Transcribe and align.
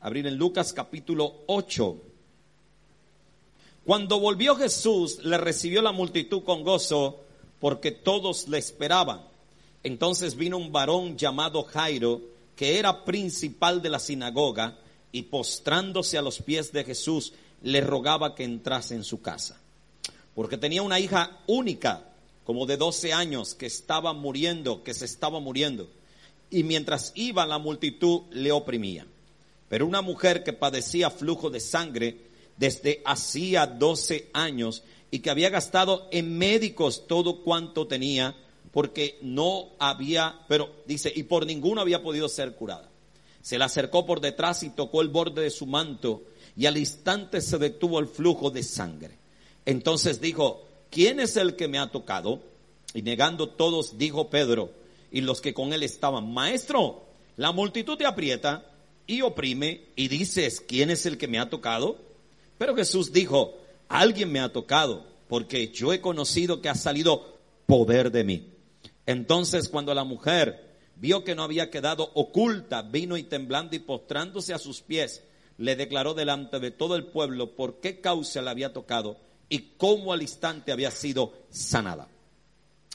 abrir 0.00 0.26
en 0.26 0.36
Lucas 0.36 0.72
capítulo 0.72 1.42
8. 1.46 1.96
Cuando 3.84 4.20
volvió 4.20 4.54
Jesús, 4.56 5.24
le 5.24 5.38
recibió 5.38 5.80
la 5.82 5.92
multitud 5.92 6.42
con 6.42 6.62
gozo 6.62 7.20
porque 7.60 7.90
todos 7.90 8.48
le 8.48 8.58
esperaban. 8.58 9.22
Entonces 9.82 10.36
vino 10.36 10.58
un 10.58 10.72
varón 10.72 11.16
llamado 11.16 11.62
Jairo, 11.64 12.20
que 12.54 12.78
era 12.78 13.04
principal 13.04 13.80
de 13.80 13.88
la 13.88 13.98
sinagoga, 13.98 14.78
y 15.10 15.22
postrándose 15.22 16.18
a 16.18 16.22
los 16.22 16.42
pies 16.42 16.72
de 16.72 16.84
Jesús, 16.84 17.32
le 17.62 17.80
rogaba 17.80 18.34
que 18.34 18.44
entrase 18.44 18.94
en 18.94 19.04
su 19.04 19.22
casa. 19.22 19.58
Porque 20.34 20.58
tenía 20.58 20.82
una 20.82 21.00
hija 21.00 21.38
única, 21.46 22.04
como 22.44 22.66
de 22.66 22.76
12 22.76 23.12
años, 23.12 23.54
que 23.54 23.66
estaba 23.66 24.12
muriendo, 24.12 24.82
que 24.82 24.94
se 24.94 25.06
estaba 25.06 25.40
muriendo. 25.40 25.88
Y 26.50 26.62
mientras 26.62 27.12
iba 27.14 27.46
la 27.46 27.58
multitud 27.58 28.22
le 28.30 28.52
oprimía. 28.52 29.06
Pero 29.68 29.86
una 29.86 30.02
mujer 30.02 30.44
que 30.44 30.52
padecía 30.52 31.10
flujo 31.10 31.50
de 31.50 31.60
sangre 31.60 32.28
desde 32.56 33.02
hacía 33.04 33.66
12 33.66 34.30
años 34.32 34.82
y 35.10 35.20
que 35.20 35.30
había 35.30 35.50
gastado 35.50 36.08
en 36.10 36.36
médicos 36.36 37.06
todo 37.06 37.42
cuanto 37.42 37.86
tenía, 37.86 38.36
porque 38.72 39.18
no 39.22 39.70
había, 39.78 40.40
pero 40.48 40.70
dice, 40.86 41.12
y 41.14 41.22
por 41.22 41.46
ninguno 41.46 41.80
había 41.80 42.02
podido 42.02 42.28
ser 42.28 42.54
curada. 42.54 42.88
Se 43.40 43.58
le 43.58 43.64
acercó 43.64 44.04
por 44.04 44.20
detrás 44.20 44.62
y 44.62 44.70
tocó 44.70 45.00
el 45.00 45.08
borde 45.08 45.42
de 45.42 45.50
su 45.50 45.66
manto 45.66 46.24
y 46.56 46.66
al 46.66 46.76
instante 46.76 47.40
se 47.40 47.58
detuvo 47.58 47.98
el 47.98 48.08
flujo 48.08 48.50
de 48.50 48.62
sangre. 48.62 49.16
Entonces 49.64 50.20
dijo, 50.20 50.66
¿quién 50.90 51.20
es 51.20 51.36
el 51.36 51.56
que 51.56 51.68
me 51.68 51.78
ha 51.78 51.90
tocado? 51.90 52.42
Y 52.94 53.02
negando 53.02 53.48
todos, 53.48 53.96
dijo 53.96 54.28
Pedro 54.28 54.72
y 55.10 55.20
los 55.20 55.40
que 55.40 55.54
con 55.54 55.72
él 55.72 55.82
estaban, 55.82 56.32
Maestro, 56.32 57.04
la 57.36 57.52
multitud 57.52 57.96
te 57.96 58.06
aprieta 58.06 58.67
y 59.08 59.22
oprime 59.22 59.86
y 59.96 60.06
dices, 60.06 60.60
¿quién 60.60 60.90
es 60.90 61.06
el 61.06 61.18
que 61.18 61.26
me 61.26 61.40
ha 61.40 61.50
tocado? 61.50 61.98
Pero 62.58 62.76
Jesús 62.76 63.10
dijo, 63.10 63.56
alguien 63.88 64.30
me 64.30 64.38
ha 64.38 64.52
tocado 64.52 65.06
porque 65.28 65.68
yo 65.68 65.92
he 65.92 66.00
conocido 66.00 66.60
que 66.60 66.68
ha 66.68 66.74
salido 66.74 67.38
poder 67.66 68.12
de 68.12 68.22
mí. 68.22 68.52
Entonces 69.06 69.70
cuando 69.70 69.94
la 69.94 70.04
mujer 70.04 70.76
vio 70.96 71.24
que 71.24 71.34
no 71.34 71.42
había 71.42 71.70
quedado 71.70 72.10
oculta, 72.14 72.82
vino 72.82 73.16
y 73.16 73.22
temblando 73.22 73.74
y 73.74 73.78
postrándose 73.78 74.52
a 74.52 74.58
sus 74.58 74.82
pies, 74.82 75.24
le 75.56 75.74
declaró 75.74 76.12
delante 76.12 76.60
de 76.60 76.70
todo 76.70 76.94
el 76.94 77.06
pueblo 77.06 77.56
por 77.56 77.80
qué 77.80 78.02
causa 78.02 78.42
le 78.42 78.50
había 78.50 78.74
tocado 78.74 79.16
y 79.48 79.74
cómo 79.78 80.12
al 80.12 80.20
instante 80.20 80.70
había 80.70 80.90
sido 80.90 81.32
sanada. 81.48 82.08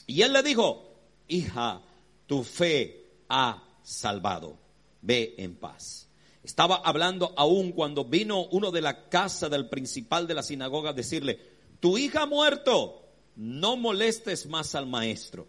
Y 0.06 0.22
él 0.22 0.32
le 0.32 0.44
dijo, 0.44 0.94
hija, 1.26 1.82
tu 2.26 2.44
fe 2.44 3.04
ha 3.28 3.64
salvado, 3.82 4.56
ve 5.02 5.34
en 5.38 5.56
paz. 5.56 6.03
Estaba 6.44 6.76
hablando 6.76 7.32
aún 7.36 7.72
cuando 7.72 8.04
vino 8.04 8.44
uno 8.50 8.70
de 8.70 8.82
la 8.82 9.08
casa 9.08 9.48
del 9.48 9.68
principal 9.70 10.26
de 10.26 10.34
la 10.34 10.42
sinagoga 10.42 10.90
a 10.90 10.92
decirle, 10.92 11.40
tu 11.80 11.96
hija 11.96 12.22
ha 12.22 12.26
muerto, 12.26 13.02
no 13.34 13.76
molestes 13.76 14.46
más 14.46 14.74
al 14.74 14.86
maestro. 14.86 15.46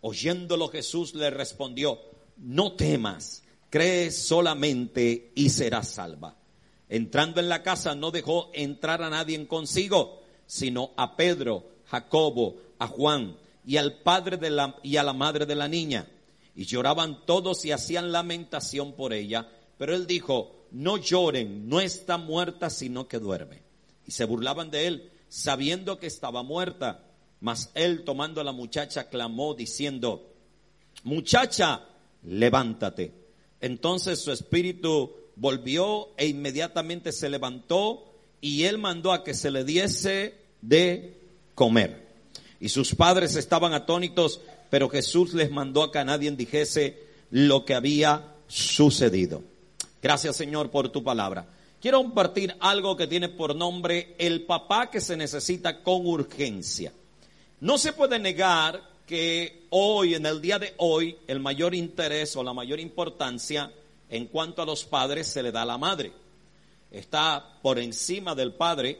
Oyéndolo 0.00 0.68
Jesús 0.68 1.14
le 1.14 1.30
respondió, 1.30 2.00
no 2.36 2.72
temas, 2.72 3.44
cree 3.70 4.10
solamente 4.10 5.32
y 5.36 5.50
serás 5.50 5.88
salva. 5.88 6.36
Entrando 6.88 7.40
en 7.40 7.48
la 7.48 7.62
casa 7.62 7.94
no 7.94 8.10
dejó 8.10 8.50
entrar 8.54 9.02
a 9.02 9.10
nadie 9.10 9.46
consigo, 9.46 10.22
sino 10.46 10.90
a 10.96 11.16
Pedro, 11.16 11.64
Jacobo, 11.86 12.56
a 12.78 12.86
Juan 12.86 13.36
y 13.64 13.76
al 13.76 14.00
padre 14.02 14.36
de 14.36 14.50
la, 14.50 14.76
y 14.82 14.96
a 14.96 15.02
la 15.02 15.12
madre 15.12 15.46
de 15.46 15.54
la 15.54 15.68
niña. 15.68 16.08
Y 16.54 16.66
lloraban 16.66 17.24
todos 17.24 17.64
y 17.64 17.72
hacían 17.72 18.12
lamentación 18.12 18.92
por 18.92 19.12
ella. 19.12 19.48
Pero 19.78 19.94
él 19.94 20.06
dijo, 20.06 20.66
no 20.70 20.96
lloren, 20.96 21.68
no 21.68 21.80
está 21.80 22.18
muerta, 22.18 22.70
sino 22.70 23.08
que 23.08 23.18
duerme. 23.18 23.62
Y 24.06 24.12
se 24.12 24.24
burlaban 24.24 24.70
de 24.70 24.86
él, 24.86 25.12
sabiendo 25.28 25.98
que 25.98 26.06
estaba 26.06 26.42
muerta. 26.42 27.04
Mas 27.40 27.70
él 27.74 28.04
tomando 28.04 28.40
a 28.40 28.44
la 28.44 28.52
muchacha 28.52 29.08
clamó 29.08 29.54
diciendo, 29.54 30.32
muchacha, 31.04 31.82
levántate. 32.22 33.12
Entonces 33.60 34.20
su 34.20 34.32
espíritu 34.32 35.14
volvió 35.36 36.10
e 36.16 36.26
inmediatamente 36.26 37.12
se 37.12 37.28
levantó 37.28 38.14
y 38.40 38.64
él 38.64 38.78
mandó 38.78 39.12
a 39.12 39.24
que 39.24 39.34
se 39.34 39.50
le 39.50 39.64
diese 39.64 40.34
de 40.60 41.20
comer. 41.54 42.04
Y 42.60 42.68
sus 42.68 42.94
padres 42.94 43.36
estaban 43.36 43.74
atónitos, 43.74 44.40
pero 44.70 44.88
Jesús 44.88 45.34
les 45.34 45.50
mandó 45.50 45.82
a 45.82 45.92
que 45.92 46.04
nadie 46.04 46.30
dijese 46.30 46.98
lo 47.30 47.64
que 47.64 47.74
había 47.74 48.34
sucedido. 48.48 49.42
Gracias 50.04 50.36
Señor 50.36 50.70
por 50.70 50.90
tu 50.90 51.02
palabra. 51.02 51.46
Quiero 51.80 52.02
compartir 52.02 52.54
algo 52.60 52.94
que 52.94 53.06
tiene 53.06 53.30
por 53.30 53.56
nombre 53.56 54.14
el 54.18 54.42
papá 54.42 54.90
que 54.90 55.00
se 55.00 55.16
necesita 55.16 55.82
con 55.82 56.06
urgencia. 56.06 56.92
No 57.60 57.78
se 57.78 57.94
puede 57.94 58.18
negar 58.18 58.82
que 59.06 59.62
hoy, 59.70 60.14
en 60.14 60.26
el 60.26 60.42
día 60.42 60.58
de 60.58 60.74
hoy, 60.76 61.16
el 61.26 61.40
mayor 61.40 61.74
interés 61.74 62.36
o 62.36 62.42
la 62.42 62.52
mayor 62.52 62.80
importancia 62.80 63.72
en 64.10 64.26
cuanto 64.26 64.60
a 64.60 64.66
los 64.66 64.84
padres 64.84 65.26
se 65.26 65.42
le 65.42 65.50
da 65.50 65.62
a 65.62 65.64
la 65.64 65.78
madre. 65.78 66.12
Está 66.90 67.58
por 67.62 67.78
encima 67.78 68.34
del 68.34 68.52
padre 68.52 68.98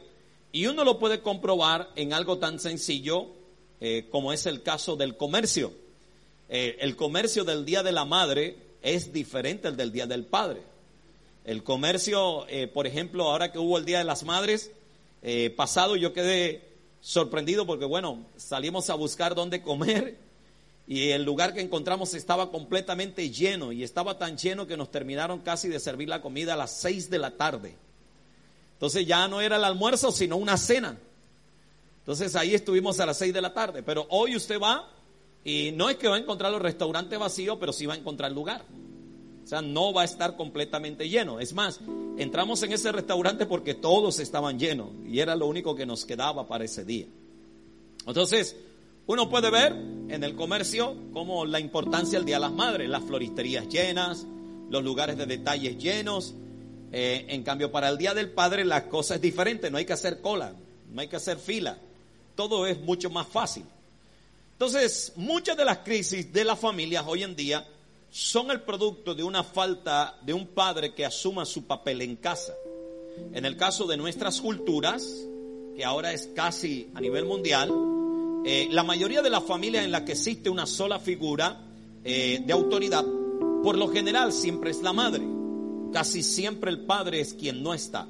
y 0.51 0.65
uno 0.65 0.83
lo 0.83 0.97
puede 0.97 1.21
comprobar 1.21 1.91
en 1.95 2.13
algo 2.13 2.39
tan 2.39 2.59
sencillo 2.59 3.27
eh, 3.79 4.07
como 4.09 4.33
es 4.33 4.47
el 4.47 4.63
caso 4.63 4.95
del 4.95 5.17
comercio. 5.17 5.71
Eh, 6.49 6.77
el 6.79 6.95
comercio 6.95 7.43
del 7.43 7.63
Día 7.63 7.83
de 7.83 7.91
la 7.91 8.05
Madre 8.05 8.57
es 8.81 9.13
diferente 9.13 9.67
al 9.67 9.77
del 9.77 9.91
Día 9.91 10.07
del 10.07 10.25
Padre. 10.25 10.73
El 11.45 11.63
comercio, 11.63 12.47
eh, 12.49 12.67
por 12.67 12.87
ejemplo, 12.87 13.29
ahora 13.29 13.51
que 13.51 13.59
hubo 13.59 13.77
el 13.77 13.85
Día 13.85 13.99
de 13.99 14.03
las 14.03 14.23
Madres, 14.23 14.71
pasado 15.55 15.95
yo 15.95 16.13
quedé 16.13 16.75
sorprendido 17.01 17.65
porque, 17.65 17.85
bueno, 17.85 18.25
salimos 18.35 18.91
a 18.91 18.95
buscar 18.95 19.33
dónde 19.33 19.63
comer 19.63 20.17
y 20.87 21.09
el 21.09 21.23
lugar 21.23 21.53
que 21.53 21.61
encontramos 21.61 22.13
estaba 22.13 22.51
completamente 22.51 23.29
lleno 23.31 23.71
y 23.71 23.83
estaba 23.83 24.17
tan 24.17 24.37
lleno 24.37 24.67
que 24.67 24.77
nos 24.77 24.91
terminaron 24.91 25.39
casi 25.39 25.67
de 25.67 25.79
servir 25.79 26.09
la 26.09 26.21
comida 26.21 26.53
a 26.53 26.57
las 26.57 26.71
seis 26.71 27.09
de 27.09 27.17
la 27.17 27.31
tarde. 27.31 27.75
Entonces 28.73 29.07
ya 29.07 29.27
no 29.27 29.41
era 29.41 29.55
el 29.55 29.63
almuerzo, 29.63 30.11
sino 30.11 30.37
una 30.37 30.57
cena. 30.57 30.97
Entonces 31.99 32.35
ahí 32.35 32.53
estuvimos 32.53 32.99
a 32.99 33.05
las 33.05 33.17
seis 33.17 33.33
de 33.33 33.41
la 33.41 33.53
tarde. 33.53 33.81
Pero 33.81 34.05
hoy 34.09 34.35
usted 34.35 34.59
va 34.59 34.91
y 35.43 35.71
no 35.71 35.89
es 35.89 35.97
que 35.97 36.07
va 36.07 36.17
a 36.17 36.19
encontrar 36.19 36.51
los 36.51 36.61
restaurantes 36.61 37.17
vacíos, 37.17 37.57
pero 37.59 37.73
sí 37.73 37.85
va 37.85 37.93
a 37.93 37.97
encontrar 37.97 38.31
lugar. 38.31 38.63
O 39.45 39.47
sea, 39.47 39.61
no 39.61 39.93
va 39.93 40.01
a 40.01 40.05
estar 40.05 40.35
completamente 40.35 41.07
lleno. 41.07 41.39
Es 41.39 41.53
más, 41.53 41.79
entramos 42.17 42.61
en 42.63 42.73
ese 42.73 42.91
restaurante 42.91 43.45
porque 43.45 43.75
todos 43.75 44.19
estaban 44.19 44.59
llenos 44.59 44.89
y 45.07 45.19
era 45.19 45.35
lo 45.35 45.45
único 45.47 45.75
que 45.75 45.85
nos 45.85 46.03
quedaba 46.03 46.47
para 46.47 46.65
ese 46.65 46.83
día. 46.83 47.05
Entonces, 48.05 48.57
uno 49.07 49.29
puede 49.29 49.49
ver 49.51 49.71
en 49.71 50.23
el 50.23 50.35
comercio 50.35 50.97
como 51.13 51.45
la 51.45 51.59
importancia 51.59 52.17
del 52.19 52.25
Día 52.25 52.37
de 52.37 52.41
las 52.41 52.51
Madres, 52.51 52.89
las 52.89 53.03
floristerías 53.03 53.69
llenas, 53.69 54.25
los 54.69 54.83
lugares 54.83 55.17
de 55.17 55.27
detalles 55.27 55.77
llenos. 55.77 56.33
Eh, 56.91 57.25
en 57.29 57.43
cambio, 57.43 57.71
para 57.71 57.89
el 57.89 57.97
Día 57.97 58.13
del 58.13 58.31
Padre 58.31 58.65
la 58.65 58.89
cosa 58.89 59.15
es 59.15 59.21
diferente, 59.21 59.69
no 59.69 59.77
hay 59.77 59.85
que 59.85 59.93
hacer 59.93 60.21
cola, 60.21 60.53
no 60.91 61.01
hay 61.01 61.07
que 61.07 61.15
hacer 61.15 61.37
fila 61.37 61.77
todo 62.35 62.67
es 62.67 62.79
mucho 62.79 63.09
más 63.09 63.27
fácil. 63.27 63.63
Entonces, 64.53 65.13
muchas 65.15 65.57
de 65.57 65.65
las 65.65 65.79
crisis 65.79 66.31
de 66.31 66.45
las 66.45 66.59
familias 66.59 67.03
hoy 67.07 67.23
en 67.23 67.35
día 67.35 67.65
son 68.15 68.49
el 68.49 68.61
producto 68.61 69.13
de 69.13 69.25
una 69.25 69.43
falta 69.43 70.17
de 70.21 70.33
un 70.33 70.47
padre 70.47 70.93
que 70.93 71.05
asuma 71.05 71.43
su 71.43 71.65
papel 71.65 72.01
en 72.01 72.15
casa. 72.15 72.53
En 73.33 73.43
el 73.43 73.57
caso 73.57 73.85
de 73.87 73.97
nuestras 73.97 74.39
culturas, 74.39 75.05
que 75.75 75.83
ahora 75.83 76.13
es 76.13 76.27
casi 76.33 76.89
a 76.95 77.01
nivel 77.01 77.25
mundial, 77.25 77.69
eh, 78.45 78.69
la 78.71 78.83
mayoría 78.83 79.21
de 79.21 79.29
las 79.29 79.43
familias 79.43 79.83
en 79.83 79.91
las 79.91 80.03
que 80.03 80.13
existe 80.13 80.49
una 80.49 80.65
sola 80.65 80.97
figura 80.97 81.61
eh, 82.05 82.41
de 82.45 82.53
autoridad, 82.53 83.03
por 83.61 83.77
lo 83.77 83.89
general 83.89 84.31
siempre 84.31 84.71
es 84.71 84.81
la 84.81 84.93
madre. 84.93 85.27
Casi 85.91 86.23
siempre 86.23 86.71
el 86.71 86.85
padre 86.85 87.19
es 87.19 87.33
quien 87.33 87.61
no 87.61 87.73
está. 87.73 88.07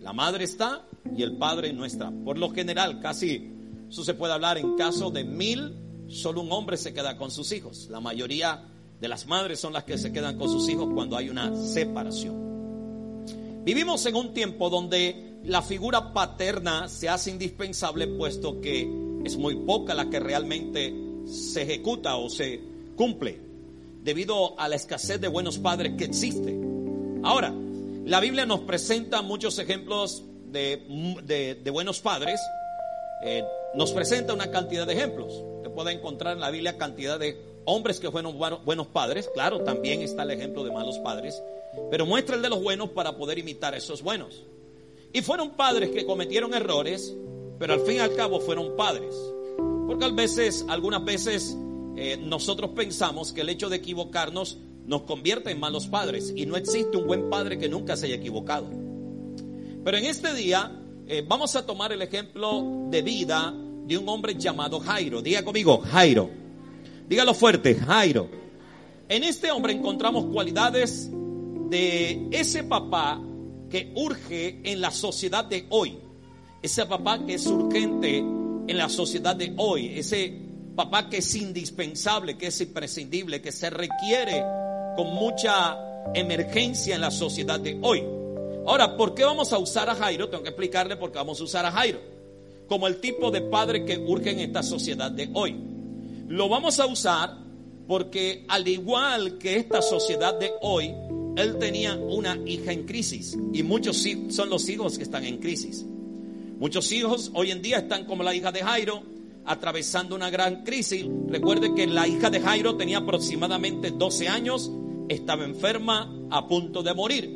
La 0.00 0.14
madre 0.14 0.44
está 0.44 0.86
y 1.14 1.22
el 1.22 1.36
padre 1.36 1.74
no 1.74 1.84
está. 1.84 2.10
Por 2.24 2.38
lo 2.38 2.48
general, 2.52 3.00
casi 3.00 3.52
eso 3.90 4.02
se 4.02 4.14
puede 4.14 4.32
hablar 4.32 4.56
en 4.56 4.76
caso 4.76 5.10
de 5.10 5.24
mil, 5.24 5.76
solo 6.08 6.40
un 6.40 6.50
hombre 6.52 6.78
se 6.78 6.94
queda 6.94 7.18
con 7.18 7.30
sus 7.30 7.52
hijos. 7.52 7.88
La 7.90 8.00
mayoría 8.00 8.71
de 9.02 9.08
las 9.08 9.26
madres 9.26 9.58
son 9.58 9.72
las 9.72 9.82
que 9.82 9.98
se 9.98 10.12
quedan 10.12 10.38
con 10.38 10.48
sus 10.48 10.68
hijos 10.68 10.88
cuando 10.94 11.16
hay 11.16 11.28
una 11.28 11.56
separación. 11.56 13.64
Vivimos 13.64 14.06
en 14.06 14.14
un 14.14 14.32
tiempo 14.32 14.70
donde 14.70 15.40
la 15.42 15.60
figura 15.60 16.12
paterna 16.12 16.88
se 16.88 17.08
hace 17.08 17.32
indispensable 17.32 18.06
puesto 18.06 18.60
que 18.60 18.88
es 19.24 19.36
muy 19.36 19.56
poca 19.56 19.94
la 19.94 20.08
que 20.08 20.20
realmente 20.20 20.94
se 21.26 21.62
ejecuta 21.62 22.14
o 22.14 22.30
se 22.30 22.60
cumple 22.94 23.40
debido 24.04 24.58
a 24.60 24.68
la 24.68 24.76
escasez 24.76 25.20
de 25.20 25.26
buenos 25.26 25.58
padres 25.58 25.94
que 25.98 26.04
existe. 26.04 26.56
Ahora, 27.24 27.52
la 28.04 28.20
Biblia 28.20 28.46
nos 28.46 28.60
presenta 28.60 29.20
muchos 29.20 29.58
ejemplos 29.58 30.22
de, 30.46 31.58
de, 31.60 31.70
buenos 31.72 32.00
padres. 32.00 32.40
Eh, 33.24 33.42
nos 33.74 33.90
presenta 33.90 34.32
una 34.32 34.52
cantidad 34.52 34.86
de 34.86 34.92
ejemplos. 34.92 35.42
Se 35.64 35.70
puede 35.70 35.90
encontrar 35.90 36.34
en 36.34 36.40
la 36.40 36.50
Biblia 36.50 36.78
cantidad 36.78 37.18
de 37.18 37.51
hombres 37.64 38.00
que 38.00 38.10
fueron 38.10 38.38
buenos 38.38 38.86
padres. 38.88 39.30
Claro, 39.32 39.60
también 39.60 40.02
está 40.02 40.22
el 40.22 40.30
ejemplo 40.32 40.64
de 40.64 40.72
malos 40.72 40.98
padres. 40.98 41.42
Pero 41.90 42.06
muestra 42.06 42.36
el 42.36 42.42
de 42.42 42.50
los 42.50 42.62
buenos 42.62 42.90
para 42.90 43.16
poder 43.16 43.38
imitar 43.38 43.74
a 43.74 43.78
esos 43.78 44.02
buenos. 44.02 44.44
Y 45.12 45.22
fueron 45.22 45.50
padres 45.50 45.90
que 45.90 46.06
cometieron 46.06 46.54
errores, 46.54 47.14
pero 47.58 47.74
al 47.74 47.80
fin 47.80 47.96
y 47.96 48.00
al 48.00 48.14
cabo 48.14 48.40
fueron 48.40 48.76
padres. 48.76 49.14
Porque 49.86 50.04
a 50.04 50.10
veces, 50.10 50.64
algunas 50.68 51.04
veces, 51.04 51.56
eh, 51.96 52.16
nosotros 52.16 52.70
pensamos 52.74 53.32
que 53.32 53.42
el 53.42 53.48
hecho 53.48 53.68
de 53.68 53.76
equivocarnos 53.76 54.58
nos 54.86 55.02
convierte 55.02 55.50
en 55.50 55.60
malos 55.60 55.86
padres 55.86 56.32
y 56.34 56.46
no 56.46 56.56
existe 56.56 56.96
un 56.96 57.06
buen 57.06 57.30
padre 57.30 57.58
que 57.58 57.68
nunca 57.68 57.96
se 57.96 58.06
haya 58.06 58.16
equivocado. 58.16 58.68
Pero 59.84 59.96
en 59.96 60.06
este 60.06 60.34
día 60.34 60.80
eh, 61.06 61.24
vamos 61.26 61.56
a 61.56 61.66
tomar 61.66 61.92
el 61.92 62.02
ejemplo 62.02 62.86
de 62.88 63.02
vida 63.02 63.54
de 63.84 63.98
un 63.98 64.08
hombre 64.08 64.34
llamado 64.34 64.80
Jairo. 64.80 65.20
Diga 65.20 65.44
conmigo, 65.44 65.78
Jairo. 65.78 66.41
Dígalo 67.08 67.34
fuerte, 67.34 67.74
Jairo. 67.74 68.28
En 69.08 69.24
este 69.24 69.50
hombre 69.50 69.72
encontramos 69.72 70.26
cualidades 70.32 71.10
de 71.68 72.28
ese 72.30 72.64
papá 72.64 73.20
que 73.68 73.92
urge 73.96 74.60
en 74.64 74.80
la 74.80 74.90
sociedad 74.90 75.44
de 75.44 75.66
hoy. 75.70 75.98
Ese 76.62 76.86
papá 76.86 77.24
que 77.26 77.34
es 77.34 77.46
urgente 77.46 78.18
en 78.18 78.78
la 78.78 78.88
sociedad 78.88 79.34
de 79.34 79.52
hoy. 79.56 79.98
Ese 79.98 80.32
papá 80.74 81.08
que 81.08 81.18
es 81.18 81.34
indispensable, 81.34 82.36
que 82.36 82.48
es 82.48 82.60
imprescindible, 82.60 83.42
que 83.42 83.52
se 83.52 83.70
requiere 83.70 84.44
con 84.96 85.14
mucha 85.14 85.76
emergencia 86.14 86.94
en 86.94 87.00
la 87.00 87.10
sociedad 87.10 87.60
de 87.60 87.78
hoy. 87.82 88.02
Ahora, 88.66 88.96
¿por 88.96 89.14
qué 89.14 89.24
vamos 89.24 89.52
a 89.52 89.58
usar 89.58 89.90
a 89.90 89.94
Jairo? 89.94 90.28
Tengo 90.28 90.42
que 90.42 90.50
explicarle 90.50 90.96
por 90.96 91.10
qué 91.10 91.18
vamos 91.18 91.40
a 91.40 91.44
usar 91.44 91.66
a 91.66 91.72
Jairo. 91.72 92.00
Como 92.68 92.86
el 92.86 93.00
tipo 93.00 93.30
de 93.30 93.42
padre 93.42 93.84
que 93.84 93.98
urge 93.98 94.30
en 94.30 94.40
esta 94.40 94.62
sociedad 94.62 95.10
de 95.10 95.28
hoy. 95.34 95.71
Lo 96.32 96.48
vamos 96.48 96.80
a 96.80 96.86
usar 96.86 97.36
porque 97.86 98.46
al 98.48 98.66
igual 98.66 99.36
que 99.36 99.56
esta 99.56 99.82
sociedad 99.82 100.38
de 100.40 100.50
hoy, 100.62 100.90
él 101.36 101.58
tenía 101.58 101.94
una 101.94 102.38
hija 102.46 102.72
en 102.72 102.86
crisis 102.86 103.36
y 103.52 103.62
muchos 103.62 104.02
son 104.30 104.48
los 104.48 104.66
hijos 104.70 104.96
que 104.96 105.04
están 105.04 105.26
en 105.26 105.36
crisis. 105.36 105.84
Muchos 106.58 106.90
hijos 106.90 107.30
hoy 107.34 107.50
en 107.50 107.60
día 107.60 107.80
están 107.80 108.06
como 108.06 108.22
la 108.22 108.34
hija 108.34 108.50
de 108.50 108.62
Jairo, 108.62 109.02
atravesando 109.44 110.16
una 110.16 110.30
gran 110.30 110.64
crisis. 110.64 111.04
Recuerde 111.28 111.74
que 111.74 111.86
la 111.86 112.08
hija 112.08 112.30
de 112.30 112.40
Jairo 112.40 112.78
tenía 112.78 112.96
aproximadamente 112.96 113.90
12 113.90 114.28
años, 114.28 114.72
estaba 115.10 115.44
enferma, 115.44 116.10
a 116.30 116.48
punto 116.48 116.82
de 116.82 116.94
morir. 116.94 117.30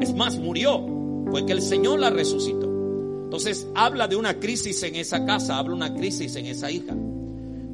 Es 0.00 0.14
más, 0.14 0.38
murió, 0.38 0.86
fue 1.30 1.44
que 1.44 1.52
el 1.52 1.60
Señor 1.60 2.00
la 2.00 2.08
resucitó. 2.08 2.64
Entonces 3.24 3.68
habla 3.74 4.08
de 4.08 4.16
una 4.16 4.40
crisis 4.40 4.82
en 4.84 4.96
esa 4.96 5.26
casa, 5.26 5.58
habla 5.58 5.72
de 5.72 5.76
una 5.76 5.94
crisis 5.94 6.34
en 6.36 6.46
esa 6.46 6.70
hija. 6.70 6.96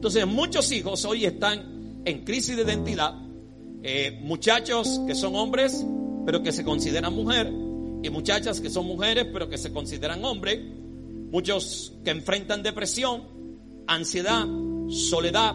Entonces 0.04 0.26
muchos 0.26 0.70
hijos 0.70 1.02
hoy 1.06 1.24
están 1.24 2.02
en 2.04 2.26
crisis 2.26 2.54
de 2.56 2.62
identidad, 2.64 3.14
eh, 3.82 4.20
muchachos 4.22 5.00
que 5.06 5.14
son 5.14 5.34
hombres 5.34 5.82
pero 6.26 6.42
que 6.42 6.52
se 6.52 6.62
consideran 6.62 7.14
mujer 7.14 7.50
y 8.02 8.10
muchachas 8.10 8.60
que 8.60 8.68
son 8.68 8.84
mujeres 8.84 9.26
pero 9.32 9.48
que 9.48 9.56
se 9.56 9.72
consideran 9.72 10.22
hombre, 10.22 10.62
muchos 11.30 11.94
que 12.04 12.10
enfrentan 12.10 12.62
depresión, 12.62 13.22
ansiedad, 13.86 14.44
soledad, 14.90 15.54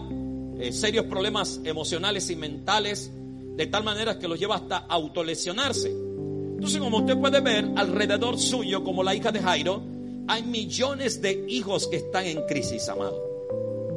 eh, 0.60 0.74
serios 0.74 1.06
problemas 1.06 1.62
emocionales 1.64 2.32
y 2.32 2.36
mentales, 2.36 3.12
de 3.56 3.68
tal 3.68 3.84
manera 3.84 4.18
que 4.18 4.28
los 4.28 4.40
lleva 4.40 4.56
hasta 4.56 4.78
autolesionarse. 4.78 5.92
Entonces, 5.92 6.80
como 6.80 6.98
usted 6.98 7.20
puede 7.20 7.40
ver, 7.42 7.70
alrededor 7.76 8.40
suyo, 8.40 8.84
como 8.84 9.04
la 9.04 9.14
hija 9.14 9.32
de 9.32 9.42
Jairo, 9.42 9.84
hay 10.28 10.42
millones 10.42 11.22
de 11.22 11.46
hijos 11.50 11.88
que 11.88 11.98
están 11.98 12.26
en 12.26 12.42
crisis, 12.48 12.90
amado. 12.90 13.29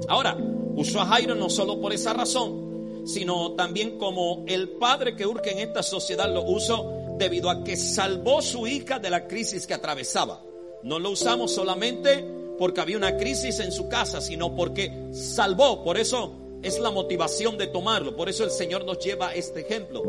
Ahora, 0.08 0.36
usó 0.76 1.00
a 1.00 1.06
Jairo 1.06 1.34
no 1.34 1.48
solo 1.48 1.80
por 1.80 1.92
esa 1.92 2.12
razón, 2.12 3.02
sino 3.04 3.52
también 3.52 3.98
como 3.98 4.44
el 4.46 4.70
padre 4.70 5.16
que 5.16 5.26
urge 5.26 5.52
en 5.52 5.58
esta 5.58 5.82
sociedad 5.82 6.32
lo 6.32 6.42
usó 6.44 6.90
debido 7.18 7.50
a 7.50 7.62
que 7.64 7.76
salvó 7.76 8.42
su 8.42 8.66
hija 8.66 8.98
de 8.98 9.10
la 9.10 9.26
crisis 9.26 9.66
que 9.66 9.74
atravesaba. 9.74 10.42
No 10.82 10.98
lo 10.98 11.10
usamos 11.10 11.52
solamente 11.52 12.24
porque 12.58 12.80
había 12.80 12.96
una 12.96 13.16
crisis 13.16 13.60
en 13.60 13.72
su 13.72 13.88
casa, 13.88 14.20
sino 14.20 14.54
porque 14.54 15.08
salvó. 15.12 15.84
Por 15.84 15.98
eso 15.98 16.32
es 16.62 16.78
la 16.78 16.90
motivación 16.90 17.58
de 17.58 17.68
tomarlo. 17.68 18.16
Por 18.16 18.28
eso 18.28 18.44
el 18.44 18.50
Señor 18.50 18.84
nos 18.84 18.98
lleva 18.98 19.34
este 19.34 19.60
ejemplo. 19.60 20.02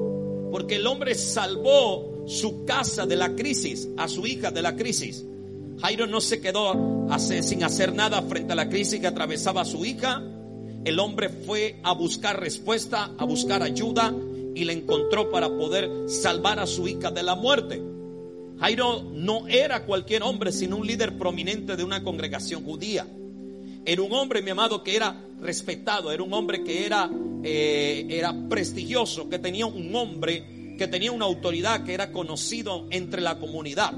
Porque 0.51 0.75
el 0.75 0.87
hombre 0.87 1.15
salvó 1.15 2.25
su 2.27 2.65
casa 2.65 3.05
de 3.05 3.15
la 3.15 3.35
crisis, 3.35 3.89
a 3.97 4.07
su 4.07 4.25
hija 4.25 4.51
de 4.51 4.61
la 4.61 4.75
crisis. 4.75 5.25
Jairo 5.79 6.07
no 6.07 6.21
se 6.21 6.39
quedó 6.39 7.07
sin 7.19 7.63
hacer 7.63 7.93
nada 7.93 8.21
frente 8.21 8.53
a 8.53 8.55
la 8.55 8.69
crisis 8.69 8.99
que 8.99 9.07
atravesaba 9.07 9.65
su 9.65 9.85
hija. 9.85 10.21
El 10.85 10.99
hombre 10.99 11.29
fue 11.29 11.79
a 11.83 11.93
buscar 11.93 12.39
respuesta, 12.39 13.11
a 13.17 13.25
buscar 13.25 13.63
ayuda 13.63 14.13
y 14.55 14.65
le 14.65 14.73
encontró 14.73 15.29
para 15.29 15.49
poder 15.49 15.89
salvar 16.07 16.59
a 16.59 16.67
su 16.67 16.87
hija 16.87 17.11
de 17.11 17.23
la 17.23 17.35
muerte. 17.35 17.81
Jairo 18.59 19.03
no 19.11 19.47
era 19.47 19.85
cualquier 19.85 20.23
hombre, 20.23 20.51
sino 20.51 20.77
un 20.77 20.87
líder 20.87 21.17
prominente 21.17 21.75
de 21.75 21.83
una 21.83 22.03
congregación 22.03 22.63
judía. 22.63 23.07
Era 23.85 24.01
un 24.01 24.13
hombre, 24.13 24.41
mi 24.41 24.51
amado, 24.51 24.83
que 24.83 24.95
era 24.95 25.21
respetado, 25.41 26.11
era 26.11 26.23
un 26.23 26.33
hombre 26.33 26.63
que 26.63 26.85
era, 26.85 27.09
eh, 27.43 28.07
era 28.09 28.33
prestigioso, 28.47 29.27
que 29.27 29.39
tenía 29.39 29.65
un 29.65 29.93
hombre, 29.95 30.75
que 30.77 30.87
tenía 30.87 31.11
una 31.11 31.25
autoridad, 31.25 31.83
que 31.83 31.93
era 31.93 32.11
conocido 32.11 32.87
entre 32.91 33.21
la 33.21 33.39
comunidad. 33.39 33.93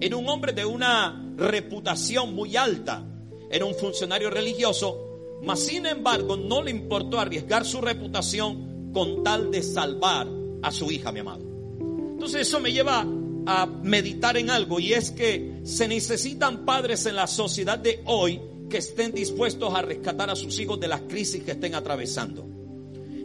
Era 0.00 0.16
un 0.16 0.28
hombre 0.28 0.52
de 0.52 0.64
una 0.64 1.34
reputación 1.36 2.34
muy 2.34 2.56
alta, 2.56 3.04
era 3.50 3.64
un 3.64 3.74
funcionario 3.74 4.30
religioso, 4.30 5.38
mas 5.42 5.60
sin 5.60 5.86
embargo 5.86 6.36
no 6.36 6.62
le 6.62 6.70
importó 6.70 7.18
arriesgar 7.18 7.64
su 7.64 7.80
reputación 7.80 8.90
con 8.92 9.22
tal 9.22 9.50
de 9.50 9.62
salvar 9.62 10.26
a 10.62 10.70
su 10.70 10.90
hija, 10.90 11.12
mi 11.12 11.20
amado. 11.20 11.44
Entonces 12.12 12.42
eso 12.42 12.60
me 12.60 12.72
lleva 12.72 13.06
a 13.46 13.66
meditar 13.66 14.36
en 14.36 14.50
algo 14.50 14.80
y 14.80 14.92
es 14.92 15.10
que 15.12 15.60
se 15.64 15.86
necesitan 15.86 16.64
padres 16.64 17.06
en 17.06 17.16
la 17.16 17.26
sociedad 17.26 17.78
de 17.78 18.02
hoy 18.06 18.40
que 18.68 18.78
estén 18.78 19.12
dispuestos 19.12 19.72
a 19.74 19.82
rescatar 19.82 20.30
a 20.30 20.36
sus 20.36 20.58
hijos 20.58 20.80
de 20.80 20.88
las 20.88 21.02
crisis 21.02 21.42
que 21.44 21.52
estén 21.52 21.74
atravesando. 21.74 22.46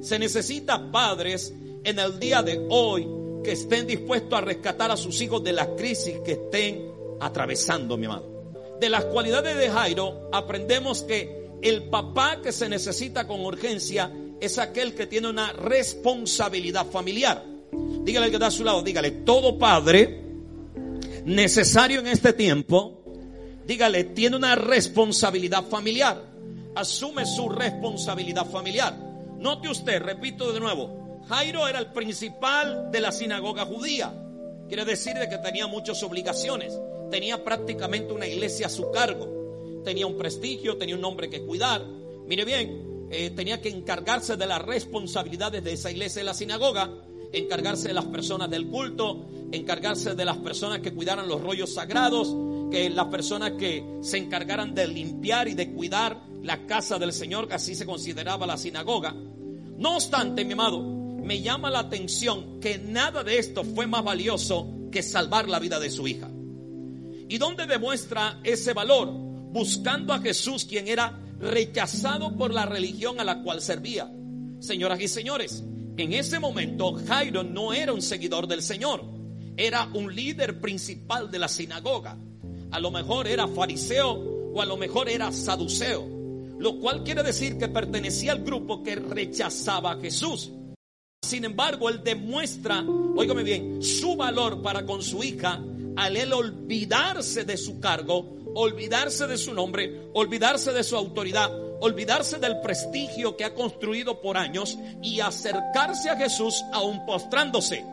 Se 0.01 0.19
necesita 0.19 0.91
padres 0.91 1.53
en 1.83 1.99
el 1.99 2.19
día 2.19 2.43
de 2.43 2.65
hoy 2.69 3.07
que 3.43 3.53
estén 3.53 3.87
dispuestos 3.87 4.33
a 4.37 4.41
rescatar 4.41 4.91
a 4.91 4.97
sus 4.97 5.19
hijos 5.21 5.43
de 5.43 5.53
las 5.53 5.67
crisis 5.69 6.19
que 6.23 6.33
estén 6.33 6.91
atravesando, 7.19 7.97
mi 7.97 8.05
amado. 8.05 8.31
De 8.79 8.89
las 8.89 9.05
cualidades 9.05 9.57
de 9.57 9.69
Jairo 9.69 10.29
aprendemos 10.31 11.03
que 11.03 11.49
el 11.61 11.83
papá 11.83 12.41
que 12.41 12.51
se 12.51 12.67
necesita 12.67 13.27
con 13.27 13.41
urgencia 13.41 14.11
es 14.39 14.57
aquel 14.57 14.95
que 14.95 15.05
tiene 15.05 15.29
una 15.29 15.53
responsabilidad 15.53 16.87
familiar. 16.87 17.45
Dígale 18.03 18.25
al 18.25 18.31
que 18.31 18.37
está 18.37 18.47
a 18.47 18.51
su 18.51 18.63
lado, 18.63 18.81
dígale, 18.81 19.11
todo 19.11 19.57
padre 19.57 20.23
necesario 21.25 21.99
en 21.99 22.07
este 22.07 22.33
tiempo, 22.33 23.03
dígale, 23.67 24.05
tiene 24.05 24.35
una 24.35 24.55
responsabilidad 24.55 25.63
familiar. 25.65 26.31
Asume 26.75 27.25
su 27.25 27.49
responsabilidad 27.49 28.49
familiar. 28.49 28.97
Note 29.37 29.69
usted, 29.69 30.01
repito 30.01 30.51
de 30.51 30.59
nuevo, 30.59 31.00
Jairo 31.31 31.65
era 31.65 31.79
el 31.79 31.93
principal 31.93 32.91
de 32.91 32.99
la 32.99 33.13
sinagoga 33.13 33.65
judía. 33.65 34.13
Quiere 34.67 34.83
decir 34.83 35.13
de 35.13 35.29
que 35.29 35.37
tenía 35.37 35.65
muchas 35.65 36.03
obligaciones. 36.03 36.77
Tenía 37.09 37.41
prácticamente 37.41 38.11
una 38.11 38.27
iglesia 38.27 38.65
a 38.65 38.69
su 38.69 38.91
cargo. 38.91 39.81
Tenía 39.85 40.07
un 40.07 40.17
prestigio, 40.17 40.75
tenía 40.75 40.95
un 40.95 40.99
nombre 40.99 41.29
que 41.29 41.41
cuidar. 41.45 41.85
Mire 42.27 42.43
bien, 42.43 43.07
eh, 43.09 43.29
tenía 43.29 43.61
que 43.61 43.69
encargarse 43.69 44.35
de 44.35 44.45
las 44.45 44.61
responsabilidades 44.61 45.63
de 45.63 45.71
esa 45.71 45.89
iglesia 45.89 46.19
de 46.19 46.25
la 46.25 46.33
sinagoga 46.33 46.91
encargarse 47.31 47.87
de 47.87 47.93
las 47.93 48.07
personas 48.07 48.49
del 48.49 48.67
culto, 48.67 49.25
encargarse 49.53 50.15
de 50.15 50.25
las 50.25 50.35
personas 50.35 50.79
que 50.79 50.93
cuidaran 50.93 51.29
los 51.29 51.39
rollos 51.39 51.73
sagrados, 51.73 52.35
que 52.69 52.89
las 52.89 53.05
personas 53.05 53.51
que 53.51 53.99
se 54.01 54.17
encargaran 54.17 54.75
de 54.75 54.85
limpiar 54.85 55.47
y 55.47 55.53
de 55.53 55.71
cuidar 55.71 56.23
la 56.41 56.65
casa 56.65 56.99
del 56.99 57.13
Señor, 57.13 57.47
que 57.47 57.53
así 57.53 57.73
se 57.73 57.85
consideraba 57.85 58.45
la 58.45 58.57
sinagoga. 58.57 59.15
No 59.77 59.95
obstante, 59.95 60.43
mi 60.43 60.51
amado, 60.51 61.00
me 61.23 61.41
llama 61.41 61.69
la 61.69 61.79
atención 61.79 62.59
que 62.59 62.77
nada 62.77 63.23
de 63.23 63.37
esto 63.37 63.63
fue 63.63 63.87
más 63.87 64.03
valioso 64.03 64.67
que 64.91 65.03
salvar 65.03 65.47
la 65.47 65.59
vida 65.59 65.79
de 65.79 65.89
su 65.89 66.07
hija. 66.07 66.29
¿Y 67.29 67.37
dónde 67.37 67.65
demuestra 67.65 68.39
ese 68.43 68.73
valor? 68.73 69.09
Buscando 69.11 70.13
a 70.13 70.19
Jesús, 70.19 70.65
quien 70.65 70.87
era 70.87 71.17
rechazado 71.39 72.35
por 72.35 72.53
la 72.53 72.65
religión 72.65 73.19
a 73.19 73.23
la 73.23 73.41
cual 73.41 73.61
servía. 73.61 74.11
Señoras 74.59 74.99
y 75.01 75.07
señores, 75.07 75.63
en 75.97 76.13
ese 76.13 76.39
momento 76.39 76.93
Jairo 77.07 77.43
no 77.43 77.73
era 77.73 77.93
un 77.93 78.01
seguidor 78.01 78.47
del 78.47 78.61
Señor. 78.61 79.03
era 79.57 79.87
un 79.93 80.15
líder 80.15 80.59
principal 80.59 81.29
de 81.29 81.37
la 81.37 81.47
sinagoga. 81.47 82.17
A 82.71 82.79
lo 82.79 82.89
mejor 82.89 83.27
era 83.27 83.47
fariseo 83.47 84.11
o 84.53 84.61
a 84.61 84.65
lo 84.65 84.77
mejor 84.77 85.09
era 85.09 85.31
saduceo. 85.31 86.07
Lo 86.57 86.79
cual 86.79 87.03
quiere 87.03 87.21
decir 87.21 87.57
que 87.57 87.67
pertenecía 87.67 88.31
al 88.31 88.43
grupo 88.43 88.81
que 88.81 88.95
rechazaba 88.95 89.91
a 89.91 89.99
Jesús. 89.99 90.51
Sin 91.23 91.45
embargo, 91.45 91.87
él 91.87 92.03
demuestra, 92.03 92.83
óigame 93.15 93.43
bien, 93.43 93.81
su 93.83 94.15
valor 94.15 94.61
para 94.63 94.85
con 94.87 95.03
su 95.03 95.23
hija 95.23 95.61
al 95.95 96.17
él 96.17 96.33
olvidarse 96.33 97.45
de 97.45 97.57
su 97.57 97.79
cargo, 97.79 98.37
olvidarse 98.55 99.27
de 99.27 99.37
su 99.37 99.53
nombre, 99.53 100.09
olvidarse 100.13 100.73
de 100.73 100.83
su 100.83 100.97
autoridad, 100.97 101.51
olvidarse 101.79 102.39
del 102.39 102.59
prestigio 102.61 103.37
que 103.37 103.45
ha 103.45 103.53
construido 103.53 104.19
por 104.19 104.35
años 104.35 104.79
y 105.03 105.19
acercarse 105.19 106.09
a 106.09 106.17
Jesús 106.17 106.63
aún 106.73 107.05
postrándose. 107.05 107.85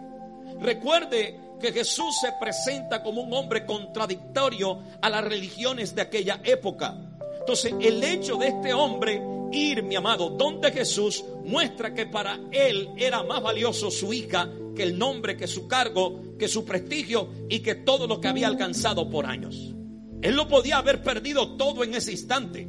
Recuerde 0.60 1.38
que 1.60 1.72
Jesús 1.72 2.18
se 2.22 2.32
presenta 2.40 3.02
como 3.02 3.20
un 3.20 3.32
hombre 3.34 3.66
contradictorio 3.66 4.80
a 5.02 5.10
las 5.10 5.22
religiones 5.22 5.94
de 5.94 6.00
aquella 6.02 6.40
época. 6.44 6.96
Entonces, 7.40 7.74
el 7.78 8.02
hecho 8.02 8.36
de 8.36 8.48
este 8.48 8.72
hombre 8.72 9.20
ir, 9.52 9.82
mi 9.82 9.96
amado, 9.96 10.30
donde 10.30 10.70
Jesús 10.72 11.24
muestra 11.44 11.94
que 11.94 12.06
para 12.06 12.40
él 12.52 12.88
era 12.96 13.22
más 13.22 13.42
valioso 13.42 13.90
su 13.90 14.12
hija 14.12 14.50
que 14.74 14.82
el 14.82 14.98
nombre, 14.98 15.36
que 15.36 15.46
su 15.46 15.66
cargo, 15.66 16.36
que 16.38 16.48
su 16.48 16.64
prestigio 16.64 17.30
y 17.48 17.60
que 17.60 17.74
todo 17.74 18.06
lo 18.06 18.20
que 18.20 18.28
había 18.28 18.46
alcanzado 18.46 19.10
por 19.10 19.26
años. 19.26 19.74
Él 20.22 20.34
lo 20.34 20.48
podía 20.48 20.78
haber 20.78 21.02
perdido 21.02 21.56
todo 21.56 21.84
en 21.84 21.94
ese 21.94 22.12
instante. 22.12 22.68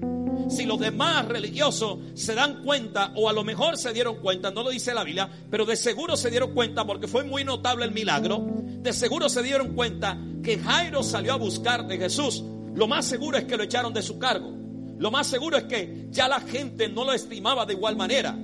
Si 0.49 0.65
los 0.65 0.79
demás 0.79 1.27
religiosos 1.27 1.99
se 2.15 2.33
dan 2.33 2.63
cuenta, 2.63 3.11
o 3.15 3.29
a 3.29 3.33
lo 3.33 3.43
mejor 3.43 3.77
se 3.77 3.93
dieron 3.93 4.15
cuenta, 4.17 4.49
no 4.49 4.63
lo 4.63 4.71
dice 4.71 4.93
la 4.93 5.03
Biblia, 5.03 5.29
pero 5.51 5.65
de 5.65 5.75
seguro 5.75 6.17
se 6.17 6.31
dieron 6.31 6.53
cuenta 6.53 6.85
porque 6.85 7.07
fue 7.07 7.23
muy 7.23 7.43
notable 7.43 7.85
el 7.85 7.91
milagro, 7.91 8.47
de 8.63 8.93
seguro 8.93 9.29
se 9.29 9.43
dieron 9.43 9.75
cuenta 9.75 10.17
que 10.43 10.57
Jairo 10.57 11.03
salió 11.03 11.33
a 11.33 11.37
buscar 11.37 11.85
de 11.85 11.97
Jesús. 11.97 12.43
Lo 12.73 12.87
más 12.87 13.05
seguro 13.05 13.37
es 13.37 13.45
que 13.45 13.57
lo 13.57 13.63
echaron 13.63 13.93
de 13.93 14.01
su 14.01 14.17
cargo. 14.17 14.58
Lo 14.99 15.11
más 15.11 15.27
seguro 15.27 15.57
es 15.57 15.63
que 15.63 16.07
ya 16.11 16.27
la 16.27 16.41
gente 16.41 16.89
no 16.89 17.05
lo 17.05 17.13
estimaba 17.13 17.65
de 17.65 17.73
igual 17.73 17.95
manera. 17.95 18.37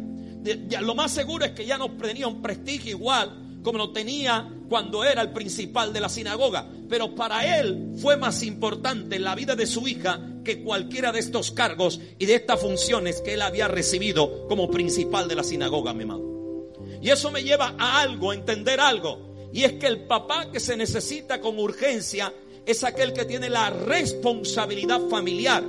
lo 0.82 0.96
más 0.96 1.12
seguro 1.12 1.44
es 1.44 1.52
que 1.52 1.66
ya 1.66 1.78
no 1.78 1.92
tenía 1.92 2.28
un 2.28 2.42
prestigio 2.42 2.92
igual 2.92 3.42
como 3.62 3.80
lo 3.80 3.92
tenía 3.92 4.48
cuando 4.70 5.04
era 5.04 5.22
el 5.22 5.34
principal 5.34 5.92
de 5.92 6.00
la 6.00 6.08
sinagoga. 6.08 6.66
Pero 6.88 7.14
para 7.14 7.60
él 7.60 7.96
fue 7.98 8.16
más 8.16 8.42
importante 8.44 9.20
la 9.20 9.36
vida 9.36 9.56
de 9.56 9.66
su 9.66 9.86
hija 9.86 10.22
que 10.46 10.64
cualquiera 10.64 11.12
de 11.12 11.20
estos 11.20 11.52
cargos 11.52 12.00
y 12.20 12.26
de 12.26 12.36
estas 12.36 12.62
funciones 12.62 13.20
que 13.22 13.34
él 13.34 13.42
había 13.42 13.68
recibido 13.68 14.48
como 14.48 14.72
principal 14.72 15.28
de 15.28 15.36
la 15.36 15.44
sinagoga, 15.44 15.94
mi 15.94 16.04
amado. 16.04 16.72
Y 17.02 17.10
eso 17.10 17.32
me 17.32 17.44
lleva 17.44 17.76
a 17.78 18.00
algo, 18.00 18.32
a 18.32 18.36
entender 18.36 18.80
algo. 18.80 19.50
Y 19.52 19.64
es 19.64 19.74
que 19.74 19.88
el 19.88 20.06
papá 20.06 20.52
que 20.52 20.60
se 20.60 20.78
necesita 20.78 21.42
con 21.42 21.60
urgencia 21.60 22.32
es 22.66 22.84
aquel 22.84 23.12
que 23.12 23.26
tiene 23.26 23.50
la 23.50 23.72
responsabilidad 23.72 25.02
familiar 25.10 25.64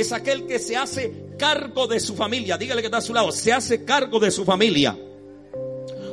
es 0.00 0.12
aquel 0.12 0.46
que 0.46 0.58
se 0.58 0.76
hace 0.76 1.34
cargo 1.38 1.86
de 1.86 2.00
su 2.00 2.14
familia. 2.14 2.56
Dígale 2.56 2.80
que 2.80 2.86
está 2.86 2.98
a 2.98 3.02
su 3.02 3.14
lado, 3.14 3.32
se 3.32 3.52
hace 3.52 3.84
cargo 3.84 4.18
de 4.18 4.30
su 4.30 4.44
familia. 4.44 4.96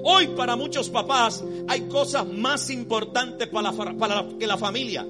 Hoy 0.04 0.28
para 0.28 0.56
muchos 0.56 0.90
papás 0.90 1.44
hay 1.68 1.82
cosas 1.82 2.28
más 2.28 2.70
importantes 2.70 3.48
para, 3.48 3.72
para 3.74 4.26
que 4.40 4.48
la 4.48 4.58
familia. 4.58 5.06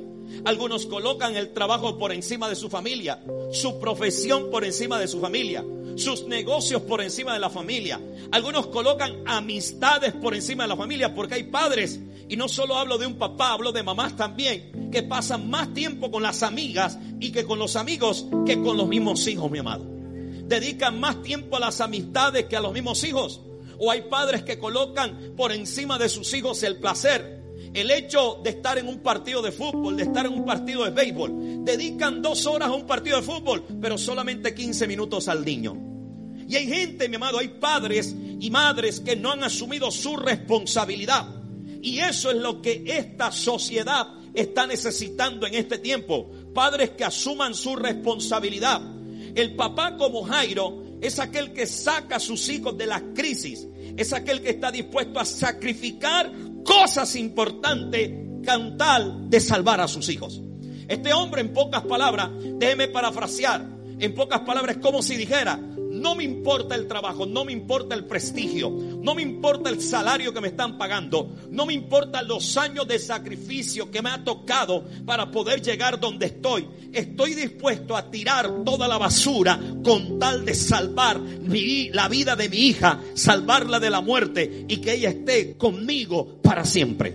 Algunos 0.46 0.86
colocan 0.86 1.36
el 1.36 1.54
trabajo 1.54 1.98
por 1.98 2.12
encima 2.12 2.50
de 2.50 2.56
su 2.56 2.70
familia, 2.70 3.24
su 3.52 3.80
profesión 3.80 4.50
por 4.50 4.66
encima 4.66 5.00
de 5.00 5.08
su 5.08 5.20
familia, 5.20 5.64
sus 5.98 6.28
negocios 6.28 6.82
por 6.84 7.02
encima 7.02 7.34
de 7.34 7.40
la 7.40 7.50
familia. 7.50 8.00
Algunos 8.32 8.68
colocan 8.68 9.24
amistades 9.26 10.14
por 10.14 10.36
encima 10.36 10.64
de 10.64 10.70
la 10.70 10.78
familia 10.78 11.14
porque 11.14 11.36
hay 11.36 11.44
padres, 11.44 12.00
y 12.30 12.36
no 12.36 12.48
solo 12.48 12.78
hablo 12.78 12.98
de 12.98 13.08
un 13.08 13.16
papá, 13.16 13.54
hablo 13.54 13.72
de 13.72 13.84
mamás 13.84 14.16
también, 14.16 14.90
que 14.92 15.04
pasan 15.04 15.50
más 15.50 15.74
tiempo 15.74 16.12
con 16.12 16.24
las 16.24 16.44
amigas 16.44 16.98
y 17.20 17.32
que 17.32 17.46
con 17.46 17.60
los 17.60 17.76
amigos 17.76 18.26
que 18.46 18.62
con 18.62 18.78
los 18.78 18.88
mismos 18.88 19.28
hijos, 19.28 19.50
mi 19.50 19.60
amado. 19.60 19.86
Dedican 20.48 21.00
más 21.00 21.22
tiempo 21.24 21.58
a 21.58 21.60
las 21.60 21.82
amistades 21.82 22.46
que 22.46 22.56
a 22.56 22.62
los 22.62 22.74
mismos 22.74 23.04
hijos. 23.04 23.42
O 23.80 23.92
hay 23.92 24.04
padres 24.04 24.44
que 24.44 24.58
colocan 24.58 25.34
por 25.36 25.52
encima 25.52 25.98
de 25.98 26.10
sus 26.10 26.34
hijos 26.34 26.64
el 26.64 26.78
placer 26.78 27.37
el 27.74 27.92
hecho 27.92 28.40
de 28.44 28.52
estar 28.52 28.78
en 28.78 28.88
un 28.88 29.00
partido 29.00 29.42
de 29.42 29.52
fútbol, 29.52 29.98
de 29.98 30.04
estar 30.04 30.26
en 30.26 30.34
un 30.34 30.46
partido 30.46 30.84
de 30.84 30.92
béisbol. 30.92 31.64
Dedican 31.64 32.22
dos 32.22 32.46
horas 32.46 32.70
a 32.70 32.74
un 32.74 32.86
partido 32.86 33.18
de 33.18 33.24
fútbol, 33.24 33.64
pero 33.82 33.98
solamente 33.98 34.54
15 34.54 34.88
minutos 34.88 35.28
al 35.28 35.44
niño. 35.44 35.76
Y 36.48 36.56
hay 36.56 36.68
gente, 36.68 37.10
mi 37.10 37.16
amado, 37.16 37.40
hay 37.40 37.50
padres 37.50 38.16
y 38.40 38.50
madres 38.50 39.02
que 39.02 39.16
no 39.16 39.32
han 39.32 39.44
asumido 39.44 39.92
su 39.92 40.16
responsabilidad. 40.16 41.28
Y 41.82 42.00
eso 42.00 42.32
es 42.32 42.38
lo 42.38 42.62
que 42.62 42.84
esta 42.86 43.32
sociedad 43.32 44.08
está 44.34 44.66
necesitando 44.66 45.46
en 45.46 45.56
este 45.56 45.78
tiempo. 45.78 46.32
Padres 46.54 46.92
que 46.92 47.04
asuman 47.04 47.54
su 47.54 47.76
responsabilidad. 47.76 48.82
El 49.36 49.56
papá 49.56 49.98
como 49.98 50.24
Jairo 50.24 50.84
es 51.02 51.20
aquel 51.20 51.54
que 51.54 51.68
saca 51.68 52.16
a 52.16 52.20
sus 52.20 52.48
hijos 52.50 52.78
de 52.78 52.88
la 52.88 53.02
crisis. 53.14 53.68
Es 53.96 54.14
aquel 54.14 54.42
que 54.42 54.52
está 54.52 54.72
dispuesto 54.72 55.20
a 55.20 55.26
sacrificar 55.26 56.32
cosas 56.68 57.16
importantes 57.16 58.12
con 58.46 58.78
tal 58.78 59.30
de 59.30 59.40
salvar 59.40 59.80
a 59.82 59.88
sus 59.88 60.10
hijos. 60.10 60.42
Este 60.88 61.14
hombre, 61.14 61.42
en 61.42 61.54
pocas 61.54 61.84
palabras, 61.84 62.30
déjeme 62.40 62.90
parafrasear, 62.90 63.66
en 64.00 64.14
pocas 64.14 64.42
palabras, 64.42 64.78
como 64.78 65.02
si 65.02 65.16
dijera, 65.16 65.60
no 65.98 66.16
me 66.16 66.24
importa 66.24 66.76
el 66.76 66.88
trabajo, 66.88 67.26
no 67.26 67.44
me 67.46 67.52
importa 67.52 67.96
el 67.96 68.06
prestigio, 68.06 68.70
no 68.70 69.16
me 69.16 69.22
importa 69.22 69.70
el 69.70 69.82
salario 69.82 70.34
que 70.34 70.42
me 70.42 70.50
están 70.50 70.78
pagando, 70.78 71.36
no 71.50 71.66
me 71.66 71.74
importan 71.74 72.28
los 72.28 72.58
años 72.58 72.88
de 72.88 73.00
sacrificio 73.00 73.90
que 73.92 74.02
me 74.02 74.10
ha 74.10 74.24
tocado 74.24 74.86
para 75.06 75.32
poder 75.32 75.62
llegar 75.62 76.00
donde 76.00 76.28
estoy. 76.28 76.68
Estoy 76.94 77.36
dispuesto 77.36 77.96
a 77.96 78.10
tirar 78.10 78.64
toda 78.64 78.88
la 78.88 78.98
basura 78.98 79.60
con 79.84 80.20
tal 80.20 80.46
de 80.46 80.56
salvar 80.56 81.20
la 81.20 82.08
vida 82.08 82.36
de 82.36 82.50
mi 82.50 82.58
hija, 82.58 83.02
salvarla 83.14 83.80
de 83.80 83.90
la 83.90 84.02
muerte 84.02 84.66
y 84.68 84.78
que 84.78 84.94
ella 84.94 85.10
esté 85.10 85.58
conmigo 85.58 86.42
para 86.42 86.66
siempre. 86.66 87.14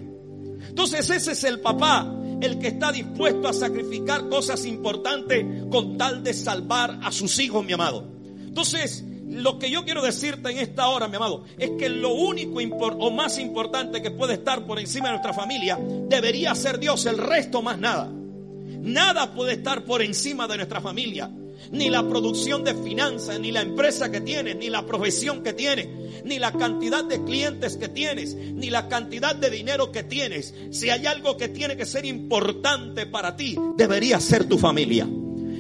Entonces 0.68 1.08
ese 1.10 1.32
es 1.32 1.44
el 1.44 1.60
papá 1.60 2.18
el 2.40 2.58
que 2.58 2.68
está 2.68 2.90
dispuesto 2.90 3.48
a 3.48 3.52
sacrificar 3.52 4.28
cosas 4.28 4.64
importantes 4.64 5.44
con 5.70 5.96
tal 5.96 6.24
de 6.24 6.34
salvar 6.34 6.98
a 7.02 7.12
sus 7.12 7.38
hijos, 7.38 7.64
mi 7.64 7.72
amado. 7.72 8.11
Entonces, 8.52 9.02
lo 9.26 9.58
que 9.58 9.70
yo 9.70 9.82
quiero 9.86 10.02
decirte 10.02 10.50
en 10.50 10.58
esta 10.58 10.88
hora, 10.88 11.08
mi 11.08 11.16
amado, 11.16 11.44
es 11.56 11.70
que 11.78 11.88
lo 11.88 12.12
único 12.12 12.58
o 12.58 13.10
más 13.10 13.38
importante 13.38 14.02
que 14.02 14.10
puede 14.10 14.34
estar 14.34 14.66
por 14.66 14.78
encima 14.78 15.06
de 15.06 15.12
nuestra 15.12 15.32
familia 15.32 15.78
debería 15.80 16.54
ser 16.54 16.78
Dios, 16.78 17.06
el 17.06 17.16
resto 17.16 17.62
más 17.62 17.78
nada. 17.78 18.12
Nada 18.12 19.32
puede 19.32 19.54
estar 19.54 19.86
por 19.86 20.02
encima 20.02 20.46
de 20.48 20.58
nuestra 20.58 20.82
familia. 20.82 21.30
Ni 21.70 21.88
la 21.88 22.06
producción 22.06 22.62
de 22.62 22.74
finanzas, 22.74 23.40
ni 23.40 23.52
la 23.52 23.62
empresa 23.62 24.10
que 24.10 24.20
tienes, 24.20 24.56
ni 24.56 24.68
la 24.68 24.84
profesión 24.84 25.42
que 25.42 25.54
tienes, 25.54 25.88
ni 26.26 26.38
la 26.38 26.52
cantidad 26.52 27.02
de 27.02 27.24
clientes 27.24 27.78
que 27.78 27.88
tienes, 27.88 28.34
ni 28.34 28.68
la 28.68 28.86
cantidad 28.88 29.34
de 29.34 29.48
dinero 29.48 29.92
que 29.92 30.02
tienes. 30.02 30.54
Si 30.72 30.90
hay 30.90 31.06
algo 31.06 31.38
que 31.38 31.48
tiene 31.48 31.74
que 31.78 31.86
ser 31.86 32.04
importante 32.04 33.06
para 33.06 33.34
ti, 33.34 33.56
debería 33.78 34.20
ser 34.20 34.44
tu 34.44 34.58
familia. 34.58 35.08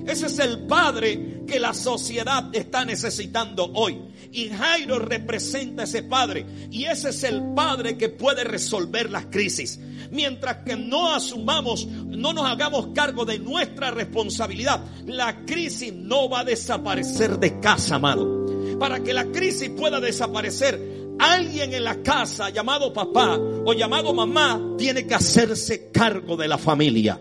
Ese 0.06 0.26
es 0.26 0.38
el 0.38 0.66
padre 0.66 1.42
que 1.46 1.60
la 1.60 1.74
sociedad 1.74 2.54
está 2.54 2.84
necesitando 2.84 3.70
hoy. 3.74 4.00
Y 4.32 4.48
Jairo 4.48 4.98
representa 4.98 5.82
a 5.82 5.84
ese 5.84 6.02
padre. 6.02 6.46
Y 6.70 6.84
ese 6.84 7.10
es 7.10 7.22
el 7.24 7.54
padre 7.54 7.96
que 7.96 8.08
puede 8.08 8.44
resolver 8.44 9.10
las 9.10 9.26
crisis. 9.26 9.78
Mientras 10.10 10.58
que 10.64 10.76
no 10.76 11.14
asumamos, 11.14 11.86
no 11.86 12.32
nos 12.32 12.46
hagamos 12.46 12.88
cargo 12.94 13.24
de 13.24 13.38
nuestra 13.38 13.90
responsabilidad, 13.90 14.84
la 15.06 15.44
crisis 15.44 15.92
no 15.92 16.28
va 16.28 16.40
a 16.40 16.44
desaparecer 16.44 17.38
de 17.38 17.60
casa, 17.60 17.96
amado. 17.96 18.78
Para 18.78 19.00
que 19.02 19.14
la 19.14 19.26
crisis 19.26 19.70
pueda 19.70 20.00
desaparecer, 20.00 20.80
alguien 21.18 21.72
en 21.74 21.84
la 21.84 22.02
casa 22.02 22.50
llamado 22.50 22.92
papá 22.92 23.38
o 23.38 23.72
llamado 23.72 24.12
mamá 24.12 24.60
tiene 24.76 25.06
que 25.06 25.14
hacerse 25.14 25.90
cargo 25.90 26.36
de 26.36 26.48
la 26.48 26.58
familia. 26.58 27.20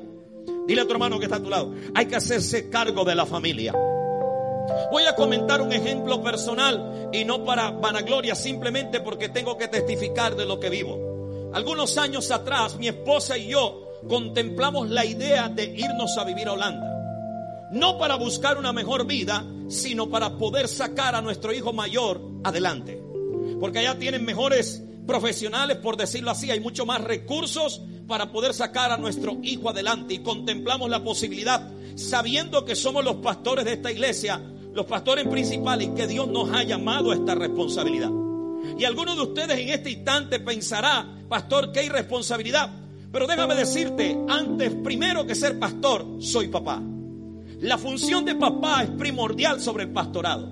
Dile 0.68 0.82
a 0.82 0.86
tu 0.86 0.94
hermano 0.94 1.20
que 1.20 1.26
está 1.26 1.38
a 1.38 1.44
tu 1.44 1.50
lado. 1.50 1.74
Hay 1.96 2.06
que 2.06 2.16
hacerse 2.16 2.70
cargo 2.70 3.04
de 3.04 3.16
la 3.16 3.26
familia. 3.26 3.74
Voy 4.92 5.04
a 5.06 5.16
comentar 5.16 5.62
un 5.62 5.72
ejemplo 5.72 6.22
personal 6.22 7.10
y 7.12 7.26
no 7.26 7.44
para 7.44 7.72
vanagloria, 7.72 8.36
simplemente 8.36 9.02
porque 9.02 9.30
tengo 9.30 9.58
que 9.58 9.68
testificar 9.68 10.36
de 10.36 10.46
lo 10.46 10.60
que 10.60 10.70
vivo. 10.70 11.52
Algunos 11.54 11.98
años 11.98 12.32
atrás, 12.32 12.78
mi 12.78 12.88
esposa 12.88 13.38
y 13.38 13.50
yo 13.50 13.90
contemplamos 14.08 14.90
la 14.90 15.06
idea 15.06 15.50
de 15.50 15.66
irnos 15.66 16.18
a 16.18 16.24
vivir 16.24 16.48
a 16.48 16.54
Holanda. 16.54 17.70
No 17.72 17.98
para 17.98 18.16
buscar 18.16 18.58
una 18.58 18.74
mejor 18.74 19.06
vida, 19.06 19.46
sino 19.70 20.10
para 20.10 20.38
poder 20.38 20.68
sacar 20.68 21.16
a 21.16 21.22
nuestro 21.22 21.54
hijo 21.54 21.74
mayor 21.74 22.22
adelante. 22.44 23.02
Porque 23.60 23.80
allá 23.80 23.98
tienen 23.98 24.26
mejores 24.26 24.84
profesionales, 25.06 25.78
por 25.78 25.98
decirlo 25.98 26.32
así, 26.32 26.52
hay 26.52 26.60
mucho 26.60 26.86
más 26.86 27.02
recursos 27.02 27.82
para 28.12 28.30
poder 28.30 28.54
sacar 28.54 28.92
a 28.92 28.98
nuestro 28.98 29.38
hijo 29.42 29.70
adelante 29.70 30.16
y 30.16 30.20
contemplamos 30.20 30.90
la 30.90 31.02
posibilidad, 31.02 31.72
sabiendo 31.96 32.66
que 32.66 32.76
somos 32.76 33.06
los 33.06 33.16
pastores 33.16 33.64
de 33.64 33.72
esta 33.72 33.90
iglesia, 33.90 34.38
los 34.74 34.86
pastores 34.86 35.26
principales, 35.30 35.88
y 35.88 35.92
que 35.92 36.08
Dios 36.08 36.28
nos 36.28 36.52
ha 36.52 36.62
llamado 36.64 37.12
a 37.12 37.16
esta 37.16 37.36
responsabilidad. 37.36 38.10
Y 38.78 38.84
alguno 38.84 39.16
de 39.16 39.22
ustedes 39.22 39.58
en 39.58 39.70
este 39.70 39.92
instante 39.92 40.42
pensará, 40.42 41.08
pastor, 41.30 41.72
¿qué 41.72 41.86
irresponsabilidad? 41.86 42.70
Pero 43.14 43.28
déjame 43.28 43.56
decirte, 43.56 44.18
antes, 44.28 44.74
primero 44.84 45.26
que 45.26 45.34
ser 45.34 45.58
pastor, 45.58 46.06
soy 46.20 46.50
papá. 46.50 46.84
La 47.62 47.78
función 47.78 48.26
de 48.26 48.36
papá 48.36 48.84
es 48.84 48.90
primordial 48.90 49.62
sobre 49.62 49.86
el 49.86 49.92
pastorado. 49.92 50.50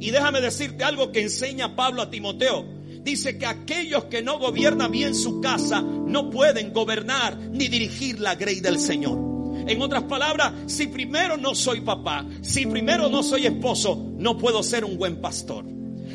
Y 0.00 0.10
déjame 0.12 0.40
decirte 0.40 0.82
algo 0.82 1.12
que 1.12 1.20
enseña 1.20 1.76
Pablo 1.76 2.00
a 2.00 2.08
Timoteo. 2.08 2.64
Dice 3.02 3.36
que 3.36 3.46
aquellos 3.46 4.04
que 4.04 4.22
no 4.22 4.38
gobiernan 4.38 4.92
bien 4.92 5.14
su 5.14 5.40
casa 5.40 5.82
no 5.82 6.30
pueden 6.30 6.72
gobernar 6.72 7.36
ni 7.36 7.68
dirigir 7.68 8.20
la 8.20 8.36
grey 8.36 8.60
del 8.60 8.78
Señor. 8.78 9.18
En 9.66 9.82
otras 9.82 10.04
palabras, 10.04 10.52
si 10.66 10.86
primero 10.86 11.36
no 11.36 11.54
soy 11.54 11.80
papá, 11.80 12.26
si 12.42 12.66
primero 12.66 13.08
no 13.08 13.22
soy 13.22 13.46
esposo, 13.46 14.12
no 14.16 14.38
puedo 14.38 14.62
ser 14.62 14.84
un 14.84 14.96
buen 14.96 15.20
pastor. 15.20 15.64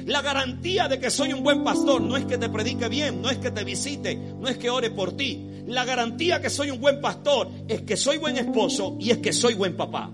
La 0.06 0.22
garantía 0.22 0.88
de 0.88 1.00
que 1.00 1.10
soy 1.10 1.34
un 1.34 1.44
buen 1.44 1.63
pastor 1.63 2.01
no 2.01 2.15
es 2.15 2.25
que 2.25 2.38
te 2.38 2.50
predique 2.50 2.88
bien, 2.88 3.22
no 3.22 3.29
es 3.29 3.38
que 3.38 3.51
te 3.51 3.65
visite, 3.65 4.15
no 4.15 4.48
es 4.48 4.58
que 4.58 4.70
ore 4.70 4.89
por 4.89 5.17
ti. 5.17 5.46
La 5.67 5.84
garantía 5.84 6.41
que 6.41 6.50
soy 6.50 6.72
un 6.72 6.79
buen 6.79 7.01
pastor 7.01 7.50
es 7.67 7.82
que 7.82 7.98
soy 7.98 8.17
buen 8.17 8.38
esposo 8.38 8.96
y 9.00 9.12
es 9.12 9.17
que 9.17 9.34
soy 9.34 9.53
buen 9.56 9.75
papá. 9.75 10.10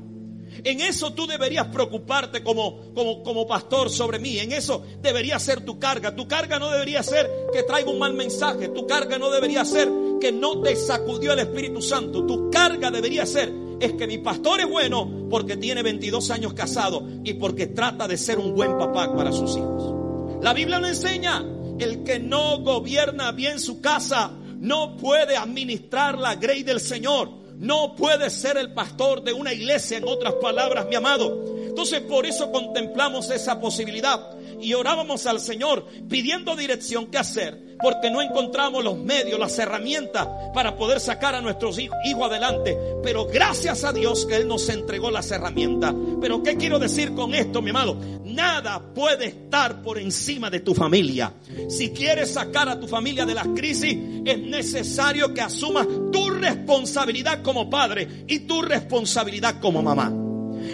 En 0.63 0.79
eso 0.79 1.13
tú 1.13 1.27
deberías 1.27 1.67
preocuparte 1.67 2.43
como, 2.43 2.93
como, 2.93 3.21
como 3.23 3.45
pastor 3.45 3.89
sobre 3.89 4.19
mí. 4.19 4.39
En 4.39 4.51
eso 4.51 4.83
debería 5.01 5.37
ser 5.39 5.65
tu 5.65 5.77
carga. 5.77 6.15
Tu 6.15 6.27
carga 6.27 6.59
no 6.59 6.69
debería 6.69 7.03
ser 7.03 7.29
que 7.51 7.63
traiga 7.63 7.89
un 7.89 7.99
mal 7.99 8.13
mensaje. 8.13 8.69
Tu 8.69 8.87
carga 8.87 9.17
no 9.17 9.29
debería 9.29 9.65
ser 9.65 9.89
que 10.21 10.31
no 10.31 10.61
te 10.61 10.75
sacudió 10.75 11.33
el 11.33 11.39
Espíritu 11.39 11.81
Santo. 11.81 12.25
Tu 12.25 12.49
carga 12.49 12.89
debería 12.89 13.25
ser 13.25 13.63
es 13.83 13.93
que 13.93 14.07
mi 14.07 14.17
pastor 14.17 14.61
es 14.61 14.69
bueno 14.69 15.27
porque 15.29 15.57
tiene 15.57 15.83
22 15.83 16.31
años 16.31 16.53
casado 16.53 17.05
y 17.23 17.33
porque 17.33 17.67
trata 17.67 18.07
de 18.07 18.17
ser 18.17 18.39
un 18.39 18.55
buen 18.55 18.77
papá 18.77 19.13
para 19.13 19.33
sus 19.33 19.57
hijos. 19.57 19.93
La 20.41 20.53
Biblia 20.53 20.79
lo 20.79 20.87
enseña. 20.87 21.43
El 21.79 22.03
que 22.03 22.19
no 22.19 22.59
gobierna 22.59 23.31
bien 23.31 23.59
su 23.59 23.81
casa 23.81 24.31
no 24.59 24.95
puede 24.95 25.35
administrar 25.35 26.17
la 26.17 26.35
grey 26.35 26.63
del 26.63 26.79
Señor. 26.79 27.42
No 27.57 27.95
puede 27.95 28.29
ser 28.29 28.57
el 28.57 28.73
pastor 28.73 29.23
de 29.23 29.33
una 29.33 29.53
iglesia, 29.53 29.97
en 29.97 30.07
otras 30.07 30.33
palabras, 30.35 30.87
mi 30.87 30.95
amado. 30.95 31.53
Entonces 31.73 32.01
por 32.01 32.25
eso 32.25 32.51
contemplamos 32.51 33.31
esa 33.31 33.59
posibilidad 33.59 34.29
y 34.61 34.73
orábamos 34.75 35.25
al 35.25 35.39
Señor 35.39 35.85
pidiendo 36.07 36.55
dirección 36.55 37.07
qué 37.07 37.17
hacer, 37.17 37.77
porque 37.81 38.11
no 38.11 38.21
encontramos 38.21 38.83
los 38.83 38.97
medios, 38.97 39.39
las 39.39 39.57
herramientas 39.57 40.27
para 40.53 40.75
poder 40.77 40.99
sacar 40.99 41.35
a 41.35 41.41
nuestros 41.41 41.79
hijos 41.79 41.97
adelante. 42.23 42.77
Pero 43.01 43.25
gracias 43.25 43.83
a 43.83 43.91
Dios 43.91 44.25
que 44.25 44.35
Él 44.35 44.47
nos 44.47 44.69
entregó 44.69 45.09
las 45.09 45.31
herramientas. 45.31 45.93
Pero 46.21 46.43
¿qué 46.43 46.57
quiero 46.57 46.79
decir 46.79 47.13
con 47.15 47.33
esto, 47.33 47.61
mi 47.61 47.71
amado? 47.71 47.97
Nada 48.33 48.81
puede 48.93 49.27
estar 49.27 49.81
por 49.83 49.99
encima 49.99 50.49
de 50.49 50.61
tu 50.61 50.73
familia. 50.73 51.33
Si 51.69 51.91
quieres 51.91 52.33
sacar 52.33 52.67
a 52.67 52.79
tu 52.79 52.87
familia 52.87 53.25
de 53.25 53.35
las 53.35 53.47
crisis, 53.49 53.95
es 54.25 54.39
necesario 54.39 55.33
que 55.33 55.41
asumas 55.41 55.87
tu 56.11 56.29
responsabilidad 56.31 57.43
como 57.43 57.69
padre 57.69 58.25
y 58.27 58.39
tu 58.39 58.61
responsabilidad 58.63 59.59
como 59.59 59.83
mamá. 59.83 60.11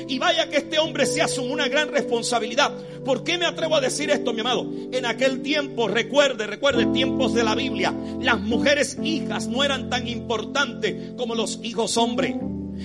Y 0.08 0.20
vaya 0.20 0.50
que 0.50 0.58
este 0.58 0.80
hombre 0.80 1.06
se 1.06 1.22
asume 1.22 1.52
una 1.52 1.68
gran 1.68 1.90
responsabilidad. 1.90 2.72
¿Por 3.04 3.24
qué 3.24 3.38
me 3.38 3.46
atrevo 3.46 3.76
a 3.76 3.82
decir 3.82 4.10
esto, 4.10 4.34
mi 4.34 4.42
amado? 4.42 4.72
En 4.92 5.06
aquel 5.06 5.42
tiempo, 5.42 5.88
recuerde, 5.88 6.48
recuerde, 6.48 6.86
tiempos 6.88 7.34
de 7.34 7.44
la 7.44 7.56
Biblia, 7.56 7.94
las 8.22 8.40
mujeres 8.40 8.98
hijas 9.04 9.48
no 9.48 9.64
eran 9.64 9.90
tan 9.90 10.08
importantes 10.08 11.14
como 11.18 11.36
los 11.36 11.60
hijos 11.64 11.98
hombres. 11.98 12.36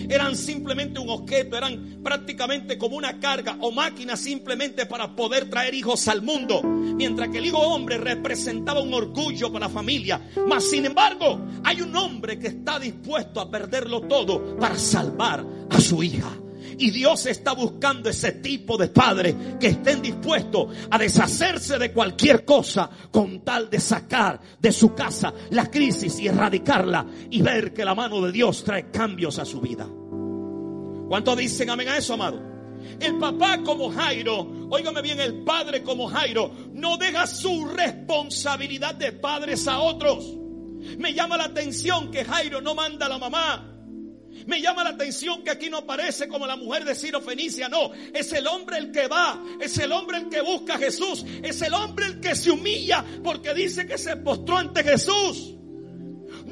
Eran 0.09 0.37
simplemente 0.37 0.99
un 0.99 1.09
objeto, 1.11 1.57
eran 1.57 2.01
prácticamente 2.03 2.77
como 2.79 2.97
una 2.97 3.19
carga 3.19 3.57
o 3.61 3.71
máquina 3.71 4.17
simplemente 4.17 4.87
para 4.87 5.15
poder 5.15 5.49
traer 5.51 5.75
hijos 5.75 6.09
al 6.09 6.23
mundo. 6.23 6.63
Mientras 6.63 7.29
que 7.31 7.39
el 7.39 7.47
hijo 7.47 7.59
hombre 7.59 7.99
representaba 7.99 8.81
un 8.81 8.95
orgullo 8.95 9.53
para 9.53 9.67
la 9.67 9.73
familia. 9.73 10.21
Mas 10.47 10.69
sin 10.69 10.85
embargo, 10.87 11.41
hay 11.65 11.81
un 11.81 11.95
hombre 11.97 12.39
que 12.39 12.49
está 12.49 12.79
dispuesto 12.79 13.41
a 13.41 13.51
perderlo 13.51 14.03
todo 14.03 14.57
para 14.57 14.79
salvar 14.79 15.45
a 15.71 15.81
su 15.81 16.03
hija. 16.03 16.44
Y 16.79 16.91
Dios 16.91 17.27
está 17.27 17.53
buscando 17.53 18.09
ese 18.09 18.33
tipo 18.33 18.77
de 18.77 18.89
padres 18.89 19.35
que 19.61 19.69
estén 19.69 20.03
dispuestos 20.03 20.69
a 20.91 20.99
deshacerse 20.99 21.79
de 21.79 21.93
cualquier 21.93 22.45
cosa 22.45 22.91
con 23.11 23.41
tal 23.45 23.71
de 23.71 23.81
sacar 23.81 24.41
de 24.59 24.73
su 24.73 24.95
casa 24.95 25.33
la 25.51 25.71
crisis 25.71 26.19
y 26.21 26.29
erradicarla 26.29 27.07
y 27.31 27.43
ver 27.43 27.73
que 27.73 27.85
la 27.85 27.95
mano 27.95 28.21
de 28.21 28.33
Dios 28.33 28.65
trae 28.65 28.91
cambios 28.91 29.39
a 29.39 29.45
su 29.45 29.61
vida. 29.61 29.89
¿Cuántos 31.09 31.37
dicen 31.37 31.71
amén 31.71 31.89
a 31.89 31.99
eso, 31.99 32.15
amado? 32.15 32.55
El 33.01 33.19
papá 33.19 33.63
como 33.63 33.91
Jairo, 33.91 34.69
óigame 34.71 35.03
bien, 35.03 35.21
el 35.21 35.45
padre 35.45 35.83
como 35.83 36.09
Jairo, 36.09 36.53
no 36.73 36.97
deja 36.97 37.27
su 37.27 37.67
responsabilidad 37.67 38.95
de 38.95 39.13
padres 39.13 39.67
a 39.69 39.81
otros. 39.81 40.25
Me 40.99 41.15
llama 41.15 41.37
la 41.37 41.45
atención 41.45 42.11
que 42.11 42.25
Jairo 42.25 42.61
no 42.61 42.75
manda 42.75 43.07
a 43.07 43.09
la 43.09 43.19
mamá 43.19 43.74
me 44.47 44.61
llama 44.61 44.85
la 44.85 44.91
atención 44.91 45.43
que 45.43 45.51
aquí 45.51 45.71
no 45.71 45.79
aparece 45.79 46.29
como 46.29 46.47
la 46.47 46.57
mujer 46.57 46.85
de 46.85 46.95
Ciro 46.95 47.21
Fenicia, 47.21 47.69
no, 47.69 47.93
es 48.13 48.33
el 48.33 48.47
hombre 48.47 48.79
el 48.79 48.91
que 48.91 49.09
va, 49.09 49.43
es 49.61 49.77
el 49.79 49.93
hombre 49.93 50.19
el 50.19 50.29
que 50.29 50.41
busca 50.41 50.75
a 50.75 50.79
Jesús, 50.79 51.25
es 51.43 51.61
el 51.63 51.75
hombre 51.75 52.07
el 52.07 52.21
que 52.21 52.35
se 52.35 52.51
humilla 52.51 53.05
porque 53.23 53.55
dice 53.55 53.87
que 53.87 53.99
se 53.99 54.17
postró 54.17 54.59
ante 54.59 54.83
Jesús 54.83 55.55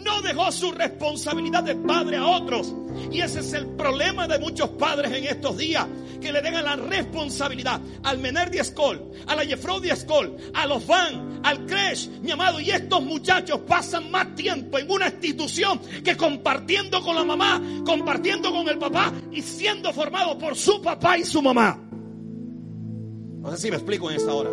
no 0.05 0.23
dejó 0.23 0.51
su 0.53 0.73
responsabilidad 0.73 1.63
de 1.63 1.75
padre 1.77 2.17
a 2.17 2.27
otros. 2.27 2.75
Y 3.11 3.21
ese 3.21 3.41
es 3.41 3.53
el 3.53 3.67
problema 3.69 4.27
de 4.29 4.39
muchos 4.39 4.71
padres 4.71 5.13
en 5.13 5.25
estos 5.25 5.57
días, 5.57 5.87
que 6.21 6.33
le 6.33 6.41
dejan 6.41 6.65
la 6.65 6.77
responsabilidad 6.77 7.81
al 8.03 8.19
Mener 8.19 8.51
de 8.51 8.61
Escol, 8.61 9.11
a 9.27 9.35
la 9.35 9.45
Jeffrey 9.45 9.81
de 9.81 9.91
Escol, 9.91 10.37
a 10.55 10.67
los 10.67 10.87
Van, 10.87 11.41
al 11.43 11.67
Crash, 11.67 12.09
mi 12.21 12.31
amado. 12.31 12.61
Y 12.61 12.71
estos 12.71 13.03
muchachos 13.03 13.61
pasan 13.67 14.11
más 14.11 14.35
tiempo 14.35 14.79
en 14.79 14.91
una 14.91 15.09
institución 15.09 15.81
que 16.05 16.17
compartiendo 16.17 17.03
con 17.03 17.17
la 17.17 17.25
mamá, 17.25 17.61
compartiendo 17.85 18.53
con 18.53 18.69
el 18.69 18.79
papá 18.79 19.13
y 19.31 19.43
siendo 19.43 19.93
formados 19.93 20.37
por 20.37 20.57
su 20.57 20.81
papá 20.81 21.19
y 21.19 21.25
su 21.25 21.43
mamá. 21.43 21.79
No 23.41 23.51
sé 23.51 23.57
si 23.57 23.71
me 23.71 23.77
explico 23.77 24.11
en 24.11 24.17
esta 24.17 24.33
hora. 24.33 24.51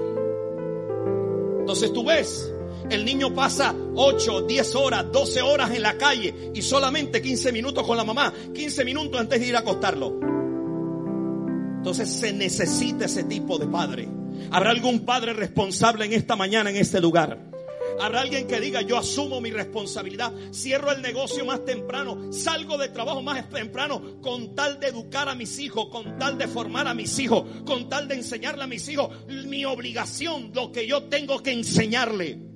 Entonces 1.60 1.94
tú 1.94 2.04
ves 2.04 2.52
el 2.90 3.06
niño 3.06 3.34
pasa 3.34 3.76
8, 3.96 4.42
10 4.42 4.76
horas, 4.76 5.06
12 5.12 5.42
horas 5.42 5.72
en 5.72 5.82
la 5.82 5.98
calle 5.98 6.52
y 6.54 6.62
solamente 6.62 7.22
15 7.22 7.52
minutos 7.52 7.86
con 7.86 7.98
la 7.98 8.04
mamá, 8.04 8.34
15 8.54 8.86
minutos 8.86 9.20
antes 9.20 9.40
de 9.40 9.48
ir 9.48 9.56
a 9.56 9.60
acostarlo. 9.60 10.20
Entonces 11.78 12.10
se 12.12 12.34
necesita 12.34 13.06
ese 13.06 13.24
tipo 13.24 13.58
de 13.58 13.68
padre. 13.68 14.10
¿Habrá 14.52 14.72
algún 14.72 15.06
padre 15.06 15.34
responsable 15.34 16.06
en 16.06 16.14
esta 16.14 16.36
mañana, 16.36 16.70
en 16.70 16.78
este 16.78 17.00
lugar? 17.00 17.50
Habrá 18.02 18.22
alguien 18.22 18.48
que 18.48 18.62
diga, 18.62 18.82
yo 18.82 18.98
asumo 18.98 19.42
mi 19.42 19.52
responsabilidad, 19.52 20.34
cierro 20.54 20.92
el 20.92 21.02
negocio 21.02 21.46
más 21.46 21.66
temprano, 21.66 22.32
salgo 22.32 22.78
de 22.78 22.88
trabajo 22.90 23.22
más 23.22 23.50
temprano 23.50 24.22
con 24.22 24.56
tal 24.56 24.80
de 24.80 24.88
educar 24.88 25.28
a 25.28 25.36
mis 25.36 25.60
hijos, 25.60 25.88
con 25.90 26.18
tal 26.18 26.38
de 26.38 26.48
formar 26.48 26.88
a 26.88 26.94
mis 26.94 27.20
hijos, 27.20 27.44
con 27.66 27.90
tal 27.90 28.08
de 28.08 28.16
enseñarle 28.16 28.64
a 28.64 28.68
mis 28.68 28.88
hijos 28.88 29.10
mi 29.28 29.66
obligación, 29.66 30.52
lo 30.54 30.72
que 30.72 30.88
yo 30.88 31.04
tengo 31.04 31.44
que 31.44 31.52
enseñarle. 31.52 32.49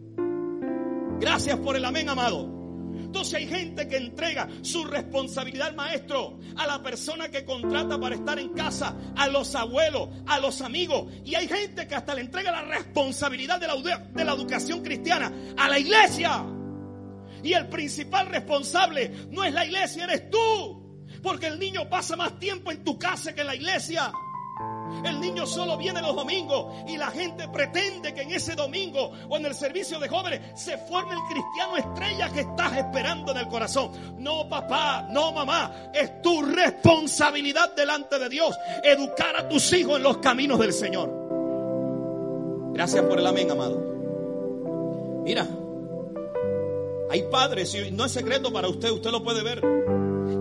Gracias 1.24 1.58
por 1.60 1.78
el 1.78 1.86
amén, 1.86 2.10
amado. 2.10 2.50
Entonces 2.96 3.36
hay 3.36 3.48
gente 3.48 3.88
que 3.88 3.96
entrega 3.96 4.50
su 4.62 4.84
responsabilidad 4.84 5.70
al 5.70 5.76
maestro, 5.76 6.38
a 6.58 6.68
la 6.68 6.84
persona 6.84 7.30
que 7.30 7.46
contrata 7.46 7.98
para 7.98 8.16
estar 8.16 8.38
en 8.40 8.50
casa, 8.50 8.94
a 9.16 9.28
los 9.28 9.56
abuelos, 9.56 10.10
a 10.28 10.40
los 10.40 10.60
amigos. 10.60 11.10
Y 11.24 11.36
hay 11.36 11.48
gente 11.48 11.88
que 11.88 11.96
hasta 11.96 12.14
le 12.14 12.22
entrega 12.22 12.52
la 12.52 12.64
responsabilidad 12.64 13.58
de 13.58 13.68
la, 13.68 13.76
de 13.76 14.26
la 14.26 14.34
educación 14.34 14.84
cristiana 14.84 15.32
a 15.56 15.70
la 15.70 15.80
iglesia. 15.80 16.44
Y 17.42 17.54
el 17.54 17.70
principal 17.70 18.28
responsable 18.28 19.28
no 19.30 19.46
es 19.46 19.54
la 19.54 19.66
iglesia, 19.66 20.04
eres 20.04 20.30
tú. 20.30 21.06
Porque 21.22 21.48
el 21.48 21.58
niño 21.58 21.90
pasa 21.90 22.18
más 22.18 22.38
tiempo 22.38 22.70
en 22.70 22.84
tu 22.84 23.00
casa 23.00 23.34
que 23.34 23.42
en 23.42 23.48
la 23.48 23.56
iglesia. 23.56 24.12
El 25.04 25.20
niño 25.20 25.46
solo 25.46 25.78
viene 25.78 26.02
los 26.02 26.16
domingos 26.16 26.74
y 26.88 26.98
la 26.98 27.12
gente 27.12 27.48
pretende 27.50 28.14
que 28.14 28.22
en 28.22 28.32
ese 28.32 28.56
domingo 28.56 29.12
o 29.28 29.38
en 29.38 29.46
el 29.46 29.54
servicio 29.54 30.00
de 30.00 30.08
jóvenes 30.08 30.42
se 30.56 30.78
forme 30.78 31.14
el 31.14 31.22
cristiano 31.30 31.78
estrella 31.78 32.30
que 32.30 32.42
estás 32.42 32.78
esperando 32.78 33.32
en 33.32 33.38
el 33.38 33.48
corazón. 33.48 33.92
No 34.18 34.48
papá, 34.48 35.06
no 35.10 35.32
mamá, 35.32 35.92
es 35.94 36.22
tu 36.22 36.42
responsabilidad 36.42 37.76
delante 37.76 38.18
de 38.18 38.30
Dios 38.30 38.56
educar 38.84 39.36
a 39.36 39.50
tus 39.50 39.74
hijos 39.74 39.98
en 39.98 40.04
los 40.04 40.18
caminos 40.18 40.60
del 40.60 40.74
Señor. 40.74 41.12
Gracias 42.74 43.04
por 43.06 43.20
el 43.20 43.28
amén, 43.28 43.52
amado. 43.52 43.94
Mira, 45.24 45.48
hay 47.10 47.24
padres, 47.24 47.76
y 47.76 47.92
no 47.92 48.06
es 48.06 48.12
secreto 48.12 48.52
para 48.52 48.68
usted, 48.68 48.90
usted 48.90 49.12
lo 49.12 49.24
puede 49.24 49.44
ver, 49.44 49.62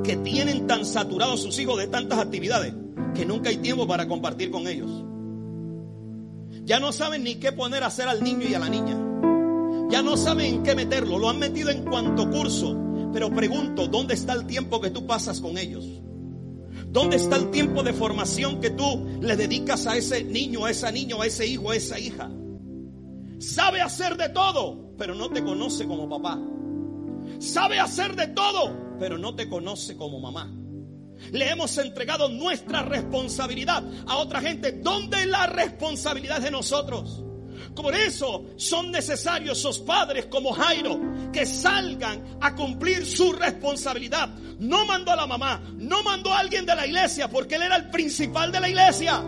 que 0.02 0.16
tienen 0.16 0.66
tan 0.66 0.86
saturados 0.86 1.42
sus 1.42 1.58
hijos 1.58 1.78
de 1.78 1.88
tantas 1.88 2.18
actividades 2.18 2.72
que 3.14 3.24
nunca 3.24 3.50
hay 3.50 3.58
tiempo 3.58 3.86
para 3.86 4.08
compartir 4.08 4.50
con 4.50 4.66
ellos. 4.66 4.90
Ya 6.64 6.78
no 6.78 6.92
saben 6.92 7.24
ni 7.24 7.36
qué 7.36 7.52
poner 7.52 7.82
a 7.82 7.86
hacer 7.86 8.08
al 8.08 8.22
niño 8.22 8.46
y 8.48 8.54
a 8.54 8.58
la 8.58 8.68
niña. 8.68 8.96
Ya 9.90 10.02
no 10.02 10.16
saben 10.16 10.54
en 10.54 10.62
qué 10.62 10.74
meterlo. 10.74 11.18
Lo 11.18 11.28
han 11.28 11.38
metido 11.38 11.70
en 11.70 11.84
cuanto 11.84 12.30
curso. 12.30 12.78
Pero 13.12 13.30
pregunto, 13.30 13.88
¿dónde 13.88 14.14
está 14.14 14.32
el 14.32 14.46
tiempo 14.46 14.80
que 14.80 14.90
tú 14.90 15.06
pasas 15.06 15.40
con 15.40 15.58
ellos? 15.58 15.84
¿Dónde 16.86 17.16
está 17.16 17.36
el 17.36 17.50
tiempo 17.50 17.82
de 17.82 17.92
formación 17.92 18.60
que 18.60 18.70
tú 18.70 19.06
le 19.20 19.36
dedicas 19.36 19.86
a 19.86 19.96
ese 19.96 20.24
niño, 20.24 20.64
a 20.64 20.70
esa 20.70 20.90
niña, 20.90 21.16
a 21.20 21.26
ese 21.26 21.46
hijo, 21.46 21.70
a 21.70 21.76
esa 21.76 21.98
hija? 21.98 22.30
Sabe 23.38 23.80
hacer 23.80 24.16
de 24.16 24.28
todo, 24.28 24.94
pero 24.96 25.14
no 25.14 25.30
te 25.30 25.42
conoce 25.42 25.86
como 25.86 26.08
papá. 26.08 26.40
sabe 27.38 27.80
hacer 27.80 28.14
de 28.14 28.28
todo, 28.28 28.96
pero 28.98 29.18
no 29.18 29.34
te 29.34 29.48
conoce 29.48 29.96
como 29.96 30.20
mamá. 30.20 30.61
Le 31.30 31.50
hemos 31.50 31.76
entregado 31.78 32.28
nuestra 32.28 32.82
responsabilidad 32.82 33.84
a 34.06 34.16
otra 34.16 34.40
gente. 34.40 34.72
¿Dónde 34.72 35.20
es 35.20 35.26
la 35.26 35.46
responsabilidad 35.46 36.40
de 36.40 36.50
nosotros? 36.50 37.22
Por 37.74 37.94
eso 37.94 38.44
son 38.56 38.90
necesarios 38.90 39.58
esos 39.58 39.78
padres 39.80 40.26
como 40.26 40.52
Jairo 40.52 41.00
que 41.32 41.46
salgan 41.46 42.38
a 42.40 42.54
cumplir 42.54 43.06
su 43.06 43.32
responsabilidad. 43.32 44.28
No 44.58 44.84
mandó 44.84 45.12
a 45.12 45.16
la 45.16 45.26
mamá, 45.26 45.62
no 45.76 46.02
mandó 46.02 46.32
a 46.32 46.40
alguien 46.40 46.66
de 46.66 46.74
la 46.74 46.86
iglesia 46.86 47.28
porque 47.28 47.54
él 47.54 47.62
era 47.62 47.76
el 47.76 47.90
principal 47.90 48.52
de 48.52 48.60
la 48.60 48.68
iglesia. 48.68 49.22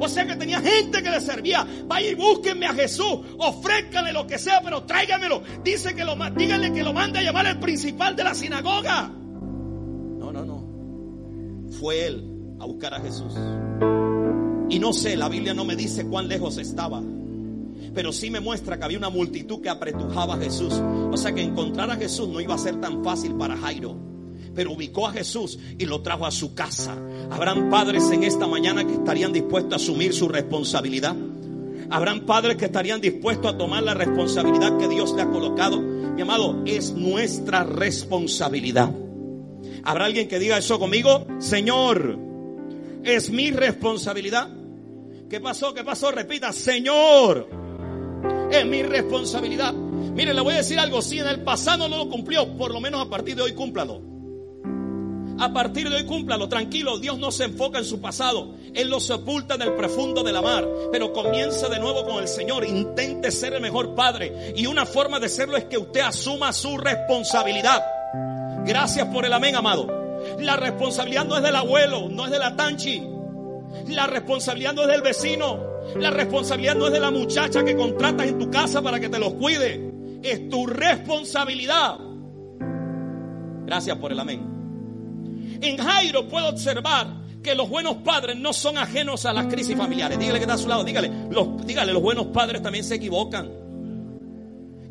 O 0.00 0.08
sea 0.08 0.26
que 0.26 0.36
tenía 0.36 0.60
gente 0.60 1.02
que 1.02 1.10
le 1.10 1.20
servía. 1.20 1.66
Vaya 1.86 2.08
y 2.08 2.14
búsquenme 2.14 2.66
a 2.66 2.74
Jesús. 2.74 3.20
Ofrézcanle 3.38 4.12
lo 4.12 4.26
que 4.26 4.38
sea, 4.38 4.60
pero 4.62 4.82
tráigamelo. 4.84 5.42
Dice 5.62 5.94
que 5.94 6.04
lo, 6.04 6.16
díganle 6.30 6.72
que 6.72 6.82
lo 6.82 6.92
mande 6.92 7.20
a 7.20 7.22
llamar 7.22 7.46
el 7.46 7.58
principal 7.58 8.16
de 8.16 8.24
la 8.24 8.34
sinagoga. 8.34 9.10
Fue 11.80 12.06
él 12.06 12.24
a 12.60 12.66
buscar 12.66 12.94
a 12.94 13.00
Jesús. 13.00 13.32
Y 14.68 14.78
no 14.78 14.92
sé, 14.92 15.16
la 15.16 15.28
Biblia 15.28 15.54
no 15.54 15.64
me 15.64 15.76
dice 15.76 16.06
cuán 16.06 16.28
lejos 16.28 16.58
estaba. 16.58 17.02
Pero 17.94 18.12
sí 18.12 18.30
me 18.30 18.40
muestra 18.40 18.78
que 18.78 18.84
había 18.84 18.98
una 18.98 19.10
multitud 19.10 19.60
que 19.60 19.68
apretujaba 19.68 20.34
a 20.34 20.38
Jesús. 20.38 20.72
O 20.72 21.16
sea 21.16 21.32
que 21.32 21.42
encontrar 21.42 21.90
a 21.90 21.96
Jesús 21.96 22.28
no 22.28 22.40
iba 22.40 22.54
a 22.54 22.58
ser 22.58 22.80
tan 22.80 23.04
fácil 23.04 23.34
para 23.34 23.56
Jairo 23.56 24.14
pero 24.54 24.72
ubicó 24.72 25.06
a 25.06 25.12
Jesús 25.12 25.58
y 25.78 25.84
lo 25.84 26.00
trajo 26.02 26.26
a 26.26 26.30
su 26.30 26.54
casa. 26.54 26.96
Habrán 27.30 27.70
padres 27.70 28.10
en 28.10 28.24
esta 28.24 28.46
mañana 28.46 28.86
que 28.86 28.94
estarían 28.94 29.32
dispuestos 29.32 29.72
a 29.72 29.76
asumir 29.76 30.14
su 30.14 30.28
responsabilidad. 30.28 31.16
Habrán 31.90 32.20
padres 32.20 32.56
que 32.56 32.66
estarían 32.66 33.00
dispuestos 33.00 33.52
a 33.52 33.58
tomar 33.58 33.82
la 33.82 33.94
responsabilidad 33.94 34.78
que 34.78 34.88
Dios 34.88 35.12
le 35.14 35.22
ha 35.22 35.30
colocado. 35.30 35.80
Mi 35.80 36.22
amado, 36.22 36.62
es 36.64 36.92
nuestra 36.92 37.64
responsabilidad. 37.64 38.90
¿Habrá 39.84 40.06
alguien 40.06 40.28
que 40.28 40.38
diga 40.38 40.56
eso 40.56 40.78
conmigo? 40.78 41.26
Señor, 41.38 42.18
es 43.04 43.30
mi 43.30 43.50
responsabilidad. 43.50 44.48
¿Qué 45.28 45.40
pasó? 45.40 45.74
¿Qué 45.74 45.84
pasó? 45.84 46.10
Repita, 46.10 46.52
Señor, 46.52 47.48
es 48.50 48.64
mi 48.64 48.82
responsabilidad. 48.82 49.74
Mire, 49.74 50.32
le 50.32 50.40
voy 50.40 50.54
a 50.54 50.58
decir 50.58 50.78
algo. 50.78 51.02
Si 51.02 51.18
en 51.18 51.26
el 51.26 51.42
pasado 51.42 51.88
no 51.88 51.98
lo 51.98 52.08
cumplió, 52.08 52.56
por 52.56 52.72
lo 52.72 52.80
menos 52.80 53.04
a 53.04 53.10
partir 53.10 53.36
de 53.36 53.42
hoy 53.42 53.52
cúmplalo. 53.52 54.14
A 55.38 55.52
partir 55.52 55.90
de 55.90 55.96
hoy 55.96 56.06
cúmplalo, 56.06 56.48
tranquilo, 56.48 56.98
Dios 56.98 57.18
no 57.18 57.32
se 57.32 57.44
enfoca 57.44 57.78
en 57.78 57.84
su 57.84 58.00
pasado, 58.00 58.54
Él 58.72 58.88
lo 58.88 59.00
sepulta 59.00 59.56
en 59.56 59.62
el 59.62 59.74
profundo 59.74 60.22
de 60.22 60.32
la 60.32 60.40
mar, 60.40 60.64
pero 60.92 61.12
comienza 61.12 61.68
de 61.68 61.80
nuevo 61.80 62.06
con 62.06 62.22
el 62.22 62.28
Señor, 62.28 62.64
intente 62.64 63.32
ser 63.32 63.52
el 63.54 63.60
mejor 63.60 63.96
padre 63.96 64.54
y 64.54 64.66
una 64.66 64.86
forma 64.86 65.18
de 65.18 65.28
serlo 65.28 65.56
es 65.56 65.64
que 65.64 65.76
usted 65.76 66.02
asuma 66.02 66.52
su 66.52 66.78
responsabilidad. 66.78 67.84
Gracias 68.64 69.06
por 69.08 69.24
el 69.24 69.32
amén, 69.32 69.56
amado. 69.56 69.86
La 70.40 70.56
responsabilidad 70.56 71.26
no 71.26 71.36
es 71.36 71.42
del 71.42 71.56
abuelo, 71.56 72.08
no 72.08 72.24
es 72.24 72.30
de 72.30 72.38
la 72.38 72.56
tanchi, 72.56 73.02
la 73.88 74.06
responsabilidad 74.06 74.72
no 74.72 74.82
es 74.82 74.88
del 74.88 75.02
vecino, 75.02 75.58
la 75.96 76.10
responsabilidad 76.10 76.74
no 76.74 76.86
es 76.86 76.92
de 76.92 77.00
la 77.00 77.10
muchacha 77.10 77.64
que 77.64 77.76
contratas 77.76 78.26
en 78.26 78.38
tu 78.38 78.50
casa 78.50 78.80
para 78.80 78.98
que 78.98 79.08
te 79.08 79.18
los 79.18 79.34
cuide, 79.34 79.92
es 80.22 80.48
tu 80.48 80.66
responsabilidad. 80.66 81.98
Gracias 83.66 83.96
por 83.98 84.12
el 84.12 84.20
amén. 84.20 85.58
En 85.60 85.76
Jairo 85.76 86.26
puedo 86.28 86.48
observar 86.48 87.24
que 87.42 87.54
los 87.54 87.68
buenos 87.68 87.96
padres 87.96 88.36
no 88.36 88.52
son 88.52 88.78
ajenos 88.78 89.26
a 89.26 89.32
las 89.32 89.46
crisis 89.46 89.76
familiares. 89.76 90.18
Dígale 90.18 90.38
que 90.38 90.44
está 90.44 90.54
a 90.54 90.58
su 90.58 90.68
lado, 90.68 90.82
dígale, 90.82 91.10
los, 91.30 91.66
dígale, 91.66 91.92
los 91.92 92.02
buenos 92.02 92.26
padres 92.28 92.62
también 92.62 92.84
se 92.84 92.94
equivocan. 92.94 93.63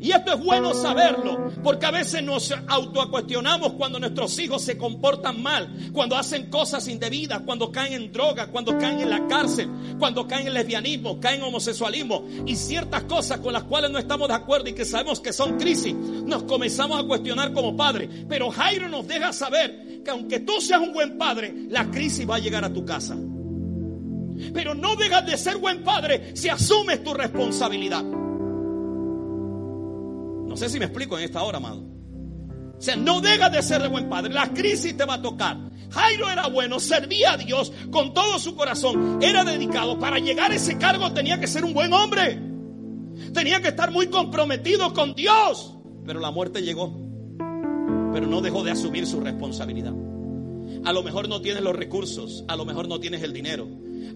Y 0.00 0.10
esto 0.10 0.34
es 0.34 0.40
bueno 0.44 0.74
saberlo, 0.74 1.50
porque 1.62 1.86
a 1.86 1.90
veces 1.90 2.22
nos 2.22 2.52
autocuestionamos 2.66 3.74
cuando 3.74 3.98
nuestros 3.98 4.38
hijos 4.38 4.62
se 4.62 4.76
comportan 4.76 5.42
mal, 5.42 5.90
cuando 5.92 6.16
hacen 6.16 6.50
cosas 6.50 6.86
indebidas, 6.88 7.42
cuando 7.42 7.70
caen 7.70 7.94
en 7.94 8.12
droga, 8.12 8.48
cuando 8.48 8.76
caen 8.78 9.00
en 9.00 9.10
la 9.10 9.26
cárcel, 9.26 9.70
cuando 9.98 10.26
caen 10.26 10.48
en 10.48 10.54
lesbianismo, 10.54 11.20
caen 11.20 11.40
en 11.40 11.46
homosexualismo 11.46 12.26
y 12.44 12.56
ciertas 12.56 13.04
cosas 13.04 13.38
con 13.38 13.52
las 13.52 13.64
cuales 13.64 13.90
no 13.90 13.98
estamos 13.98 14.28
de 14.28 14.34
acuerdo 14.34 14.68
y 14.68 14.74
que 14.74 14.84
sabemos 14.84 15.20
que 15.20 15.32
son 15.32 15.58
crisis, 15.58 15.94
nos 15.94 16.42
comenzamos 16.42 17.00
a 17.00 17.06
cuestionar 17.06 17.52
como 17.52 17.76
padres. 17.76 18.10
Pero 18.28 18.50
Jairo 18.50 18.88
nos 18.88 19.06
deja 19.06 19.32
saber 19.32 20.02
que 20.04 20.10
aunque 20.10 20.40
tú 20.40 20.60
seas 20.60 20.80
un 20.80 20.92
buen 20.92 21.16
padre, 21.16 21.54
la 21.68 21.90
crisis 21.90 22.28
va 22.28 22.36
a 22.36 22.40
llegar 22.40 22.64
a 22.64 22.72
tu 22.72 22.84
casa. 22.84 23.16
Pero 24.52 24.74
no 24.74 24.96
dejas 24.96 25.24
de 25.26 25.38
ser 25.38 25.56
buen 25.56 25.82
padre 25.84 26.32
si 26.34 26.48
asumes 26.48 27.02
tu 27.02 27.14
responsabilidad. 27.14 28.04
No 30.54 30.58
sé 30.58 30.68
si 30.68 30.78
me 30.78 30.84
explico 30.84 31.18
en 31.18 31.24
esta 31.24 31.42
hora, 31.42 31.58
amado. 31.58 31.80
O 31.80 32.80
sea, 32.80 32.94
no 32.94 33.20
dejas 33.20 33.50
de 33.50 33.60
ser 33.60 33.82
de 33.82 33.88
buen 33.88 34.08
padre. 34.08 34.32
La 34.32 34.54
crisis 34.54 34.96
te 34.96 35.04
va 35.04 35.14
a 35.14 35.20
tocar. 35.20 35.58
Jairo 35.90 36.30
era 36.30 36.46
bueno, 36.46 36.78
servía 36.78 37.32
a 37.32 37.36
Dios 37.36 37.72
con 37.90 38.14
todo 38.14 38.38
su 38.38 38.54
corazón. 38.54 39.18
Era 39.20 39.42
dedicado. 39.42 39.98
Para 39.98 40.20
llegar 40.20 40.52
a 40.52 40.54
ese 40.54 40.78
cargo 40.78 41.12
tenía 41.12 41.40
que 41.40 41.48
ser 41.48 41.64
un 41.64 41.74
buen 41.74 41.92
hombre. 41.92 42.40
Tenía 43.32 43.60
que 43.60 43.68
estar 43.70 43.90
muy 43.90 44.06
comprometido 44.06 44.94
con 44.94 45.16
Dios. 45.16 45.76
Pero 46.06 46.20
la 46.20 46.30
muerte 46.30 46.62
llegó. 46.62 46.96
Pero 48.12 48.28
no 48.28 48.40
dejó 48.40 48.62
de 48.62 48.70
asumir 48.70 49.08
su 49.08 49.18
responsabilidad. 49.18 49.94
A 50.84 50.92
lo 50.92 51.02
mejor 51.02 51.28
no 51.28 51.40
tienes 51.40 51.64
los 51.64 51.74
recursos. 51.74 52.44
A 52.46 52.54
lo 52.54 52.64
mejor 52.64 52.86
no 52.86 53.00
tienes 53.00 53.24
el 53.24 53.32
dinero. 53.32 53.66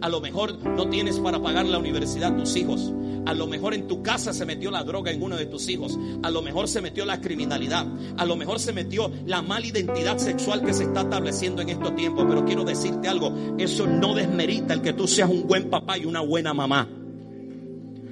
A 0.01 0.09
lo 0.09 0.20
mejor 0.20 0.57
no 0.64 0.88
tienes 0.88 1.18
para 1.18 1.42
pagar 1.42 1.66
la 1.66 1.79
universidad 1.79 2.33
a 2.33 2.37
tus 2.37 2.55
hijos. 2.55 2.92
A 3.28 3.34
lo 3.34 3.46
mejor 3.46 3.74
en 3.74 3.86
tu 3.86 4.02
casa 4.02 4.32
se 4.32 4.46
metió 4.46 4.70
la 4.70 4.82
droga 4.84 5.10
en 5.10 5.22
uno 5.22 5.36
de 5.36 5.44
tus 5.44 5.68
hijos. 5.68 5.98
A 6.22 6.30
lo 6.30 6.40
mejor 6.40 6.66
se 6.66 6.80
metió 6.80 7.04
la 7.04 7.20
criminalidad. 7.20 7.86
A 8.16 8.24
lo 8.24 8.36
mejor 8.36 8.58
se 8.58 8.72
metió 8.72 9.12
la 9.26 9.42
mala 9.42 9.66
identidad 9.66 10.16
sexual 10.16 10.64
que 10.64 10.72
se 10.72 10.84
está 10.84 11.02
estableciendo 11.02 11.60
en 11.60 11.68
estos 11.68 11.94
tiempos. 11.94 12.24
Pero 12.26 12.46
quiero 12.46 12.64
decirte 12.64 13.06
algo. 13.06 13.30
Eso 13.58 13.86
no 13.86 14.14
desmerita 14.14 14.72
el 14.72 14.80
que 14.80 14.94
tú 14.94 15.06
seas 15.06 15.28
un 15.28 15.46
buen 15.46 15.68
papá 15.68 15.98
y 15.98 16.06
una 16.06 16.22
buena 16.22 16.54
mamá. 16.54 16.88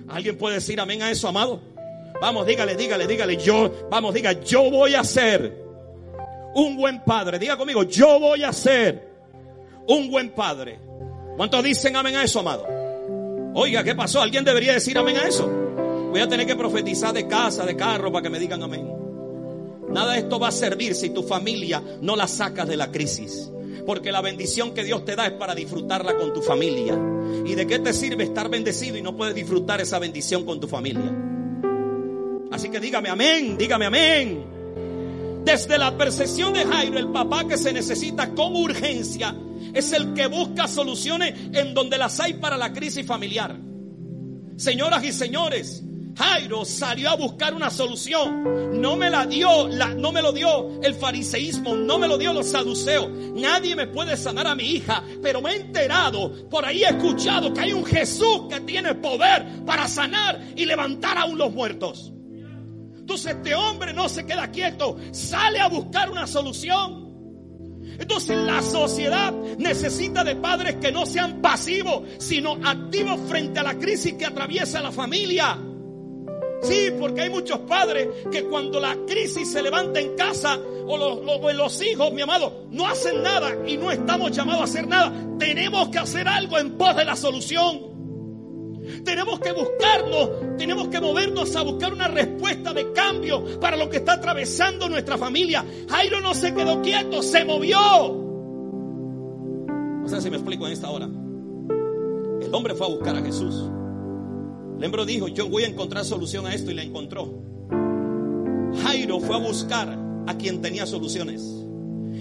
¿Alguien 0.09 0.37
puede 0.37 0.57
decir 0.57 0.79
amén 0.79 1.01
a 1.01 1.11
eso, 1.11 1.29
amado? 1.29 1.63
Vamos, 2.21 2.47
dígale, 2.47 2.77
dígale, 2.77 3.07
dígale. 3.07 3.39
Yo, 3.39 3.89
vamos, 3.91 4.13
diga, 4.13 4.33
yo 4.33 4.71
voy 4.71 4.97
a 4.97 5.03
ser 5.03 5.65
un 6.55 6.77
buen 6.77 7.03
padre. 7.05 7.39
Diga 7.39 7.57
conmigo, 7.57 7.85
yo 7.85 8.21
voy 8.21 8.45
a 8.45 8.53
ser 8.53 9.17
un 9.89 10.11
buen 10.11 10.35
padre. 10.35 10.79
¿Cuántos 11.39 11.65
dicen 11.65 11.97
amén 11.97 12.17
a 12.17 12.23
eso, 12.23 12.41
amado? 12.41 12.76
Oiga, 13.59 13.83
¿qué 13.83 13.95
pasó? 13.95 14.21
¿Alguien 14.21 14.45
debería 14.45 14.75
decir 14.75 14.99
amén 14.99 15.17
a 15.17 15.27
eso? 15.27 15.51
Voy 16.11 16.21
a 16.21 16.29
tener 16.29 16.47
que 16.47 16.57
profetizar 16.57 17.15
de 17.15 17.27
casa, 17.27 17.65
de 17.65 17.75
carro, 17.75 18.13
para 18.13 18.25
que 18.25 18.29
me 18.29 18.39
digan 18.39 18.63
amén. 18.63 18.87
Nada 19.89 20.13
de 20.13 20.19
esto 20.19 20.39
va 20.39 20.49
a 20.49 20.53
servir 20.53 20.95
si 20.95 21.09
tu 21.09 21.23
familia 21.23 21.83
no 22.03 22.17
la 22.17 22.29
sacas 22.29 22.69
de 22.69 22.77
la 22.77 22.93
crisis. 22.93 23.51
Porque 23.87 24.13
la 24.13 24.21
bendición 24.21 24.75
que 24.75 24.85
Dios 24.85 25.07
te 25.07 25.17
da 25.17 25.27
es 25.27 25.33
para 25.33 25.55
disfrutarla 25.55 26.19
con 26.19 26.35
tu 26.35 26.43
familia. 26.43 27.01
¿Y 27.47 27.55
de 27.55 27.67
qué 27.67 27.79
te 27.79 27.95
sirve 27.95 28.25
estar 28.25 28.51
bendecido 28.51 28.99
y 28.99 29.03
no 29.03 29.17
puedes 29.17 29.35
disfrutar 29.35 29.81
esa 29.81 29.99
bendición 29.99 30.45
con 30.45 30.61
tu 30.61 30.69
familia? 30.69 31.11
Así 32.53 32.69
que 32.69 32.79
dígame 32.79 33.09
amén, 33.09 33.57
dígame 33.57 33.87
amén. 33.87 34.45
Desde 35.47 35.79
la 35.79 35.97
percepción 35.97 36.53
de 36.53 36.63
Jairo, 36.63 36.99
el 36.99 37.09
papá 37.09 37.49
que 37.49 37.57
se 37.57 37.73
necesita 37.73 38.35
con 38.35 38.55
urgencia 38.55 39.35
es 39.75 39.93
el 39.93 40.15
que 40.15 40.27
busca 40.27 40.69
soluciones 40.69 41.35
en 41.53 41.75
donde 41.75 41.99
las 41.99 42.19
hay 42.21 42.35
para 42.35 42.57
la 42.57 42.73
crisis 42.73 43.07
familiar. 43.07 43.59
Señoras 44.57 45.05
y 45.05 45.13
señores, 45.13 45.83
Jairo 46.17 46.65
salió 46.65 47.11
a 47.11 47.17
buscar 47.17 47.53
una 47.53 47.71
solución. 47.71 48.81
No 48.81 48.97
me 48.97 49.11
la 49.11 49.27
dio, 49.27 49.69
no 49.69 50.13
me 50.13 50.23
lo 50.23 50.33
dio 50.33 50.81
el 50.83 50.95
fariseísmo, 50.95 51.75
no 51.75 51.99
me 51.99 52.09
lo 52.09 52.17
dio 52.17 52.33
los 52.33 52.47
saduceos. 52.47 53.11
Nadie 53.35 53.77
me 53.77 53.87
puede 53.87 54.17
sanar 54.17 54.47
a 54.47 54.55
mi 54.55 54.65
hija, 54.65 55.03
pero 55.23 55.43
me 55.43 55.53
he 55.53 55.57
enterado, 55.57 56.49
por 56.49 56.65
ahí 56.65 56.85
he 56.85 56.89
escuchado 56.89 57.53
que 57.53 57.61
hay 57.61 57.73
un 57.75 57.85
Jesús 57.85 58.43
que 58.49 58.61
tiene 58.61 58.95
poder 58.95 59.65
para 59.67 59.87
sanar 59.89 60.41
y 60.57 60.65
levantar 60.65 61.19
aún 61.19 61.37
los 61.37 61.53
muertos. 61.53 62.13
Entonces 62.97 63.37
este 63.37 63.55
hombre 63.55 63.93
no 63.93 64.09
se 64.09 64.25
queda 64.25 64.51
quieto, 64.51 64.97
sale 65.13 65.61
a 65.61 65.69
buscar 65.69 66.11
una 66.11 66.27
solución. 66.27 67.06
Entonces 67.99 68.37
la 68.37 68.63
sociedad 68.63 69.33
necesita 69.59 70.25
de 70.25 70.37
padres 70.37 70.77
que 70.77 70.93
no 70.93 71.07
sean 71.07 71.41
pasivos, 71.41 72.03
sino 72.19 72.59
activos 72.65 73.21
frente 73.29 73.61
a 73.61 73.63
la 73.63 73.79
crisis 73.79 74.15
que 74.15 74.27
atraviesa 74.27 74.81
la 74.81 74.93
familia. 74.93 75.59
Sí, 76.63 76.91
porque 76.99 77.23
hay 77.23 77.31
muchos 77.31 77.61
padres 77.61 78.09
que 78.31 78.45
cuando 78.45 78.81
la 78.81 78.97
crisis 79.07 79.53
se 79.53 79.63
levanta 79.63 80.01
en 80.01 80.17
casa 80.17 80.59
o 80.87 80.97
los, 80.97 81.55
los, 81.55 81.83
hijos, 81.83 82.13
mi 82.13 82.23
amado, 82.23 82.67
no 82.71 82.87
hacen 82.87 83.23
nada 83.23 83.57
y 83.67 83.77
no 83.77 83.91
estamos 83.91 84.33
llamados 84.33 84.63
a 84.63 84.65
hacer 84.65 84.87
nada. 84.89 85.13
Tenemos 85.39 85.89
que 85.91 85.99
hacer 85.99 86.27
algo 86.27 86.59
en 86.59 86.77
pos 86.77 86.97
de 86.97 87.05
la 87.05 87.15
solución. 87.15 87.96
Tenemos 89.05 89.41
que 89.41 89.53
buscarnos, 89.53 90.57
tenemos 90.59 90.89
que 90.89 91.01
movernos 91.01 91.55
a 91.57 91.63
buscar 91.63 91.93
una 91.93 92.09
respuesta 92.09 92.73
de 92.73 92.93
cambio 92.93 93.61
para 93.61 93.77
lo 93.77 93.89
que 93.91 93.99
está 93.99 94.15
atravesando 94.15 94.89
nuestra 94.89 95.19
familia. 95.19 95.65
Jairo 95.89 96.21
no 96.21 96.35
se 96.35 96.55
quedó 96.55 96.83
quieto, 96.83 97.23
se 97.23 97.45
movió. 97.45 97.79
No 100.03 100.09
sé 100.09 100.21
si 100.21 100.31
me 100.31 100.37
explico 100.37 100.67
en 100.67 100.73
esta 100.73 100.91
hora. 100.91 101.07
El 101.07 102.55
hombre 102.55 102.75
fue 102.75 102.87
a 102.87 102.91
buscar 102.91 103.17
a 103.17 103.23
Jesús. 103.23 103.71
El 104.79 104.85
hombre 104.85 105.05
dijo, 105.07 105.27
yo 105.29 105.49
voy 105.49 105.65
a 105.65 105.69
encontrar 105.69 106.05
solución 106.05 106.47
a 106.47 106.55
esto 106.55 106.71
y 106.71 106.75
la 106.75 106.83
encontró. 106.83 107.43
Jairo 108.83 109.21
fue 109.21 109.37
a 109.37 109.39
buscar 109.39 109.99
a 110.27 110.37
quien 110.37 110.61
tenía 110.61 110.87
soluciones. 110.87 111.66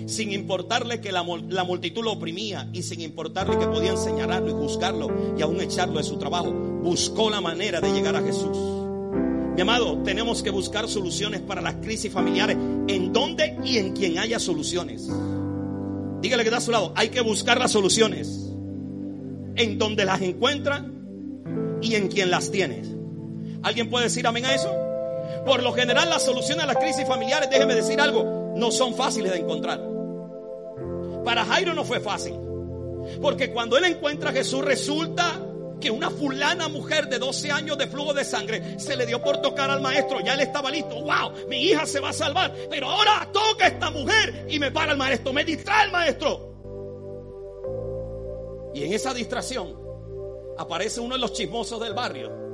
Sin 0.06 0.32
importarle 0.32 1.02
que 1.02 1.12
la, 1.12 1.24
multitud 1.24 2.04
lo 2.04 2.12
oprimía 2.12 2.70
y 2.72 2.84
sin 2.84 3.02
importarle 3.02 3.58
que 3.58 3.66
podían 3.66 3.98
señalarlo 3.98 4.50
y 4.50 4.54
juzgarlo 4.54 5.36
y 5.38 5.42
aún 5.42 5.60
echarlo 5.62 5.98
de 5.98 6.04
su 6.04 6.18
trabajo, 6.18 6.52
buscó 6.52 7.30
la 7.32 7.42
manera 7.42 7.82
de 7.82 7.92
llegar 7.92 8.16
a 8.16 8.22
Jesús. 8.22 8.56
Mi 9.56 9.62
amado, 9.62 9.98
tenemos 10.04 10.44
que 10.44 10.52
buscar 10.52 10.88
soluciones 10.88 11.42
para 11.42 11.62
las 11.62 11.76
crisis 11.76 12.12
familiares. 12.12 12.58
¿En 12.88 13.14
dónde 13.14 13.58
y 13.64 13.78
en 13.78 13.94
quien 13.94 14.20
haya 14.20 14.38
soluciones? 14.38 15.10
Dígale 16.22 16.44
que 16.44 16.50
está 16.50 16.58
a 16.58 16.62
su 16.62 16.72
lado. 16.72 16.94
Hay 16.96 17.10
que 17.10 17.22
buscar 17.22 17.58
las 17.58 17.72
soluciones. 17.72 18.52
En 19.56 19.78
donde 19.80 20.06
las 20.06 20.22
encuentra 20.22 20.86
y 21.82 21.96
en 21.96 22.10
quien 22.10 22.30
las 22.30 22.52
tiene. 22.52 22.84
¿Alguien 23.64 23.90
puede 23.90 24.06
decir 24.06 24.28
amén 24.28 24.46
a 24.46 24.54
eso? 24.54 24.72
Por 25.46 25.64
lo 25.64 25.72
general, 25.74 26.10
las 26.10 26.24
soluciones 26.24 26.64
a 26.64 26.68
las 26.68 26.78
crisis 26.78 27.08
familiares, 27.08 27.50
déjeme 27.50 27.76
decir 27.76 28.00
algo, 28.02 28.54
no 28.56 28.72
son 28.72 28.94
fáciles 28.94 29.32
de 29.32 29.40
encontrar. 29.40 29.95
Para 31.26 31.44
Jairo 31.44 31.74
no 31.74 31.84
fue 31.84 32.00
fácil. 32.00 32.36
Porque 33.22 33.52
cuando 33.52 33.78
él 33.78 33.86
encuentra 33.86 34.30
a 34.30 34.34
Jesús, 34.34 34.64
resulta 34.64 35.42
que 35.82 35.92
una 35.92 36.10
fulana 36.10 36.70
mujer 36.70 37.08
de 37.08 37.20
12 37.20 37.52
años 37.52 37.78
de 37.78 37.88
flujo 37.88 38.14
de 38.14 38.24
sangre 38.24 38.80
se 38.80 38.96
le 38.96 39.06
dio 39.06 39.22
por 39.22 39.42
tocar 39.42 39.70
al 39.70 39.82
maestro. 39.82 40.22
Ya 40.22 40.36
él 40.36 40.42
estaba 40.42 40.72
listo. 40.72 41.02
¡Wow! 41.02 41.48
Mi 41.50 41.58
hija 41.64 41.86
se 41.86 42.00
va 42.00 42.10
a 42.10 42.14
salvar. 42.14 42.54
Pero 42.70 42.90
ahora 42.90 43.28
toca 43.34 43.66
a 43.66 43.68
esta 43.68 43.92
mujer 43.92 44.46
y 44.50 44.60
me 44.60 44.72
para 44.72 44.94
el 44.94 44.98
maestro. 44.98 45.34
Me 45.34 45.44
distrae 45.44 45.86
el 45.86 45.92
maestro. 45.92 46.54
Y 48.74 48.84
en 48.84 48.94
esa 48.94 49.14
distracción 49.14 49.76
aparece 50.58 51.00
uno 51.00 51.16
de 51.16 51.22
los 51.22 51.34
chismosos 51.34 51.80
del 51.80 51.94
barrio 51.94 52.46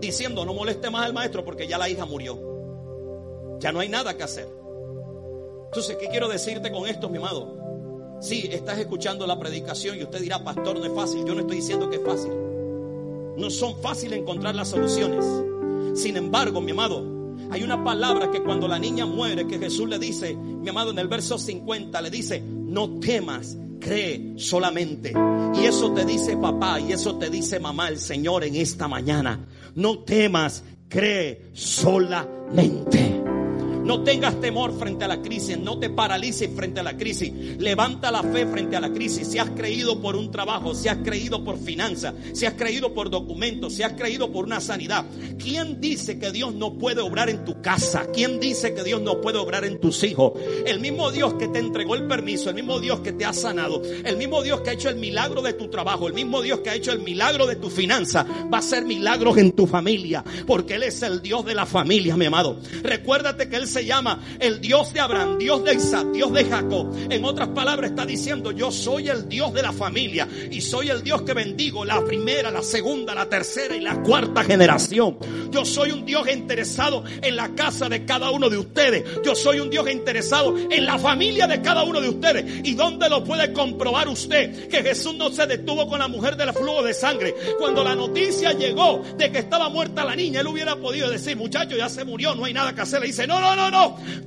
diciendo 0.00 0.44
no 0.44 0.54
moleste 0.54 0.90
más 0.90 1.04
al 1.04 1.12
maestro 1.12 1.44
porque 1.44 1.66
ya 1.66 1.78
la 1.78 1.88
hija 1.88 2.06
murió. 2.06 2.38
Ya 3.58 3.72
no 3.72 3.80
hay 3.80 3.88
nada 3.88 4.16
que 4.16 4.22
hacer. 4.22 4.48
Entonces, 5.66 5.96
¿qué 5.98 6.08
quiero 6.08 6.28
decirte 6.28 6.72
con 6.72 6.86
esto, 6.88 7.08
mi 7.08 7.18
amado? 7.18 7.59
Si 8.20 8.48
estás 8.52 8.78
escuchando 8.78 9.26
la 9.26 9.38
predicación 9.38 9.98
y 9.98 10.02
usted 10.02 10.20
dirá, 10.20 10.44
pastor, 10.44 10.78
no 10.78 10.84
es 10.84 10.92
fácil. 10.92 11.24
Yo 11.24 11.34
no 11.34 11.40
estoy 11.40 11.56
diciendo 11.56 11.88
que 11.88 11.96
es 11.96 12.02
fácil. 12.04 12.32
No 13.36 13.48
son 13.50 13.80
fáciles 13.80 14.18
encontrar 14.18 14.54
las 14.54 14.68
soluciones. 14.68 15.24
Sin 15.98 16.16
embargo, 16.16 16.60
mi 16.60 16.72
amado, 16.72 17.02
hay 17.50 17.62
una 17.62 17.82
palabra 17.82 18.30
que 18.30 18.42
cuando 18.42 18.68
la 18.68 18.78
niña 18.78 19.06
muere, 19.06 19.46
que 19.46 19.58
Jesús 19.58 19.88
le 19.88 19.98
dice, 19.98 20.34
mi 20.34 20.68
amado, 20.68 20.90
en 20.90 20.98
el 20.98 21.08
verso 21.08 21.38
50, 21.38 22.00
le 22.02 22.10
dice, 22.10 22.40
no 22.40 23.00
temas, 23.00 23.56
cree 23.80 24.34
solamente. 24.36 25.14
Y 25.54 25.64
eso 25.64 25.92
te 25.92 26.04
dice 26.04 26.36
papá 26.36 26.78
y 26.78 26.92
eso 26.92 27.16
te 27.16 27.30
dice 27.30 27.58
mamá 27.58 27.88
el 27.88 27.98
Señor 27.98 28.44
en 28.44 28.54
esta 28.56 28.86
mañana. 28.86 29.48
No 29.74 30.00
temas, 30.00 30.62
cree 30.88 31.50
solamente. 31.54 33.29
No 33.90 34.04
tengas 34.04 34.40
temor 34.40 34.78
frente 34.78 35.04
a 35.04 35.08
la 35.08 35.20
crisis, 35.20 35.58
no 35.58 35.80
te 35.80 35.90
paralices 35.90 36.48
frente 36.54 36.78
a 36.78 36.84
la 36.84 36.96
crisis. 36.96 37.32
Levanta 37.58 38.12
la 38.12 38.22
fe 38.22 38.46
frente 38.46 38.76
a 38.76 38.80
la 38.80 38.92
crisis. 38.92 39.26
Si 39.26 39.36
has 39.36 39.50
creído 39.50 40.00
por 40.00 40.14
un 40.14 40.30
trabajo, 40.30 40.76
si 40.76 40.86
has 40.86 40.98
creído 40.98 41.42
por 41.42 41.58
finanzas, 41.58 42.14
si 42.32 42.46
has 42.46 42.54
creído 42.54 42.94
por 42.94 43.10
documentos, 43.10 43.74
si 43.74 43.82
has 43.82 43.94
creído 43.94 44.30
por 44.30 44.44
una 44.44 44.60
sanidad. 44.60 45.06
¿Quién 45.40 45.80
dice 45.80 46.20
que 46.20 46.30
Dios 46.30 46.54
no 46.54 46.74
puede 46.74 47.00
obrar 47.00 47.30
en 47.30 47.44
tu 47.44 47.60
casa? 47.62 48.06
¿Quién 48.14 48.38
dice 48.38 48.74
que 48.74 48.84
Dios 48.84 49.00
no 49.00 49.20
puede 49.20 49.38
obrar 49.38 49.64
en 49.64 49.80
tus 49.80 50.04
hijos? 50.04 50.34
El 50.64 50.78
mismo 50.78 51.10
Dios 51.10 51.34
que 51.34 51.48
te 51.48 51.58
entregó 51.58 51.96
el 51.96 52.06
permiso, 52.06 52.50
el 52.50 52.54
mismo 52.54 52.78
Dios 52.78 53.00
que 53.00 53.10
te 53.10 53.24
ha 53.24 53.32
sanado, 53.32 53.82
el 54.04 54.16
mismo 54.16 54.40
Dios 54.44 54.60
que 54.60 54.70
ha 54.70 54.74
hecho 54.74 54.88
el 54.88 54.98
milagro 54.98 55.42
de 55.42 55.54
tu 55.54 55.68
trabajo, 55.68 56.06
el 56.06 56.14
mismo 56.14 56.42
Dios 56.42 56.60
que 56.60 56.70
ha 56.70 56.76
hecho 56.76 56.92
el 56.92 57.00
milagro 57.00 57.44
de 57.44 57.56
tu 57.56 57.68
finanza, 57.68 58.24
va 58.24 58.58
a 58.58 58.60
hacer 58.60 58.84
milagros 58.84 59.36
en 59.38 59.50
tu 59.50 59.66
familia, 59.66 60.22
porque 60.46 60.76
Él 60.76 60.84
es 60.84 61.02
el 61.02 61.20
Dios 61.20 61.44
de 61.44 61.56
la 61.56 61.66
familia, 61.66 62.16
mi 62.16 62.26
amado. 62.26 62.60
Recuérdate 62.84 63.48
que 63.48 63.56
Él 63.56 63.66
se 63.66 63.79
llama 63.84 64.20
el 64.38 64.60
Dios 64.60 64.92
de 64.92 65.00
Abraham, 65.00 65.38
Dios 65.38 65.64
de 65.64 65.74
Isaac, 65.74 66.08
Dios 66.12 66.32
de 66.32 66.44
Jacob. 66.44 66.94
En 67.10 67.24
otras 67.24 67.48
palabras 67.48 67.90
está 67.90 68.06
diciendo, 68.06 68.52
yo 68.52 68.70
soy 68.70 69.08
el 69.08 69.28
Dios 69.28 69.52
de 69.52 69.62
la 69.62 69.72
familia 69.72 70.28
y 70.50 70.60
soy 70.60 70.90
el 70.90 71.02
Dios 71.02 71.22
que 71.22 71.34
bendigo 71.34 71.84
la 71.84 72.04
primera, 72.04 72.50
la 72.50 72.62
segunda, 72.62 73.14
la 73.14 73.28
tercera 73.28 73.76
y 73.76 73.80
la 73.80 74.02
cuarta 74.02 74.44
generación. 74.44 75.18
Yo 75.50 75.64
soy 75.64 75.90
un 75.90 76.04
Dios 76.04 76.28
interesado 76.30 77.04
en 77.22 77.36
la 77.36 77.54
casa 77.54 77.88
de 77.88 78.04
cada 78.04 78.30
uno 78.30 78.48
de 78.48 78.58
ustedes. 78.58 79.04
Yo 79.24 79.34
soy 79.34 79.60
un 79.60 79.70
Dios 79.70 79.90
interesado 79.90 80.56
en 80.56 80.84
la 80.84 80.98
familia 80.98 81.46
de 81.46 81.60
cada 81.60 81.82
uno 81.82 82.00
de 82.00 82.08
ustedes. 82.08 82.60
¿Y 82.64 82.74
dónde 82.74 83.08
lo 83.08 83.24
puede 83.24 83.52
comprobar 83.52 84.08
usted? 84.08 84.68
Que 84.68 84.82
Jesús 84.82 85.14
no 85.14 85.30
se 85.30 85.46
detuvo 85.46 85.88
con 85.88 85.98
la 85.98 86.08
mujer 86.08 86.36
del 86.36 86.52
flujo 86.52 86.82
de 86.82 86.94
sangre. 86.94 87.34
Cuando 87.58 87.82
la 87.82 87.94
noticia 87.94 88.52
llegó 88.52 89.02
de 89.16 89.30
que 89.30 89.38
estaba 89.38 89.68
muerta 89.68 90.04
la 90.04 90.16
niña, 90.16 90.40
él 90.40 90.46
hubiera 90.46 90.76
podido 90.76 91.10
decir, 91.10 91.36
muchacho, 91.36 91.76
ya 91.76 91.88
se 91.88 92.04
murió, 92.04 92.34
no 92.34 92.44
hay 92.44 92.52
nada 92.52 92.74
que 92.74 92.82
hacer. 92.82 93.00
Le 93.00 93.08
dice, 93.08 93.26
no, 93.26 93.40
no, 93.40 93.56
no, 93.56 93.69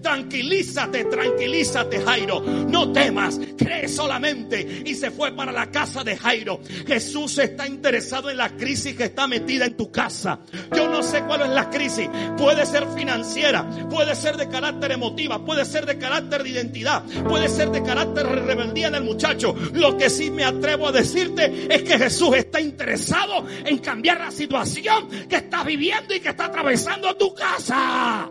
tranquilízate, 0.01 1.05
tranquilízate, 1.05 2.01
Jairo. 2.01 2.41
No 2.41 2.91
temas, 2.91 3.39
cree 3.57 3.87
solamente. 3.87 4.83
Y 4.85 4.95
se 4.95 5.11
fue 5.11 5.31
para 5.31 5.51
la 5.51 5.71
casa 5.71 6.03
de 6.03 6.17
Jairo. 6.17 6.59
Jesús 6.85 7.37
está 7.37 7.67
interesado 7.67 8.29
en 8.29 8.37
la 8.37 8.49
crisis 8.49 8.95
que 8.95 9.05
está 9.05 9.27
metida 9.27 9.65
en 9.65 9.75
tu 9.75 9.91
casa. 9.91 10.39
Yo 10.75 10.89
no 10.89 11.03
sé 11.03 11.23
cuál 11.23 11.41
es 11.41 11.49
la 11.49 11.69
crisis. 11.69 12.09
Puede 12.37 12.65
ser 12.65 12.87
financiera, 12.95 13.67
puede 13.89 14.15
ser 14.15 14.37
de 14.37 14.47
carácter 14.47 14.91
emotiva, 14.91 15.43
puede 15.43 15.65
ser 15.65 15.85
de 15.85 15.97
carácter 15.97 16.43
de 16.43 16.49
identidad, 16.49 17.03
puede 17.27 17.49
ser 17.49 17.69
de 17.69 17.83
carácter 17.83 18.27
de 18.27 18.35
rebeldía 18.35 18.87
en 18.87 18.95
el 18.95 19.03
muchacho. 19.03 19.55
Lo 19.73 19.97
que 19.97 20.09
sí 20.09 20.31
me 20.31 20.43
atrevo 20.43 20.87
a 20.87 20.91
decirte 20.91 21.67
es 21.69 21.83
que 21.83 21.97
Jesús 21.97 22.35
está 22.35 22.59
interesado 22.59 23.45
en 23.65 23.77
cambiar 23.79 24.19
la 24.19 24.31
situación 24.31 25.09
que 25.27 25.37
estás 25.37 25.65
viviendo 25.65 26.13
y 26.13 26.19
que 26.19 26.29
está 26.29 26.45
atravesando 26.45 27.15
tu 27.15 27.33
casa. 27.33 28.29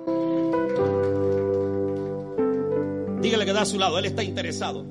Dígale 3.22 3.46
que 3.46 3.52
da 3.52 3.62
a 3.62 3.66
su 3.66 3.78
lado, 3.78 3.98
Él 3.98 4.04
está 4.04 4.24
interesado. 4.24 4.85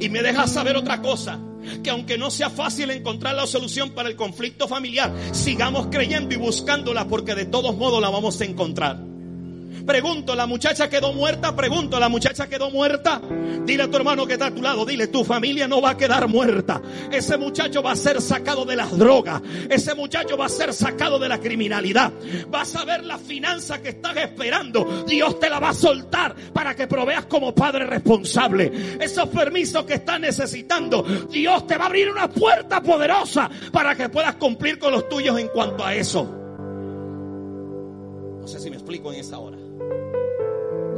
Y 0.00 0.08
me 0.08 0.22
deja 0.22 0.46
saber 0.46 0.76
otra 0.76 1.02
cosa, 1.02 1.38
que 1.82 1.90
aunque 1.90 2.16
no 2.16 2.30
sea 2.30 2.48
fácil 2.48 2.90
encontrar 2.90 3.34
la 3.34 3.46
solución 3.46 3.90
para 3.90 4.08
el 4.08 4.16
conflicto 4.16 4.68
familiar, 4.68 5.12
sigamos 5.32 5.88
creyendo 5.90 6.34
y 6.34 6.38
buscándola 6.38 7.08
porque 7.08 7.34
de 7.34 7.44
todos 7.44 7.76
modos 7.76 8.00
la 8.00 8.08
vamos 8.08 8.40
a 8.40 8.44
encontrar. 8.44 9.11
Pregunto, 9.86 10.34
¿la 10.34 10.46
muchacha 10.46 10.88
quedó 10.88 11.12
muerta? 11.12 11.54
Pregunto, 11.56 11.98
¿la 11.98 12.08
muchacha 12.08 12.46
quedó 12.46 12.70
muerta? 12.70 13.20
Dile 13.64 13.84
a 13.84 13.90
tu 13.90 13.96
hermano 13.96 14.26
que 14.26 14.34
está 14.34 14.46
a 14.46 14.54
tu 14.54 14.62
lado, 14.62 14.84
dile, 14.84 15.08
tu 15.08 15.24
familia 15.24 15.66
no 15.68 15.80
va 15.80 15.90
a 15.90 15.96
quedar 15.96 16.28
muerta. 16.28 16.80
Ese 17.10 17.36
muchacho 17.36 17.82
va 17.82 17.92
a 17.92 17.96
ser 17.96 18.20
sacado 18.20 18.64
de 18.64 18.76
las 18.76 18.96
drogas. 18.96 19.42
Ese 19.68 19.94
muchacho 19.94 20.36
va 20.36 20.46
a 20.46 20.48
ser 20.48 20.72
sacado 20.72 21.18
de 21.18 21.28
la 21.28 21.38
criminalidad. 21.38 22.12
Vas 22.48 22.74
a 22.76 22.84
ver 22.84 23.04
la 23.04 23.18
finanza 23.18 23.80
que 23.82 23.90
estás 23.90 24.16
esperando. 24.16 25.04
Dios 25.06 25.38
te 25.38 25.50
la 25.50 25.58
va 25.58 25.70
a 25.70 25.74
soltar 25.74 26.34
para 26.52 26.74
que 26.74 26.86
proveas 26.86 27.26
como 27.26 27.54
padre 27.54 27.86
responsable. 27.86 28.70
Esos 29.00 29.28
permisos 29.28 29.84
que 29.84 29.94
estás 29.94 30.20
necesitando, 30.20 31.02
Dios 31.30 31.66
te 31.66 31.76
va 31.76 31.84
a 31.84 31.86
abrir 31.86 32.10
una 32.10 32.28
puerta 32.28 32.80
poderosa 32.80 33.50
para 33.72 33.94
que 33.94 34.08
puedas 34.08 34.36
cumplir 34.36 34.78
con 34.78 34.92
los 34.92 35.08
tuyos 35.08 35.38
en 35.38 35.48
cuanto 35.48 35.84
a 35.84 35.94
eso. 35.94 36.41
No 38.42 38.48
sé 38.48 38.58
si 38.58 38.70
me 38.70 38.76
explico 38.76 39.12
en 39.12 39.20
esa 39.20 39.38
hora. 39.38 39.56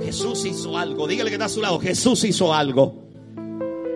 Jesús 0.02 0.46
hizo 0.46 0.78
algo. 0.78 1.07
Dígale 1.07 1.28
que 1.28 1.35
está 1.35 1.44
a 1.44 1.50
su 1.50 1.61
lado. 1.61 1.78
Jesús 1.78 2.24
hizo 2.24 2.54
algo. 2.54 3.04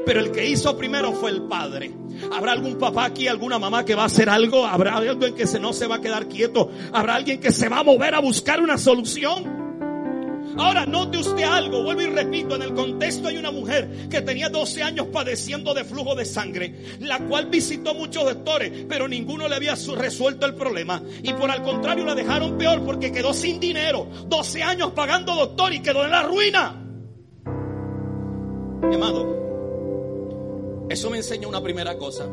Pero 0.04 0.20
el 0.20 0.30
que 0.32 0.46
hizo 0.46 0.76
primero 0.76 1.12
fue 1.14 1.30
el 1.30 1.44
Padre. 1.44 1.94
¿Habrá 2.30 2.52
algún 2.52 2.76
papá 2.76 3.06
aquí, 3.06 3.26
alguna 3.26 3.58
mamá 3.58 3.86
que 3.86 3.94
va 3.94 4.02
a 4.02 4.06
hacer 4.06 4.28
algo? 4.28 4.66
¿Habrá 4.66 4.96
alguien 4.96 5.34
que 5.34 5.46
se, 5.46 5.58
no 5.58 5.72
se 5.72 5.86
va 5.86 5.96
a 5.96 6.00
quedar 6.02 6.28
quieto? 6.28 6.70
¿Habrá 6.92 7.14
alguien 7.14 7.40
que 7.40 7.50
se 7.50 7.70
va 7.70 7.78
a 7.78 7.84
mover 7.84 8.14
a 8.14 8.20
buscar 8.20 8.60
una 8.60 8.76
solución? 8.76 9.57
Ahora 10.58 10.84
note 10.86 11.18
usted 11.18 11.44
algo, 11.44 11.84
vuelvo 11.84 12.02
y 12.02 12.06
repito, 12.06 12.56
en 12.56 12.62
el 12.62 12.74
contexto 12.74 13.28
hay 13.28 13.36
una 13.36 13.52
mujer 13.52 14.08
que 14.10 14.22
tenía 14.22 14.48
12 14.48 14.82
años 14.82 15.06
padeciendo 15.06 15.72
de 15.72 15.84
flujo 15.84 16.16
de 16.16 16.24
sangre, 16.24 16.98
la 16.98 17.20
cual 17.20 17.46
visitó 17.46 17.94
muchos 17.94 18.24
doctores, 18.24 18.86
pero 18.88 19.06
ninguno 19.06 19.46
le 19.46 19.54
había 19.54 19.76
resuelto 19.96 20.46
el 20.46 20.56
problema. 20.56 21.00
Y 21.22 21.32
por 21.32 21.48
al 21.48 21.62
contrario 21.62 22.04
la 22.04 22.16
dejaron 22.16 22.58
peor 22.58 22.84
porque 22.84 23.12
quedó 23.12 23.32
sin 23.32 23.60
dinero, 23.60 24.08
12 24.26 24.62
años 24.64 24.90
pagando 24.92 25.36
doctor 25.36 25.72
y 25.72 25.80
quedó 25.80 26.04
en 26.04 26.10
la 26.10 26.24
ruina. 26.24 26.84
Amado, 28.82 29.36
eso 30.90 31.08
me 31.08 31.18
enseña 31.18 31.46
una 31.46 31.62
primera 31.62 31.96
cosa. 31.96 32.28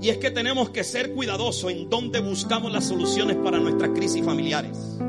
Y 0.00 0.10
es 0.10 0.18
que 0.18 0.30
tenemos 0.30 0.70
que 0.70 0.84
ser 0.84 1.12
cuidadosos 1.12 1.72
en 1.72 1.90
dónde 1.90 2.20
buscamos 2.20 2.70
las 2.72 2.86
soluciones 2.86 3.36
para 3.36 3.58
nuestras 3.58 3.90
crisis 3.90 4.24
familiares 4.24 5.00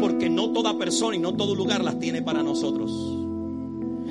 porque 0.00 0.28
no 0.28 0.50
toda 0.50 0.76
persona 0.78 1.16
y 1.16 1.18
no 1.18 1.34
todo 1.34 1.54
lugar 1.54 1.82
las 1.84 1.98
tiene 1.98 2.22
para 2.22 2.42
nosotros. 2.42 2.90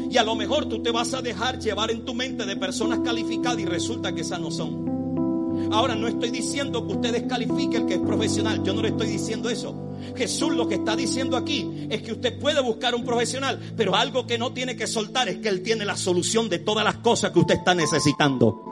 Y 0.09 0.17
a 0.17 0.23
lo 0.23 0.35
mejor 0.35 0.65
tú 0.65 0.81
te 0.81 0.91
vas 0.91 1.13
a 1.13 1.21
dejar 1.21 1.59
llevar 1.59 1.89
en 1.91 2.05
tu 2.05 2.13
mente 2.13 2.45
de 2.45 2.55
personas 2.55 2.99
calificadas 2.99 3.59
y 3.59 3.65
resulta 3.65 4.13
que 4.13 4.21
esas 4.21 4.39
no 4.39 4.51
son. 4.51 5.71
Ahora 5.71 5.95
no 5.95 6.07
estoy 6.07 6.29
diciendo 6.29 6.85
que 6.85 6.93
usted 6.93 7.11
descalifique 7.13 7.77
el 7.77 7.85
que 7.85 7.95
es 7.95 7.99
profesional, 7.99 8.63
yo 8.63 8.73
no 8.73 8.81
le 8.81 8.89
estoy 8.89 9.07
diciendo 9.07 9.49
eso. 9.49 9.75
Jesús 10.15 10.53
lo 10.53 10.67
que 10.67 10.75
está 10.75 10.95
diciendo 10.95 11.37
aquí 11.37 11.87
es 11.89 12.01
que 12.01 12.11
usted 12.11 12.37
puede 12.37 12.61
buscar 12.61 12.93
un 12.93 13.03
profesional, 13.03 13.59
pero 13.75 13.95
algo 13.95 14.27
que 14.27 14.37
no 14.37 14.53
tiene 14.53 14.75
que 14.75 14.85
soltar 14.85 15.29
es 15.29 15.37
que 15.37 15.49
Él 15.49 15.63
tiene 15.63 15.85
la 15.85 15.97
solución 15.97 16.49
de 16.49 16.59
todas 16.59 16.83
las 16.83 16.97
cosas 16.97 17.31
que 17.31 17.39
usted 17.39 17.55
está 17.55 17.73
necesitando. 17.73 18.63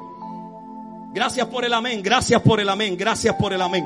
Gracias 1.13 1.47
por 1.47 1.65
el 1.65 1.74
amén, 1.74 2.02
gracias 2.04 2.41
por 2.41 2.60
el 2.60 2.69
amén, 2.69 2.95
gracias 2.97 3.36
por 3.36 3.54
el 3.54 3.62
amén. 3.62 3.86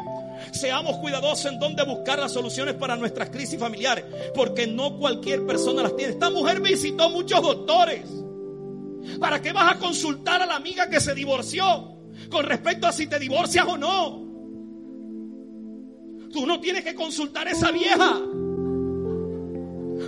Seamos 0.52 0.98
cuidadosos 0.98 1.52
en 1.52 1.60
dónde 1.60 1.84
buscar 1.84 2.20
las 2.20 2.32
soluciones 2.34 2.76
para 2.76 2.96
nuestras 2.96 3.30
crisis 3.30 3.60
familiares, 3.60 4.06
porque 4.34 4.68
no 4.68 4.98
cualquier 4.98 5.46
persona 5.46 5.84
las 5.84 5.96
tiene. 5.96 6.14
Esta 6.14 6.30
mujer 6.30 6.62
visitó 6.62 7.10
muchos 7.10 7.42
doctores. 7.42 8.06
¿Para 9.20 9.42
qué 9.42 9.54
vas 9.54 9.76
a 9.76 9.80
consultar 9.80 10.42
a 10.42 10.46
la 10.46 10.56
amiga 10.56 10.90
que 10.90 11.00
se 11.00 11.14
divorció 11.14 11.98
con 12.30 12.46
respecto 12.46 12.88
a 12.88 12.92
si 12.92 13.08
te 13.08 13.20
divorcias 13.20 13.66
o 13.68 13.78
no? 13.78 14.26
Tú 16.32 16.46
no 16.46 16.60
tienes 16.60 16.84
que 16.84 16.94
consultar 16.96 17.48
a 17.48 17.52
esa 17.52 17.72
vieja. 17.72 18.20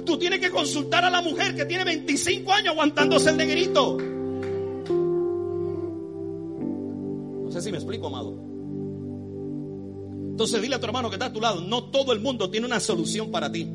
Tú 0.05 0.17
tienes 0.17 0.39
que 0.39 0.49
consultar 0.49 1.05
a 1.05 1.09
la 1.09 1.21
mujer 1.21 1.55
que 1.55 1.65
tiene 1.65 1.85
25 1.85 2.51
años 2.51 2.73
aguantándose 2.73 3.29
el 3.29 3.37
negrito. 3.37 3.97
No 7.43 7.51
sé 7.51 7.61
si 7.61 7.71
me 7.71 7.77
explico, 7.77 8.07
amado. 8.07 8.56
Entonces 10.37 10.61
dile 10.61 10.75
a 10.75 10.79
tu 10.79 10.85
hermano 10.85 11.09
que 11.09 11.15
está 11.15 11.25
a 11.25 11.33
tu 11.33 11.41
lado, 11.41 11.61
no 11.61 11.85
todo 11.85 12.13
el 12.13 12.19
mundo 12.19 12.51
tiene 12.51 12.67
una 12.67 12.79
solución 12.79 13.31
para 13.31 13.51
ti. 13.51 13.67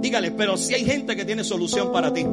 Dígale, 0.00 0.30
pero 0.30 0.56
si 0.56 0.74
hay 0.74 0.84
gente 0.84 1.16
que 1.16 1.24
tiene 1.24 1.42
solución 1.42 1.90
para 1.90 2.12
ti. 2.12 2.24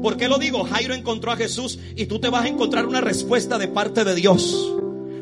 ¿Por 0.00 0.16
qué 0.16 0.28
lo 0.28 0.38
digo? 0.38 0.62
Jairo 0.62 0.94
encontró 0.94 1.32
a 1.32 1.36
Jesús 1.36 1.80
y 1.96 2.06
tú 2.06 2.20
te 2.20 2.28
vas 2.28 2.44
a 2.44 2.48
encontrar 2.48 2.86
una 2.86 3.00
respuesta 3.00 3.58
de 3.58 3.66
parte 3.66 4.04
de 4.04 4.14
Dios. 4.14 4.72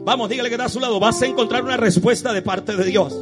Vamos, 0.05 0.29
dígale 0.29 0.51
que 0.51 0.57
está 0.57 0.67
a 0.67 0.69
su 0.69 0.79
lado, 0.79 1.01
vas 1.01 1.23
a 1.23 1.27
encontrar 1.27 1.65
una 1.65 1.79
respuesta 1.79 2.35
de 2.35 2.43
parte 2.43 2.77
de 2.77 2.85
Dios. 2.85 3.17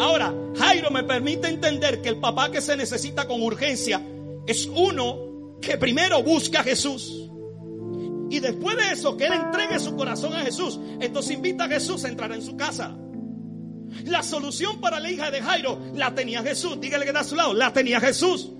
Ahora, 0.00 0.34
Jairo 0.56 0.90
me 0.90 1.04
permite 1.04 1.48
entender 1.48 2.00
que 2.00 2.08
el 2.08 2.16
papá 2.16 2.50
que 2.50 2.62
se 2.62 2.78
necesita 2.78 3.28
con 3.28 3.42
urgencia 3.42 4.00
es 4.46 4.70
uno 4.74 5.58
que 5.60 5.76
primero 5.76 6.22
busca 6.22 6.60
a 6.60 6.64
Jesús. 6.64 7.28
Y 8.30 8.40
después 8.40 8.76
de 8.76 8.92
eso, 8.92 9.16
que 9.16 9.26
él 9.26 9.32
entregue 9.32 9.78
su 9.78 9.96
corazón 9.96 10.34
a 10.34 10.40
Jesús, 10.40 10.78
entonces 11.00 11.36
invita 11.36 11.64
a 11.64 11.68
Jesús 11.68 12.04
a 12.04 12.08
entrar 12.08 12.32
en 12.32 12.42
su 12.42 12.56
casa. 12.56 12.96
La 14.04 14.22
solución 14.22 14.80
para 14.80 15.00
la 15.00 15.10
hija 15.10 15.30
de 15.30 15.40
Jairo 15.40 15.80
la 15.94 16.14
tenía 16.14 16.42
Jesús. 16.42 16.78
Dígale 16.80 17.04
que 17.04 17.10
está 17.10 17.20
a 17.20 17.24
su 17.24 17.36
lado, 17.36 17.54
la 17.54 17.72
tenía 17.72 18.00
Jesús. 18.00 18.50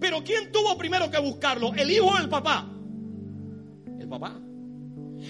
Pero 0.00 0.22
¿quién 0.24 0.50
tuvo 0.52 0.76
primero 0.78 1.10
que 1.10 1.18
buscarlo? 1.18 1.74
¿El 1.74 1.90
hijo 1.90 2.06
o 2.06 2.18
el 2.18 2.28
papá? 2.28 2.66
El 3.98 4.08
papá. 4.08 4.40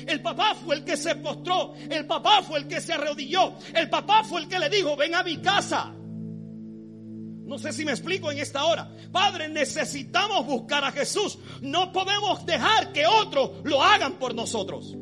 El 0.07 0.21
papá 0.23 0.55
fue 0.55 0.77
el 0.77 0.85
que 0.85 0.97
se 0.97 1.16
postró. 1.16 1.75
El 1.88 2.07
papá 2.07 2.42
fue 2.42 2.61
el 2.61 2.68
que 2.68 2.81
se 2.81 2.92
arrodilló. 2.92 3.55
El 3.75 3.88
papá 3.88 4.23
fue 4.23 4.42
el 4.42 4.49
que 4.49 4.59
le 4.59 4.68
dijo, 4.68 4.97
ven 4.97 5.14
a 5.14 5.23
mi 5.23 5.38
casa. 5.38 5.94
No 7.49 7.59
sé 7.59 7.73
si 7.73 7.83
me 7.83 7.93
explico 7.93 8.31
en 8.31 8.39
esta 8.39 8.67
hora. 8.67 8.91
Padre, 9.11 9.49
necesitamos 9.49 10.45
buscar 10.45 10.85
a 10.85 10.93
Jesús. 10.93 11.39
No 11.63 11.93
podemos 11.93 12.45
dejar 12.45 12.93
que 12.93 13.07
otros 13.07 13.53
lo 13.65 13.83
hagan 13.83 14.19
por 14.19 14.35
nosotros. 14.35 14.95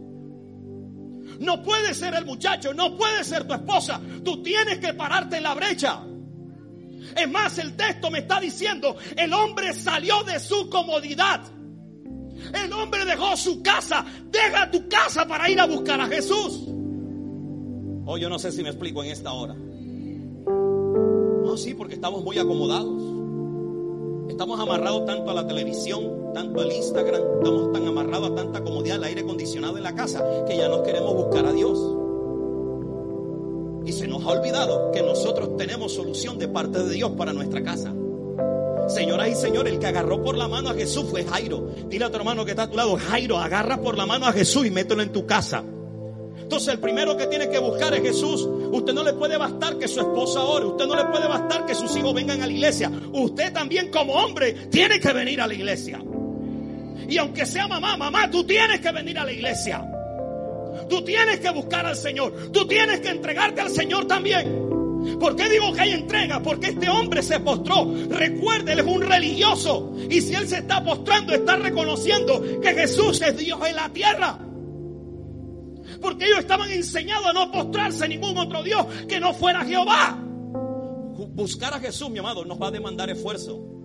No 1.41 1.61
puede 1.65 1.93
ser 1.93 2.15
el 2.15 2.25
muchacho, 2.25 2.73
no 2.73 2.97
puede 2.97 3.25
ser 3.25 3.49
tu 3.49 3.55
esposa. 3.55 4.01
Tú 4.25 4.45
tienes 4.45 4.79
que 4.79 4.95
pararte 4.95 5.39
en 5.39 5.43
la 5.43 5.55
brecha. 5.55 6.05
Es 7.17 7.29
más, 7.29 7.59
el 7.59 7.75
texto 7.75 8.13
me 8.13 8.21
está 8.21 8.39
diciendo, 8.39 8.95
el 9.17 9.33
hombre 9.33 9.75
salió 9.75 10.23
de 10.23 10.39
su 10.39 10.71
comodidad. 10.71 11.41
El 12.55 12.73
hombre 12.73 13.05
dejó 13.05 13.37
su 13.37 13.61
casa. 13.61 14.07
Deja 14.31 14.71
tu 14.71 14.89
casa 14.89 15.27
para 15.27 15.51
ir 15.51 15.59
a 15.59 15.67
buscar 15.67 16.01
a 16.01 16.07
Jesús. 16.07 16.63
Oh, 18.05 18.17
yo 18.17 18.29
no 18.29 18.39
sé 18.39 18.53
si 18.53 18.63
me 18.63 18.69
explico 18.69 19.03
en 19.03 19.11
esta 19.11 19.33
hora. 19.33 19.57
Sí, 21.57 21.73
porque 21.73 21.95
estamos 21.95 22.23
muy 22.23 22.39
acomodados. 22.39 23.03
Estamos 24.29 24.61
amarrados 24.61 25.07
tanto 25.07 25.31
a 25.31 25.35
la 25.35 25.47
televisión, 25.47 26.33
tanto 26.35 26.61
al 26.61 26.71
Instagram, 26.71 27.23
estamos 27.39 27.73
tan 27.73 27.87
amarrados 27.87 28.31
a 28.33 28.35
tanta 28.35 28.63
comodidad, 28.63 28.97
al 28.97 29.05
aire 29.05 29.23
acondicionado 29.23 29.79
en 29.79 29.83
la 29.83 29.95
casa, 29.95 30.23
que 30.47 30.57
ya 30.57 30.69
no 30.69 30.83
queremos 30.83 31.15
buscar 31.15 31.47
a 31.47 31.53
Dios. 31.53 31.79
Y 33.87 33.93
se 33.93 34.07
nos 34.07 34.23
ha 34.25 34.33
olvidado 34.33 34.91
que 34.93 35.03
nosotros 35.03 35.57
tenemos 35.57 35.93
solución 35.93 36.39
de 36.39 36.49
parte 36.49 36.83
de 36.83 36.93
Dios 36.93 37.13
para 37.13 37.33
nuestra 37.33 37.63
casa. 37.63 37.95
Señoras 38.89 39.29
y 39.29 39.35
señores, 39.35 39.73
el 39.73 39.79
que 39.79 39.87
agarró 39.87 40.23
por 40.23 40.37
la 40.37 40.49
mano 40.49 40.69
a 40.71 40.75
Jesús 40.75 41.07
fue 41.09 41.25
Jairo. 41.25 41.71
Dile 41.89 42.05
a 42.05 42.11
tu 42.11 42.17
hermano 42.17 42.45
que 42.45 42.51
está 42.51 42.65
a 42.65 42.71
tu 42.71 42.77
lado, 42.77 42.97
Jairo, 42.97 43.39
agarra 43.39 43.81
por 43.81 43.97
la 43.97 44.05
mano 44.05 44.27
a 44.27 44.33
Jesús 44.33 44.67
y 44.67 44.71
mételo 44.71 45.03
en 45.03 45.13
tu 45.13 45.25
casa. 45.25 45.65
Entonces 46.39 46.69
el 46.69 46.81
primero 46.81 47.17
que 47.17 47.27
tiene 47.27 47.49
que 47.49 47.59
buscar 47.59 47.95
es 47.95 48.03
Jesús. 48.03 48.47
Usted 48.73 48.93
no 48.93 49.03
le 49.03 49.13
puede 49.13 49.37
bastar 49.37 49.79
que 49.79 49.89
su 49.89 50.01
esposa 50.01 50.43
ore. 50.43 50.67
Usted 50.67 50.87
no 50.87 50.97
le 50.97 51.05
puede 51.07 51.27
bastar 51.27 51.67
que 51.67 51.75
sus 51.75 51.95
hijos 51.97 52.15
vengan 52.15 52.43
a 52.43 52.47
la 52.47 52.53
iglesia. 52.53 52.91
Usted 53.13 53.53
también 53.53 53.91
como 53.91 54.15
hombre 54.15 54.53
tiene 54.71 55.01
que 55.01 55.13
venir 55.13 55.41
a 55.41 55.47
la 55.47 55.55
iglesia. 55.55 56.01
Y 57.09 57.19
aunque 57.19 57.47
sea 57.47 57.69
mamá, 57.69 57.97
mamá, 57.97 58.31
tú 58.31 58.45
tienes 58.45 58.81
que 58.81 58.91
venir 58.91 59.19
a 59.19 59.25
la 59.25 59.33
iglesia. 59.33 59.85
Tú 60.89 61.03
tienes 61.03 61.41
que 61.41 61.51
buscar 61.51 61.87
al 61.87 61.97
Señor. 61.97 62.51
Tú 62.53 62.67
tienes 62.67 63.01
que 63.01 63.11
entregarte 63.11 63.61
al 63.61 63.71
Señor 63.71 64.07
también. 64.07 64.67
¿Por 65.21 65.37
qué 65.37 65.49
digo 65.49 65.73
que 65.73 65.81
hay 65.83 65.93
entrega? 65.93 66.43
Porque 66.43 66.69
este 66.69 66.89
hombre 66.89 67.23
se 67.23 67.41
postró. 67.41 67.93
Recuerde, 68.11 68.73
él 68.73 68.81
es 68.81 68.87
un 68.87 69.03
religioso. 69.03 69.95
Y 70.11 70.21
si 70.21 70.35
él 70.35 70.49
se 70.49 70.59
está 70.59 70.83
postrando, 70.83 71.33
está 71.33 71.57
reconociendo 71.57 72.43
que 72.61 72.75
Jesús 72.75 73.23
es 73.23 73.37
Dios 73.37 73.61
en 73.67 73.77
la 73.77 73.89
tierra. 73.91 74.39
Porque 76.01 76.27
ellos 76.27 76.41
estaban 76.41 76.71
enseñados 76.71 77.27
a 77.27 77.33
no 77.33 77.51
postrarse 77.51 78.05
a 78.05 78.09
ningún 78.09 78.37
otro 78.39 78.63
Dios 78.63 78.87
que 79.09 79.21
no 79.21 79.35
fuera 79.35 79.65
Jehová. 79.65 80.19
Buscar 80.23 81.75
a 81.75 81.81
Jesús, 81.81 82.11
mi 82.11 82.19
amado, 82.19 82.45
nos 82.45 82.61
va 82.61 82.69
a 82.69 82.71
demandar 82.71 83.11
esfuerzo. 83.11 83.77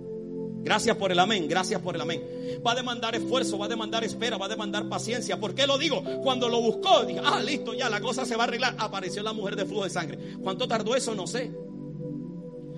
Gracias 0.64 0.96
por 0.96 1.12
el 1.12 1.18
amén, 1.18 1.48
gracias 1.48 1.82
por 1.82 1.96
el 1.96 2.02
amén. 2.02 2.24
Va 2.66 2.74
a 2.74 2.76
demandar 2.76 3.16
esfuerzo, 3.16 3.58
va 3.58 3.66
a 3.66 3.70
demandar 3.70 4.04
espera, 4.04 4.38
va 4.38 4.46
a 4.46 4.50
demandar 4.50 4.88
paciencia. 4.88 5.40
¿Por 5.40 5.56
qué 5.56 5.66
lo 5.66 5.78
digo? 5.78 6.04
Cuando 6.22 6.50
lo 6.50 6.62
buscó, 6.62 7.04
dije, 7.04 7.20
ah, 7.24 7.40
listo, 7.40 7.74
ya 7.74 7.90
la 7.90 8.00
cosa 8.00 8.26
se 8.26 8.36
va 8.36 8.44
a 8.44 8.48
arreglar. 8.48 8.76
Apareció 8.78 9.24
la 9.24 9.34
mujer 9.34 9.56
de 9.56 9.66
flujo 9.66 9.86
de 9.86 9.90
sangre. 9.90 10.20
¿Cuánto 10.42 10.68
tardó 10.68 10.96
eso? 10.96 11.16
No 11.16 11.26
sé. 11.26 11.52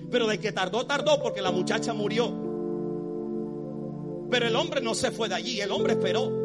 Pero 0.09 0.27
de 0.27 0.39
que 0.39 0.51
tardó, 0.53 0.85
tardó 0.85 1.21
porque 1.21 1.41
la 1.41 1.51
muchacha 1.51 1.93
murió. 1.93 2.31
Pero 4.31 4.47
el 4.47 4.55
hombre 4.55 4.79
no 4.79 4.95
se 4.95 5.11
fue 5.11 5.27
de 5.27 5.35
allí, 5.35 5.59
el 5.59 5.71
hombre 5.71 5.93
esperó. 5.93 6.42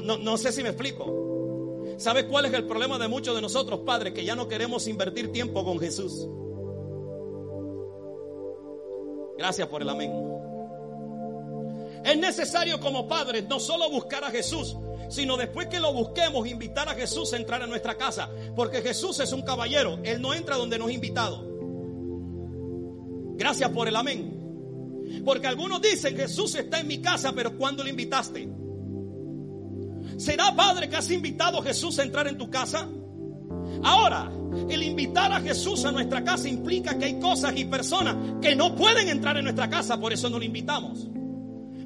No, 0.00 0.36
sé 0.36 0.52
si 0.52 0.62
me 0.62 0.70
explico. 0.70 1.94
¿Sabes 1.98 2.24
cuál 2.24 2.46
es 2.46 2.54
el 2.54 2.66
problema 2.66 2.98
de 2.98 3.08
muchos 3.08 3.34
de 3.34 3.42
nosotros, 3.42 3.80
padres? 3.80 4.14
Que 4.14 4.24
ya 4.24 4.34
no 4.34 4.48
queremos 4.48 4.86
invertir 4.86 5.30
tiempo 5.30 5.64
con 5.64 5.78
Jesús. 5.78 6.26
Gracias 9.36 9.68
por 9.68 9.82
el 9.82 9.88
amén. 9.88 10.12
Es 12.04 12.16
necesario 12.16 12.80
como 12.80 13.06
padres 13.06 13.46
no 13.48 13.60
solo 13.60 13.90
buscar 13.90 14.24
a 14.24 14.30
Jesús, 14.30 14.76
sino 15.08 15.36
después 15.36 15.68
que 15.68 15.78
lo 15.78 15.92
busquemos, 15.92 16.48
invitar 16.48 16.88
a 16.88 16.94
Jesús 16.94 17.32
a 17.32 17.36
entrar 17.36 17.62
a 17.62 17.66
nuestra 17.66 17.96
casa. 17.96 18.30
Porque 18.56 18.82
Jesús 18.82 19.20
es 19.20 19.32
un 19.32 19.42
caballero, 19.42 19.98
Él 20.02 20.20
no 20.20 20.32
entra 20.34 20.56
donde 20.56 20.78
nos 20.78 20.88
ha 20.88 20.92
invitado. 20.92 21.44
Gracias 23.34 23.70
por 23.70 23.88
el 23.88 23.96
amén. 23.96 25.22
Porque 25.24 25.46
algunos 25.46 25.80
dicen, 25.82 26.16
Jesús 26.16 26.54
está 26.54 26.80
en 26.80 26.86
mi 26.86 27.00
casa, 27.00 27.32
pero 27.34 27.56
¿cuándo 27.56 27.82
lo 27.82 27.90
invitaste? 27.90 28.61
¿Será 30.16 30.54
padre 30.54 30.88
que 30.88 30.96
has 30.96 31.10
invitado 31.10 31.58
a 31.58 31.62
Jesús 31.62 31.98
a 31.98 32.02
entrar 32.02 32.26
en 32.28 32.38
tu 32.38 32.50
casa? 32.50 32.88
Ahora, 33.82 34.30
el 34.68 34.82
invitar 34.82 35.32
a 35.32 35.40
Jesús 35.40 35.84
a 35.84 35.92
nuestra 35.92 36.22
casa 36.22 36.48
implica 36.48 36.98
que 36.98 37.06
hay 37.06 37.18
cosas 37.18 37.54
y 37.56 37.64
personas 37.64 38.16
que 38.40 38.54
no 38.54 38.74
pueden 38.74 39.08
entrar 39.08 39.36
en 39.36 39.44
nuestra 39.44 39.68
casa, 39.68 39.98
por 39.98 40.12
eso 40.12 40.28
no 40.30 40.38
lo 40.38 40.44
invitamos. 40.44 41.08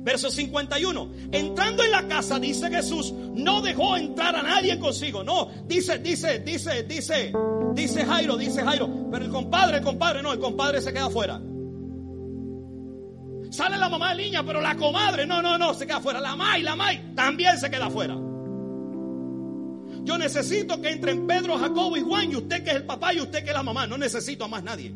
Verso 0.06 0.30
51. 0.30 1.10
Entrando 1.32 1.82
en 1.82 1.90
la 1.90 2.06
casa, 2.06 2.38
dice 2.38 2.70
Jesús, 2.70 3.12
no 3.12 3.60
dejó 3.60 3.96
entrar 3.96 4.36
a 4.36 4.42
nadie 4.42 4.78
consigo. 4.78 5.24
No, 5.24 5.48
dice, 5.66 5.98
dice, 5.98 6.38
dice, 6.40 6.84
dice, 6.84 7.32
dice 7.74 8.04
Jairo, 8.04 8.36
dice 8.36 8.62
Jairo. 8.62 8.88
Pero 9.10 9.24
el 9.24 9.30
compadre, 9.32 9.78
el 9.78 9.82
compadre, 9.82 10.22
no, 10.22 10.32
el 10.32 10.38
compadre 10.38 10.80
se 10.80 10.92
queda 10.92 11.06
afuera. 11.06 11.40
Sale 13.56 13.78
la 13.78 13.88
mamá 13.88 14.14
de 14.14 14.22
niña, 14.22 14.44
pero 14.44 14.60
la 14.60 14.76
comadre, 14.76 15.26
no, 15.26 15.40
no, 15.40 15.56
no, 15.56 15.72
se 15.72 15.86
queda 15.86 15.96
afuera. 15.96 16.20
La 16.20 16.36
mai, 16.36 16.62
la 16.62 16.76
mai, 16.76 17.14
también 17.14 17.58
se 17.58 17.70
queda 17.70 17.86
afuera. 17.86 18.14
Yo 20.02 20.18
necesito 20.18 20.78
que 20.78 20.90
entren 20.90 21.26
Pedro, 21.26 21.56
Jacobo 21.58 21.96
y 21.96 22.02
Juan, 22.02 22.30
y 22.30 22.36
usted 22.36 22.62
que 22.62 22.68
es 22.68 22.76
el 22.76 22.84
papá 22.84 23.14
y 23.14 23.20
usted 23.20 23.42
que 23.42 23.48
es 23.48 23.56
la 23.56 23.62
mamá. 23.62 23.86
No 23.86 23.96
necesito 23.96 24.44
a 24.44 24.48
más 24.48 24.62
nadie. 24.62 24.94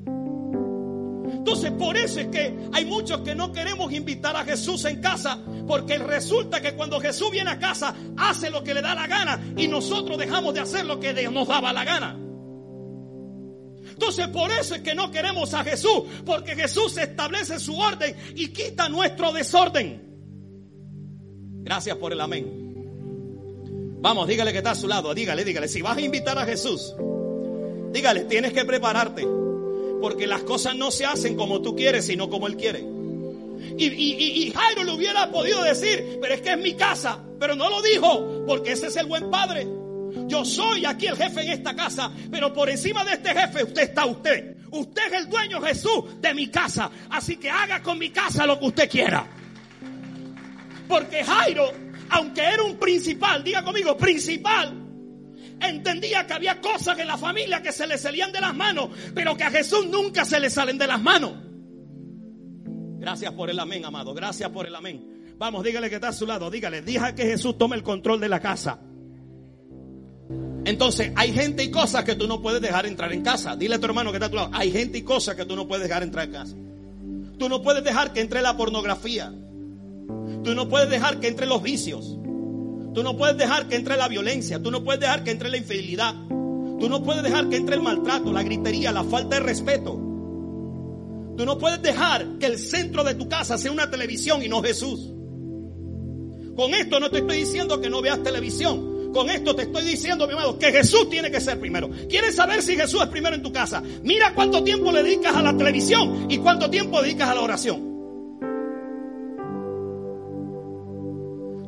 Entonces, 1.32 1.70
por 1.72 1.96
eso 1.96 2.20
es 2.20 2.26
que 2.26 2.54
hay 2.74 2.84
muchos 2.84 3.22
que 3.22 3.34
no 3.34 3.50
queremos 3.50 3.90
invitar 3.94 4.36
a 4.36 4.44
Jesús 4.44 4.84
en 4.84 5.00
casa, 5.00 5.38
porque 5.66 5.96
resulta 5.96 6.60
que 6.60 6.74
cuando 6.74 7.00
Jesús 7.00 7.30
viene 7.30 7.52
a 7.52 7.58
casa, 7.58 7.94
hace 8.18 8.50
lo 8.50 8.62
que 8.62 8.74
le 8.74 8.82
da 8.82 8.94
la 8.94 9.06
gana 9.06 9.40
y 9.56 9.68
nosotros 9.68 10.18
dejamos 10.18 10.52
de 10.52 10.60
hacer 10.60 10.84
lo 10.84 11.00
que 11.00 11.14
nos 11.30 11.48
daba 11.48 11.72
la 11.72 11.84
gana. 11.84 12.29
Entonces 14.00 14.28
por 14.28 14.50
eso 14.50 14.74
es 14.76 14.80
que 14.80 14.94
no 14.94 15.10
queremos 15.10 15.52
a 15.52 15.62
Jesús, 15.62 16.04
porque 16.24 16.56
Jesús 16.56 16.96
establece 16.96 17.60
su 17.60 17.78
orden 17.78 18.16
y 18.34 18.48
quita 18.48 18.88
nuestro 18.88 19.30
desorden. 19.30 20.02
Gracias 21.62 21.98
por 21.98 22.10
el 22.10 22.20
amén. 22.22 23.98
Vamos, 24.00 24.26
dígale 24.26 24.52
que 24.52 24.58
está 24.58 24.70
a 24.70 24.74
su 24.74 24.88
lado, 24.88 25.12
dígale, 25.12 25.44
dígale, 25.44 25.68
si 25.68 25.82
vas 25.82 25.98
a 25.98 26.00
invitar 26.00 26.38
a 26.38 26.46
Jesús, 26.46 26.94
dígale, 27.92 28.24
tienes 28.24 28.54
que 28.54 28.64
prepararte, 28.64 29.26
porque 30.00 30.26
las 30.26 30.44
cosas 30.44 30.74
no 30.76 30.90
se 30.90 31.04
hacen 31.04 31.36
como 31.36 31.60
tú 31.60 31.76
quieres, 31.76 32.06
sino 32.06 32.30
como 32.30 32.46
Él 32.46 32.56
quiere. 32.56 32.80
Y, 32.80 33.84
y, 33.84 34.46
y, 34.46 34.50
Jairo 34.50 34.82
le 34.82 34.92
hubiera 34.92 35.30
podido 35.30 35.62
decir, 35.62 36.18
pero 36.22 36.32
es 36.32 36.40
que 36.40 36.52
es 36.52 36.58
mi 36.58 36.72
casa, 36.72 37.22
pero 37.38 37.54
no 37.54 37.68
lo 37.68 37.82
dijo, 37.82 38.46
porque 38.46 38.72
ese 38.72 38.86
es 38.86 38.96
el 38.96 39.04
buen 39.04 39.30
padre. 39.30 39.79
Yo 40.26 40.44
soy 40.44 40.84
aquí 40.84 41.06
el 41.06 41.16
jefe 41.16 41.42
en 41.42 41.50
esta 41.50 41.74
casa, 41.74 42.12
pero 42.30 42.52
por 42.52 42.68
encima 42.68 43.04
de 43.04 43.12
este 43.14 43.30
jefe 43.30 43.64
usted 43.64 43.82
está 43.82 44.06
usted. 44.06 44.56
Usted 44.70 45.02
es 45.06 45.12
el 45.12 45.28
dueño 45.28 45.60
Jesús 45.60 46.20
de 46.20 46.32
mi 46.34 46.48
casa, 46.48 46.90
así 47.10 47.36
que 47.36 47.50
haga 47.50 47.82
con 47.82 47.98
mi 47.98 48.10
casa 48.10 48.46
lo 48.46 48.58
que 48.58 48.66
usted 48.66 48.88
quiera. 48.88 49.26
Porque 50.88 51.24
Jairo, 51.24 51.72
aunque 52.10 52.40
era 52.40 52.62
un 52.62 52.76
principal, 52.76 53.42
diga 53.42 53.62
conmigo, 53.62 53.96
principal, 53.96 54.72
entendía 55.60 56.26
que 56.26 56.32
había 56.32 56.60
cosas 56.60 56.98
en 56.98 57.06
la 57.06 57.16
familia 57.16 57.62
que 57.62 57.72
se 57.72 57.86
le 57.86 57.98
salían 57.98 58.32
de 58.32 58.40
las 58.40 58.54
manos, 58.54 58.90
pero 59.14 59.36
que 59.36 59.44
a 59.44 59.50
Jesús 59.50 59.86
nunca 59.86 60.24
se 60.24 60.40
le 60.40 60.50
salen 60.50 60.78
de 60.78 60.86
las 60.86 61.00
manos. 61.00 61.32
Gracias 62.98 63.32
por 63.32 63.50
el 63.50 63.58
amén, 63.58 63.84
amado. 63.84 64.12
Gracias 64.14 64.50
por 64.50 64.66
el 64.66 64.74
amén. 64.74 65.34
Vamos, 65.38 65.64
dígale 65.64 65.88
que 65.88 65.94
está 65.94 66.08
a 66.08 66.12
su 66.12 66.26
lado. 66.26 66.50
Dígale, 66.50 66.82
deja 66.82 67.14
que 67.14 67.24
Jesús 67.24 67.56
tome 67.56 67.74
el 67.76 67.82
control 67.82 68.20
de 68.20 68.28
la 68.28 68.40
casa. 68.40 68.78
Entonces, 70.70 71.10
hay 71.16 71.32
gente 71.32 71.64
y 71.64 71.70
cosas 71.72 72.04
que 72.04 72.14
tú 72.14 72.28
no 72.28 72.40
puedes 72.40 72.62
dejar 72.62 72.86
entrar 72.86 73.12
en 73.12 73.22
casa. 73.22 73.56
Dile 73.56 73.74
a 73.74 73.80
tu 73.80 73.86
hermano 73.86 74.12
que 74.12 74.18
está 74.18 74.26
a 74.26 74.30
tu 74.30 74.36
lado. 74.36 74.50
Hay 74.52 74.70
gente 74.70 74.98
y 74.98 75.02
cosas 75.02 75.34
que 75.34 75.44
tú 75.44 75.56
no 75.56 75.66
puedes 75.66 75.82
dejar 75.82 76.04
entrar 76.04 76.26
en 76.26 76.32
casa. 76.32 76.54
Tú 77.38 77.48
no 77.48 77.60
puedes 77.60 77.82
dejar 77.82 78.12
que 78.12 78.20
entre 78.20 78.40
la 78.40 78.56
pornografía. 78.56 79.34
Tú 80.44 80.54
no 80.54 80.68
puedes 80.68 80.88
dejar 80.88 81.18
que 81.18 81.26
entre 81.26 81.46
los 81.46 81.60
vicios. 81.60 82.16
Tú 82.94 83.02
no 83.02 83.16
puedes 83.16 83.36
dejar 83.36 83.66
que 83.66 83.74
entre 83.74 83.96
la 83.96 84.06
violencia. 84.06 84.62
Tú 84.62 84.70
no 84.70 84.84
puedes 84.84 85.00
dejar 85.00 85.24
que 85.24 85.32
entre 85.32 85.50
la 85.50 85.56
infidelidad. 85.56 86.14
Tú 86.28 86.88
no 86.88 87.02
puedes 87.02 87.24
dejar 87.24 87.48
que 87.48 87.56
entre 87.56 87.74
el 87.74 87.82
maltrato, 87.82 88.32
la 88.32 88.44
gritería, 88.44 88.92
la 88.92 89.02
falta 89.02 89.40
de 89.40 89.42
respeto. 89.42 89.94
Tú 91.36 91.44
no 91.44 91.58
puedes 91.58 91.82
dejar 91.82 92.38
que 92.38 92.46
el 92.46 92.60
centro 92.60 93.02
de 93.02 93.16
tu 93.16 93.28
casa 93.28 93.58
sea 93.58 93.72
una 93.72 93.90
televisión 93.90 94.40
y 94.44 94.48
no 94.48 94.62
Jesús. 94.62 95.12
Con 96.54 96.74
esto 96.74 97.00
no 97.00 97.10
te 97.10 97.18
estoy 97.18 97.38
diciendo 97.38 97.80
que 97.80 97.90
no 97.90 98.00
veas 98.00 98.22
televisión. 98.22 98.89
Con 99.12 99.28
esto 99.28 99.56
te 99.56 99.62
estoy 99.62 99.84
diciendo, 99.84 100.26
mi 100.26 100.34
amado, 100.34 100.58
que 100.58 100.70
Jesús 100.70 101.08
tiene 101.10 101.30
que 101.30 101.40
ser 101.40 101.58
primero. 101.58 101.90
¿Quieres 102.08 102.36
saber 102.36 102.62
si 102.62 102.76
Jesús 102.76 103.02
es 103.02 103.08
primero 103.08 103.34
en 103.34 103.42
tu 103.42 103.52
casa? 103.52 103.82
Mira 104.02 104.34
cuánto 104.34 104.62
tiempo 104.62 104.92
le 104.92 105.02
dedicas 105.02 105.34
a 105.34 105.42
la 105.42 105.56
televisión 105.56 106.26
y 106.28 106.38
cuánto 106.38 106.70
tiempo 106.70 107.02
dedicas 107.02 107.28
a 107.28 107.34
la 107.34 107.40
oración. 107.40 107.90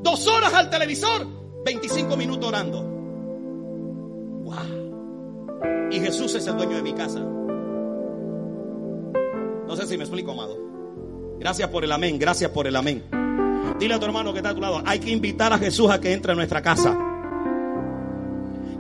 Dos 0.03 0.27
horas 0.27 0.55
al 0.55 0.71
televisor, 0.71 1.27
25 1.65 2.17
minutos 2.17 2.49
orando. 2.49 2.83
Wow. 4.45 5.89
Y 5.91 6.01
Jesús 6.01 6.35
es 6.35 6.47
el 6.47 6.57
dueño 6.57 6.77
de 6.77 6.83
mi 6.83 6.93
casa. 6.93 7.21
No 9.67 9.77
sé 9.77 9.87
si 9.87 9.97
me 9.97 10.05
explico, 10.05 10.33
amado. 10.33 10.57
Gracias 11.41 11.69
por 11.71 11.83
el 11.83 11.91
amén, 11.91 12.19
gracias 12.19 12.51
por 12.51 12.67
el 12.69 12.77
amén. 12.77 13.03
Dile 13.81 13.95
a 13.95 13.99
tu 13.99 14.07
hermano 14.07 14.33
que 14.33 14.39
está 14.39 14.51
a 14.51 14.55
tu 14.55 14.61
lado, 14.61 14.83
hay 14.85 15.01
que 15.01 15.11
invitar 15.11 15.53
a 15.53 15.59
Jesús 15.59 15.91
a 15.91 16.01
que 16.01 16.13
entre 16.13 16.33
a 16.33 16.35
nuestra 16.35 16.63
casa. 16.63 17.12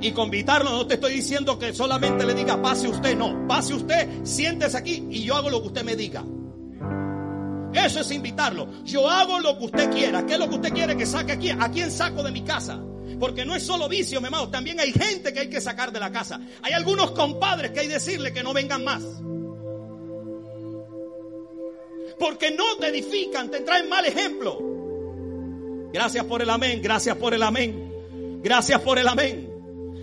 Y 0.03 0.11
con 0.11 0.25
invitarlo 0.27 0.71
no 0.71 0.85
te 0.85 0.95
estoy 0.95 1.15
diciendo 1.15 1.57
que 1.57 1.73
solamente 1.73 2.27
le 2.27 2.35
diga 2.35 2.61
pase 2.61 2.89
usted, 2.89 3.17
no, 3.17 3.47
pase 3.47 3.73
usted, 3.73 4.25
siéntese 4.25 4.77
aquí 4.77 5.07
y 5.09 5.23
yo 5.23 5.37
hago 5.37 5.49
lo 5.49 5.63
que 5.63 5.69
usted 5.69 5.85
me 5.85 5.95
diga. 5.95 6.25
Eso 7.73 8.01
es 8.01 8.11
invitarlo. 8.11 8.69
Yo 8.85 9.09
hago 9.09 9.39
lo 9.39 9.57
que 9.59 9.65
usted 9.65 9.91
quiera. 9.91 10.27
¿Qué 10.27 10.35
es 10.35 10.39
lo 10.39 10.49
que 10.49 10.57
usted 10.57 10.73
quiere 10.73 10.97
que 10.97 11.07
saque 11.07 11.33
aquí? 11.33 11.51
¿A 11.51 11.71
quién 11.71 11.91
saco 11.91 12.23
de 12.23 12.33
mi 12.33 12.43
casa? 12.43 12.83
Porque 13.19 13.45
no 13.45 13.55
es 13.55 13.63
solo 13.63 13.89
vicio, 13.89 14.21
mi 14.21 14.27
amado. 14.27 14.51
También 14.51 14.79
hay 14.81 14.93
gente 14.93 15.33
que 15.33 15.41
hay 15.41 15.49
que 15.49 15.61
sacar 15.61 15.93
de 15.93 16.01
la 16.01 16.11
casa. 16.11 16.41
Hay 16.63 16.73
algunos 16.73 17.13
compadres 17.13 17.71
que 17.71 17.81
hay 17.81 17.87
que 17.87 17.95
decirle 17.95 18.33
que 18.33 18.43
no 18.43 18.53
vengan 18.53 18.85
más. 18.85 19.03
Porque 22.19 22.51
no 22.51 22.77
te 22.79 22.89
edifican, 22.89 23.51
te 23.51 23.61
traen 23.61 23.89
mal 23.89 24.05
ejemplo. 24.05 24.59
Gracias 25.93 26.25
por 26.25 26.43
el 26.43 26.51
amén, 26.51 26.81
gracias 26.83 27.17
por 27.17 27.33
el 27.35 27.43
amén. 27.43 28.41
Gracias 28.43 28.81
por 28.81 28.99
el 28.99 29.09
amén. 29.09 29.52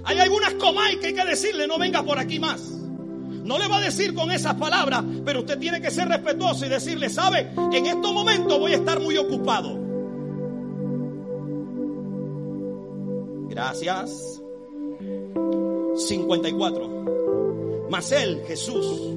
Hay 0.09 0.17
algunas 0.17 0.55
comay 0.55 0.97
que 0.97 1.07
hay 1.07 1.13
que 1.13 1.23
decirle, 1.23 1.67
no 1.67 1.77
venga 1.77 2.01
por 2.01 2.17
aquí 2.17 2.39
más. 2.39 2.61
No 2.61 3.59
le 3.59 3.67
va 3.67 3.77
a 3.77 3.81
decir 3.81 4.15
con 4.15 4.31
esas 4.31 4.55
palabras, 4.55 5.03
pero 5.23 5.41
usted 5.41 5.59
tiene 5.59 5.79
que 5.79 5.91
ser 5.91 6.07
respetuoso 6.07 6.65
y 6.65 6.69
decirle, 6.69 7.11
sabe, 7.11 7.51
en 7.71 7.85
estos 7.85 8.11
momentos 8.11 8.57
voy 8.57 8.71
a 8.71 8.77
estar 8.77 8.99
muy 8.99 9.17
ocupado. 9.17 9.77
Gracias. 13.49 14.41
54. 15.95 17.87
Mas 17.91 18.11
él, 18.11 18.41
Jesús, 18.47 19.15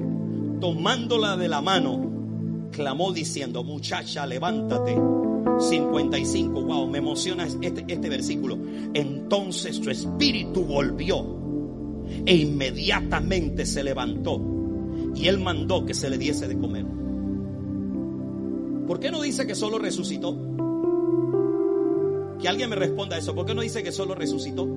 tomándola 0.61 1.37
de 1.37 1.47
la 1.47 1.61
mano, 1.61 2.69
clamó 2.71 3.11
diciendo, 3.11 3.63
muchacha, 3.63 4.27
levántate. 4.27 4.95
55, 5.59 6.61
wow, 6.61 6.87
me 6.87 6.97
emociona 6.99 7.45
este, 7.45 7.85
este 7.87 8.09
versículo. 8.09 8.57
Entonces 8.93 9.77
su 9.77 9.89
espíritu 9.89 10.63
volvió 10.63 11.43
e 12.25 12.35
inmediatamente 12.35 13.65
se 13.65 13.83
levantó 13.83 14.41
y 15.15 15.27
él 15.27 15.39
mandó 15.39 15.85
que 15.85 15.93
se 15.93 16.09
le 16.09 16.17
diese 16.17 16.47
de 16.47 16.57
comer. 16.57 16.85
¿Por 18.87 18.99
qué 18.99 19.11
no 19.11 19.21
dice 19.21 19.47
que 19.47 19.55
solo 19.55 19.79
resucitó? 19.79 20.37
Que 22.39 22.49
alguien 22.49 22.69
me 22.69 22.75
responda 22.75 23.15
a 23.15 23.19
eso. 23.19 23.33
¿Por 23.33 23.45
qué 23.45 23.55
no 23.55 23.61
dice 23.61 23.83
que 23.83 23.91
solo 23.91 24.15
resucitó? 24.15 24.67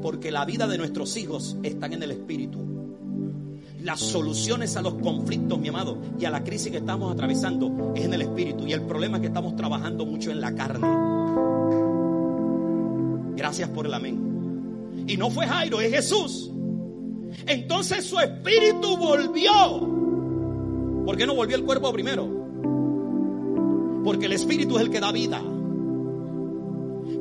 Porque 0.00 0.30
la 0.30 0.44
vida 0.44 0.68
de 0.68 0.78
nuestros 0.78 1.16
hijos 1.16 1.56
están 1.62 1.92
en 1.92 2.02
el 2.02 2.12
espíritu. 2.12 2.71
Las 3.84 3.98
soluciones 3.98 4.76
a 4.76 4.82
los 4.82 4.94
conflictos, 4.94 5.58
mi 5.58 5.68
amado, 5.68 5.98
y 6.18 6.24
a 6.24 6.30
la 6.30 6.44
crisis 6.44 6.70
que 6.70 6.78
estamos 6.78 7.12
atravesando 7.12 7.92
es 7.96 8.04
en 8.04 8.14
el 8.14 8.22
espíritu. 8.22 8.66
Y 8.66 8.72
el 8.72 8.82
problema 8.82 9.16
es 9.16 9.22
que 9.22 9.26
estamos 9.26 9.56
trabajando 9.56 10.06
mucho 10.06 10.30
en 10.30 10.40
la 10.40 10.54
carne. 10.54 10.86
Gracias 13.36 13.68
por 13.70 13.86
el 13.86 13.94
amén. 13.94 15.04
Y 15.08 15.16
no 15.16 15.30
fue 15.30 15.48
Jairo, 15.48 15.80
es 15.80 15.92
Jesús. 15.92 16.52
Entonces 17.46 18.04
su 18.04 18.20
espíritu 18.20 18.96
volvió. 18.96 19.52
¿Por 21.04 21.16
qué 21.16 21.26
no 21.26 21.34
volvió 21.34 21.56
el 21.56 21.64
cuerpo 21.64 21.92
primero? 21.92 22.28
Porque 24.04 24.26
el 24.26 24.32
espíritu 24.32 24.76
es 24.76 24.82
el 24.82 24.90
que 24.90 25.00
da 25.00 25.10
vida. 25.10 25.42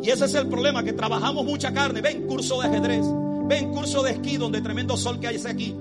Y 0.03 0.09
ese 0.09 0.25
es 0.25 0.35
el 0.35 0.47
problema, 0.47 0.83
que 0.83 0.93
trabajamos 0.93 1.43
mucha 1.43 1.73
carne. 1.73 2.01
Ven 2.01 2.27
curso 2.27 2.61
de 2.61 2.67
ajedrez, 2.67 3.05
ven 3.47 3.71
curso 3.71 4.03
de 4.03 4.11
esquí, 4.11 4.37
donde 4.37 4.61
tremendo 4.61 4.95
sol 4.95 5.19
que 5.19 5.27
hay 5.27 5.41
aquí. 5.47 5.75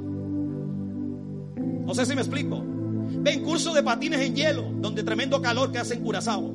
No 1.90 1.94
sé 1.96 2.06
si 2.06 2.14
me 2.14 2.20
explico. 2.20 2.62
Ven 2.64 3.42
curso 3.42 3.74
de 3.74 3.82
patines 3.82 4.20
en 4.20 4.36
hielo, 4.36 4.62
donde 4.76 5.02
tremendo 5.02 5.42
calor 5.42 5.72
que 5.72 5.78
hace 5.78 5.98
Curazao. 5.98 6.54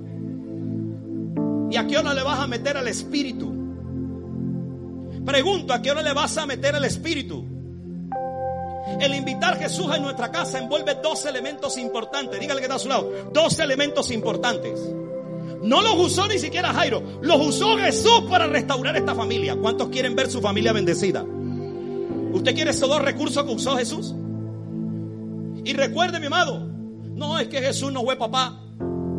¿Y 1.70 1.76
a 1.76 1.86
qué 1.86 1.98
hora 1.98 2.14
le 2.14 2.24
vas 2.24 2.40
a 2.40 2.48
meter 2.48 2.78
al 2.78 2.88
espíritu? 2.88 3.54
Pregunto, 5.26 5.74
¿a 5.74 5.82
qué 5.82 5.92
hora 5.92 6.02
le 6.02 6.14
vas 6.14 6.38
a 6.38 6.46
meter 6.46 6.74
al 6.74 6.86
espíritu? 6.86 7.44
El 9.02 9.14
invitar 9.14 9.56
a 9.56 9.58
Jesús 9.58 9.88
a 9.92 9.98
nuestra 9.98 10.32
casa 10.32 10.58
envuelve 10.58 11.00
dos 11.04 11.26
elementos 11.26 11.78
importantes. 11.78 12.40
Dígale 12.40 12.62
que 12.62 12.68
está 12.68 12.76
a 12.76 12.80
su 12.80 12.88
lado. 12.88 13.12
Dos 13.34 13.60
elementos 13.60 14.12
importantes. 14.12 14.80
No 15.64 15.82
los 15.82 15.96
usó 15.98 16.30
ni 16.30 16.40
siquiera 16.40 16.72
Jairo. 16.72 17.20
Los 17.22 17.46
usó 17.46 17.78
Jesús 17.78 18.24
para 18.30 18.48
restaurar 18.48 18.96
esta 18.96 19.14
familia. 19.14 19.58
¿Cuántos 19.58 19.90
quieren 19.90 20.16
ver 20.16 20.32
su 20.32 20.40
familia 20.40 20.72
bendecida? 20.72 21.26
¿Usted 22.32 22.56
quiere 22.56 22.72
esos 22.72 22.88
dos 22.88 23.02
recursos 23.02 23.44
que 23.44 23.52
usó 23.52 23.76
Jesús? 23.76 24.16
Y 25.66 25.74
recuerde, 25.74 26.20
mi 26.20 26.28
amado, 26.28 26.60
no 26.60 27.40
es 27.40 27.48
que 27.48 27.60
Jesús 27.60 27.92
no 27.92 28.04
fue 28.04 28.16
papá. 28.16 28.62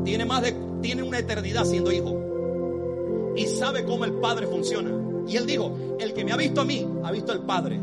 Tiene 0.04 0.24
más 0.24 0.42
de, 0.42 0.56
tiene 0.80 1.02
una 1.02 1.18
eternidad 1.18 1.64
siendo 1.64 1.90
hijo. 1.90 3.34
Y 3.36 3.46
sabe 3.46 3.84
cómo 3.84 4.04
el 4.04 4.12
Padre 4.14 4.46
funciona. 4.46 4.90
Y 5.28 5.36
él 5.36 5.44
dijo, 5.44 5.96
el 5.98 6.14
que 6.14 6.24
me 6.24 6.32
ha 6.32 6.36
visto 6.36 6.60
a 6.60 6.64
mí, 6.64 6.86
ha 7.02 7.10
visto 7.10 7.32
al 7.32 7.44
Padre. 7.44 7.80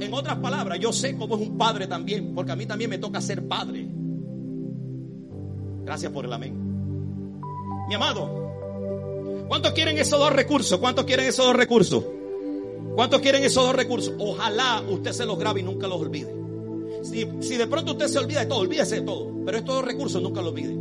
En 0.00 0.14
otras 0.14 0.38
palabras, 0.38 0.78
yo 0.80 0.92
sé 0.92 1.16
cómo 1.16 1.36
es 1.36 1.42
un 1.42 1.58
padre 1.58 1.86
también, 1.86 2.34
porque 2.34 2.52
a 2.52 2.56
mí 2.56 2.66
también 2.66 2.88
me 2.88 2.98
toca 2.98 3.20
ser 3.20 3.46
padre. 3.46 3.86
Gracias 5.84 6.12
por 6.12 6.24
el 6.24 6.32
amén. 6.32 6.54
Mi 7.88 7.94
amado, 7.94 9.44
¿cuántos 9.48 9.72
quieren 9.72 9.98
esos 9.98 10.18
dos 10.18 10.32
recursos? 10.32 10.78
¿Cuántos 10.78 11.04
quieren 11.04 11.26
esos 11.26 11.46
dos 11.46 11.56
recursos? 11.56 12.04
¿Cuántos 12.94 13.20
quieren 13.20 13.42
esos 13.42 13.64
dos 13.66 13.74
recursos? 13.74 14.14
Ojalá 14.18 14.82
usted 14.88 15.12
se 15.12 15.26
los 15.26 15.38
grabe 15.38 15.60
y 15.60 15.62
nunca 15.64 15.88
los 15.88 16.00
olvide. 16.00 16.37
Si, 17.02 17.56
de 17.56 17.66
pronto 17.66 17.92
usted 17.92 18.08
se 18.08 18.18
olvida 18.18 18.40
de 18.40 18.46
todo, 18.46 18.60
olvídese 18.60 18.96
de 18.96 19.02
todo. 19.02 19.32
Pero 19.44 19.58
estos 19.58 19.84
recursos 19.84 20.22
nunca 20.22 20.40
los 20.40 20.52
olvide. 20.52 20.76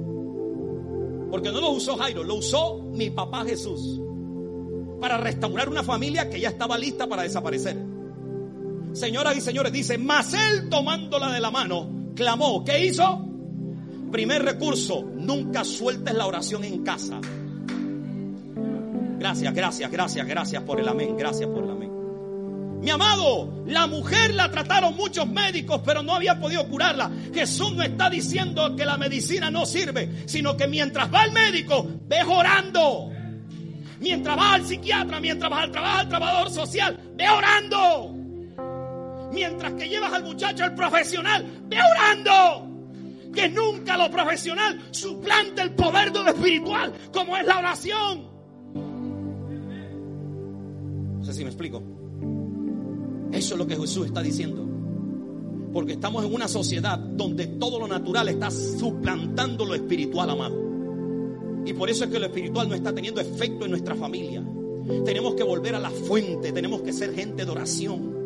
Porque 1.30 1.52
no 1.52 1.62
los 1.62 1.78
usó 1.78 1.98
Jairo, 1.98 2.24
lo 2.24 2.36
usó 2.36 2.82
mi 2.94 3.10
papá 3.10 3.44
Jesús. 3.46 4.02
Para 5.00 5.18
restaurar 5.18 5.70
una 5.70 5.84
familia 5.84 6.30
que 6.30 6.40
ya 6.40 6.50
estaba 6.50 6.78
lista 6.78 7.08
para 7.08 7.24
desaparecer. 7.24 7.78
Señoras 8.94 9.38
y 9.38 9.42
señores, 9.42 9.72
dice, 9.72 9.98
mas 9.98 10.34
él 10.34 10.70
tomándola 10.70 11.32
de 11.32 11.40
la 11.40 11.52
mano, 11.52 12.12
clamó. 12.16 12.64
¿Qué 12.64 12.86
hizo? 12.86 13.26
Primer 14.12 14.44
recurso, 14.44 15.04
nunca 15.16 15.64
sueltes 15.64 16.16
la 16.16 16.26
oración 16.26 16.64
en 16.64 16.84
casa. 16.84 17.20
Gracias, 19.20 19.54
gracias, 19.54 19.92
gracias, 19.92 20.28
gracias 20.28 20.64
por 20.64 20.80
el 20.80 20.88
amén, 20.88 21.16
gracias 21.18 21.50
por 21.50 21.64
el 21.64 21.72
amén. 21.72 21.97
Mi 22.88 22.92
amado, 22.92 23.66
la 23.66 23.86
mujer 23.86 24.34
la 24.34 24.50
trataron 24.50 24.96
muchos 24.96 25.28
médicos, 25.28 25.82
pero 25.84 26.02
no 26.02 26.16
había 26.16 26.40
podido 26.40 26.66
curarla. 26.70 27.12
Jesús 27.34 27.74
no 27.74 27.84
está 27.84 28.10
diciendo 28.10 28.78
que 28.78 28.86
la 28.86 28.96
medicina 28.96 29.52
no 29.52 29.66
sirve, 29.66 30.24
sino 30.26 30.56
que 30.56 30.68
mientras 30.68 31.14
va 31.14 31.26
el 31.26 31.34
médico, 31.34 31.86
ve 32.08 32.24
orando. 32.24 33.12
Mientras 34.00 34.38
vas 34.38 34.54
al 34.54 34.66
psiquiatra, 34.66 35.20
mientras 35.20 35.52
vas 35.52 35.64
al 35.66 35.72
trabajo, 35.74 36.00
al 36.00 36.08
trabajador 36.08 36.50
social, 36.50 36.98
ve 37.14 37.30
orando. 37.30 38.16
Mientras 39.34 39.74
que 39.74 39.90
llevas 39.90 40.14
al 40.14 40.24
muchacho 40.24 40.64
al 40.64 40.74
profesional, 40.74 41.46
ve 41.66 41.80
orando. 41.92 43.34
Que 43.36 43.50
nunca 43.50 43.98
lo 43.98 44.10
profesional 44.10 44.82
suplante 44.92 45.62
el 45.62 45.72
poder 45.72 46.14
de 46.14 46.24
lo 46.24 46.30
espiritual, 46.30 46.94
como 47.12 47.36
es 47.36 47.46
la 47.46 47.60
oración. 47.60 48.30
No 51.18 51.26
sé 51.26 51.34
si 51.34 51.44
me 51.44 51.50
explico. 51.50 51.97
Eso 53.32 53.54
es 53.54 53.58
lo 53.58 53.68
que 53.68 53.76
Jesús 53.76 54.08
está 54.08 54.22
diciendo. 54.22 54.66
Porque 55.74 55.94
estamos 55.94 56.26
en 56.26 56.34
una 56.34 56.48
sociedad 56.48 56.98
donde 56.98 57.48
todo 57.48 57.80
lo 57.80 57.88
natural 57.88 58.30
está 58.30 58.50
suplantando 58.50 59.66
lo 59.66 59.76
espiritual, 59.76 60.30
amado. 60.30 60.56
Y 61.66 61.74
por 61.74 61.90
eso 61.90 62.06
es 62.06 62.10
que 62.10 62.20
lo 62.20 62.26
espiritual 62.26 62.70
no 62.70 62.76
está 62.76 62.94
teniendo 62.94 63.20
efecto 63.20 63.66
en 63.66 63.72
nuestra 63.72 63.96
familia. 63.96 64.44
Tenemos 65.04 65.36
que 65.36 65.44
volver 65.44 65.76
a 65.76 65.80
la 65.80 65.90
fuente, 65.90 66.54
tenemos 66.54 66.82
que 66.82 66.94
ser 66.94 67.14
gente 67.14 67.44
de 67.44 67.52
oración. 67.52 68.17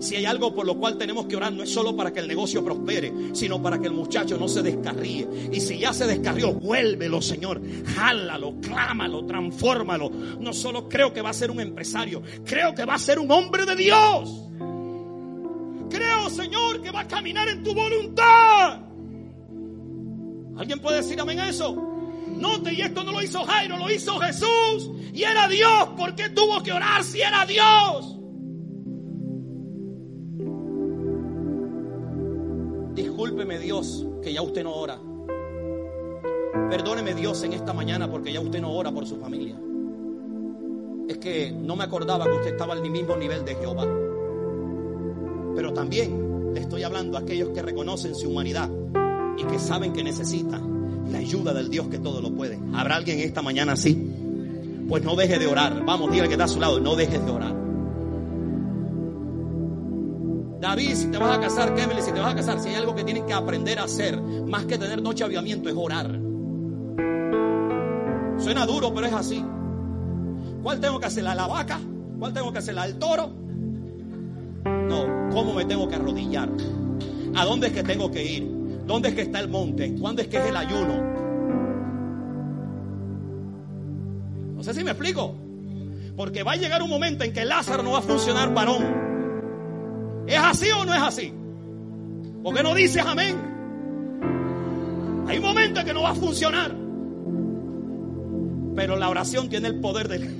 Si 0.00 0.16
hay 0.16 0.24
algo 0.24 0.54
por 0.54 0.66
lo 0.66 0.76
cual 0.76 0.98
tenemos 0.98 1.26
que 1.26 1.36
orar, 1.36 1.52
no 1.52 1.62
es 1.62 1.72
solo 1.72 1.96
para 1.96 2.12
que 2.12 2.20
el 2.20 2.28
negocio 2.28 2.64
prospere, 2.64 3.12
sino 3.32 3.62
para 3.62 3.78
que 3.78 3.86
el 3.86 3.92
muchacho 3.92 4.36
no 4.38 4.48
se 4.48 4.62
descarríe. 4.62 5.28
Y 5.52 5.60
si 5.60 5.78
ya 5.78 5.92
se 5.92 6.06
descarrió, 6.06 6.52
vuélvelo, 6.52 7.20
Señor. 7.22 7.60
Jálalo, 7.94 8.60
clámalo, 8.60 9.24
transfórmalo. 9.26 10.10
No 10.40 10.52
solo 10.52 10.88
creo 10.88 11.12
que 11.12 11.22
va 11.22 11.30
a 11.30 11.34
ser 11.34 11.50
un 11.50 11.60
empresario, 11.60 12.22
creo 12.44 12.74
que 12.74 12.84
va 12.84 12.94
a 12.94 12.98
ser 12.98 13.18
un 13.18 13.30
hombre 13.30 13.64
de 13.64 13.76
Dios. 13.76 14.42
Creo, 15.90 16.30
Señor, 16.30 16.82
que 16.82 16.90
va 16.90 17.00
a 17.00 17.08
caminar 17.08 17.48
en 17.48 17.62
tu 17.62 17.72
voluntad. 17.72 18.80
¿Alguien 20.56 20.80
puede 20.80 20.98
decir 20.98 21.20
amén 21.20 21.38
a 21.40 21.48
eso? 21.48 21.74
Note, 22.36 22.72
y 22.72 22.80
esto 22.80 23.04
no 23.04 23.12
lo 23.12 23.22
hizo 23.22 23.44
Jairo, 23.44 23.78
lo 23.78 23.90
hizo 23.90 24.18
Jesús. 24.18 24.90
Y 25.12 25.22
era 25.22 25.48
Dios. 25.48 25.88
¿Por 25.96 26.14
qué 26.14 26.28
tuvo 26.30 26.62
que 26.62 26.72
orar 26.72 27.04
si 27.04 27.20
era 27.20 27.46
Dios? 27.46 28.16
Que 34.22 34.32
ya 34.32 34.42
usted 34.42 34.64
no 34.64 34.74
ora. 34.74 34.98
Perdóneme 36.70 37.14
Dios 37.14 37.42
en 37.42 37.52
esta 37.52 37.72
mañana 37.72 38.10
porque 38.10 38.32
ya 38.32 38.40
usted 38.40 38.60
no 38.60 38.72
ora 38.72 38.90
por 38.90 39.06
su 39.06 39.16
familia. 39.16 39.56
Es 41.08 41.18
que 41.18 41.52
no 41.52 41.76
me 41.76 41.84
acordaba 41.84 42.24
que 42.24 42.32
usted 42.32 42.52
estaba 42.52 42.72
al 42.72 42.88
mismo 42.88 43.16
nivel 43.16 43.44
de 43.44 43.54
Jehová. 43.54 43.86
Pero 45.54 45.72
también 45.72 46.54
le 46.54 46.60
estoy 46.60 46.84
hablando 46.84 47.18
a 47.18 47.20
aquellos 47.20 47.50
que 47.50 47.62
reconocen 47.62 48.14
su 48.14 48.30
humanidad 48.30 48.70
y 49.36 49.44
que 49.44 49.58
saben 49.58 49.92
que 49.92 50.02
necesitan 50.02 51.12
la 51.12 51.18
ayuda 51.18 51.52
del 51.52 51.68
Dios 51.68 51.88
que 51.88 51.98
todo 51.98 52.22
lo 52.22 52.34
puede. 52.34 52.58
¿Habrá 52.74 52.96
alguien 52.96 53.20
esta 53.20 53.42
mañana 53.42 53.72
así? 53.72 53.94
Pues 54.88 55.04
no 55.04 55.16
deje 55.16 55.38
de 55.38 55.46
orar. 55.46 55.84
Vamos, 55.84 56.10
dígale 56.10 56.28
que 56.28 56.34
está 56.34 56.44
a 56.44 56.48
su 56.48 56.60
lado, 56.60 56.80
no 56.80 56.96
dejes 56.96 57.24
de 57.24 57.30
orar. 57.30 57.65
David, 60.60 60.94
si 60.94 61.06
te 61.08 61.18
vas 61.18 61.36
a 61.36 61.40
casar, 61.40 61.74
Kevin, 61.74 62.02
si 62.02 62.12
te 62.12 62.20
vas 62.20 62.32
a 62.32 62.36
casar, 62.36 62.58
si 62.60 62.70
hay 62.70 62.76
algo 62.76 62.94
que 62.94 63.04
tienen 63.04 63.26
que 63.26 63.32
aprender 63.32 63.78
a 63.78 63.84
hacer, 63.84 64.20
más 64.20 64.64
que 64.64 64.78
tener 64.78 65.02
noche 65.02 65.18
de 65.18 65.24
aviamiento, 65.24 65.68
es 65.68 65.74
orar. 65.76 66.06
Suena 68.38 68.66
duro, 68.66 68.92
pero 68.94 69.06
es 69.06 69.12
así. 69.12 69.44
¿Cuál 70.62 70.80
tengo 70.80 70.98
que 70.98 71.06
hacer? 71.06 71.24
¿La, 71.24 71.34
la 71.34 71.46
vaca? 71.46 71.78
¿Cuál 72.18 72.32
tengo 72.32 72.52
que 72.52 72.58
hacer? 72.58 72.74
¿La 72.74 72.86
del 72.86 72.98
toro? 72.98 73.30
No, 74.64 75.30
¿cómo 75.32 75.54
me 75.54 75.64
tengo 75.64 75.88
que 75.88 75.96
arrodillar? 75.96 76.48
¿A 77.34 77.44
dónde 77.44 77.68
es 77.68 77.72
que 77.72 77.82
tengo 77.82 78.10
que 78.10 78.24
ir? 78.24 78.56
¿Dónde 78.86 79.10
es 79.10 79.14
que 79.14 79.22
está 79.22 79.40
el 79.40 79.48
monte? 79.48 79.94
¿Cuándo 80.00 80.22
es 80.22 80.28
que 80.28 80.38
es 80.38 80.46
el 80.46 80.56
ayuno? 80.56 81.02
No 84.54 84.62
sé 84.62 84.72
si 84.72 84.82
me 84.82 84.92
explico. 84.92 85.34
Porque 86.16 86.42
va 86.42 86.52
a 86.52 86.56
llegar 86.56 86.82
un 86.82 86.88
momento 86.88 87.24
en 87.24 87.32
que 87.32 87.44
Lázaro 87.44 87.82
no 87.82 87.92
va 87.92 87.98
a 87.98 88.02
funcionar 88.02 88.54
varón. 88.54 89.06
¿Es 90.26 90.38
así 90.38 90.70
o 90.70 90.84
no 90.84 90.94
es 90.94 91.02
así? 91.02 91.32
¿Por 92.42 92.54
qué 92.54 92.62
no 92.62 92.74
dices 92.74 93.04
amén? 93.04 93.36
Hay 95.28 95.38
un 95.38 95.44
momento 95.44 95.80
en 95.80 95.86
que 95.86 95.92
no 95.92 96.02
va 96.02 96.10
a 96.10 96.14
funcionar. 96.14 96.72
Pero 98.74 98.96
la 98.96 99.08
oración 99.08 99.48
tiene 99.48 99.68
el 99.68 99.80
poder 99.80 100.08
de... 100.08 100.18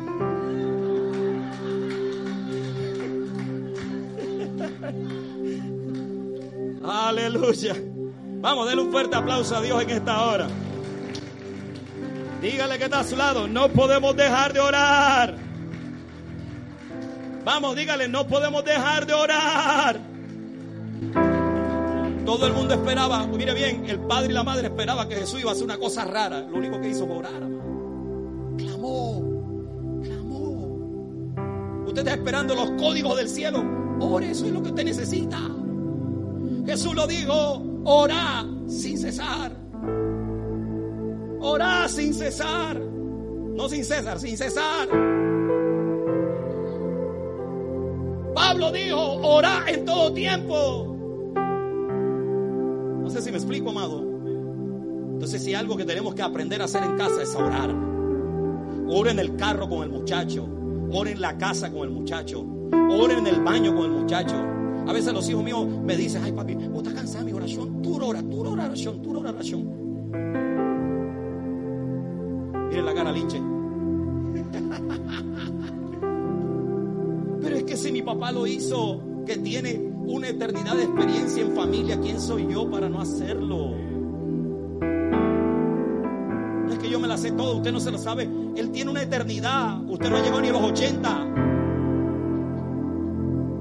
Aleluya. 6.85 7.75
Vamos, 8.41 8.69
denle 8.69 8.83
un 8.83 8.93
fuerte 8.93 9.17
aplauso 9.17 9.57
a 9.57 9.63
Dios 9.63 9.83
en 9.83 9.91
esta 9.91 10.23
hora. 10.23 10.47
Dígale 12.41 12.79
que 12.79 12.85
está 12.85 13.01
a 13.01 13.05
su 13.05 13.17
lado. 13.17 13.49
No 13.49 13.69
podemos 13.69 14.15
dejar 14.15 14.53
de 14.53 14.61
orar. 14.61 15.46
Vamos, 17.47 17.77
dígale, 17.77 18.09
no 18.09 18.27
podemos 18.27 18.65
dejar 18.65 19.07
de 19.07 19.13
orar. 19.15 20.01
Todo 22.25 22.45
el 22.49 22.53
mundo 22.53 22.75
esperaba, 22.75 23.25
mire 23.29 23.55
bien, 23.55 23.85
el 23.89 24.01
padre 24.01 24.31
y 24.31 24.33
la 24.33 24.43
madre 24.43 24.67
esperaban 24.67 25.09
que 25.09 25.15
Jesús 25.15 25.43
iba 25.43 25.51
a 25.51 25.53
hacer 25.53 25.63
una 25.63 25.79
cosa 25.79 26.05
rara. 26.05 26.41
Lo 26.41 26.57
único 26.57 26.81
que 26.81 26.89
hizo 26.89 27.07
fue 27.07 27.19
orar. 27.19 27.41
Clamó, 28.59 29.23
clamó. 30.03 31.85
Usted 31.87 31.99
está 31.99 32.15
esperando 32.15 32.57
los 32.57 32.69
códigos 32.73 33.17
del 33.17 33.29
cielo. 33.29 33.65
Ore, 34.01 34.33
eso 34.33 34.47
es 34.47 34.51
lo 34.51 34.61
que 34.61 34.71
usted 34.71 34.85
necesita. 34.85 35.39
Jesús 36.67 36.97
lo 36.97 37.07
dijo, 37.07 37.63
Orá 37.85 38.45
sin 38.67 38.99
cesar. 38.99 39.53
Orá 41.41 41.89
sin 41.89 42.13
cesar. 42.13 42.77
No 42.77 43.69
sin 43.69 43.85
cesar, 43.85 44.19
sin 44.19 44.37
cesar. 44.37 44.89
Pablo 48.49 48.71
dijo, 48.71 48.97
orá 49.27 49.65
en 49.67 49.85
todo 49.85 50.13
tiempo. 50.13 50.97
No 53.03 53.11
sé 53.11 53.21
si 53.21 53.33
me 53.33 53.39
explico, 53.39 53.71
amado. 53.71 54.05
Entonces, 55.15 55.43
si 55.43 55.53
algo 55.53 55.77
que 55.77 55.85
tenemos 55.85 56.15
que 56.15 56.23
aprender 56.23 56.63
a 56.63 56.67
hacer 56.67 56.85
en 56.85 56.97
casa 56.97 57.25
es 57.25 57.35
orar. 57.35 57.75
Ore 58.87 59.11
en 59.11 59.19
el 59.19 59.35
carro 59.35 59.69
con 59.69 59.83
el 59.83 59.91
muchacho. 59.91 60.49
Ore 60.93 61.11
en 61.11 61.21
la 61.21 61.37
casa 61.37 61.73
con 61.73 61.89
el 61.89 61.91
muchacho. 61.91 62.47
Ore 62.89 63.15
en 63.19 63.27
el 63.27 63.43
baño 63.43 63.75
con 63.75 63.87
el 63.87 63.91
muchacho. 63.91 64.37
A 64.87 64.93
veces 64.93 65.13
los 65.13 65.29
hijos 65.29 65.43
míos 65.43 65.67
me 65.83 65.97
dicen, 65.97 66.23
ay 66.23 66.31
papi, 66.31 66.55
vos 66.55 66.85
estás 66.85 66.95
cansado 66.95 67.25
mi 67.25 67.33
oración, 67.33 67.83
tu 67.83 67.97
ora, 67.97 68.23
tu 68.23 68.47
oración, 68.49 69.03
tu 69.03 69.19
oración. 69.19 69.87
Miren 72.69 72.87
la 72.87 72.95
cara 72.95 73.11
linche. 73.11 73.43
Si 77.87 77.93
mi 77.93 78.03
papá 78.03 78.33
lo 78.33 78.49
hizo, 78.49 79.01
que 79.25 79.37
tiene 79.37 79.79
una 80.07 80.27
eternidad 80.27 80.75
de 80.75 80.83
experiencia 80.83 81.41
en 81.41 81.55
familia, 81.55 82.01
¿quién 82.01 82.21
soy 82.21 82.49
yo 82.51 82.69
para 82.69 82.89
no 82.89 83.01
hacerlo? 83.01 83.77
No 86.67 86.73
es 86.73 86.79
que 86.81 86.91
yo 86.91 86.99
me 86.99 87.07
la 87.07 87.17
sé 87.17 87.31
todo, 87.31 87.59
usted 87.59 87.71
no 87.71 87.79
se 87.79 87.93
lo 87.93 87.99
sabe. 87.99 88.29
Él 88.57 88.73
tiene 88.73 88.91
una 88.91 89.03
eternidad. 89.03 89.81
Usted 89.89 90.11
no 90.11 90.17
ha 90.17 90.21
llegado 90.21 90.41
ni 90.41 90.49
a 90.49 90.53
los 90.55 90.63
80. 90.63 91.25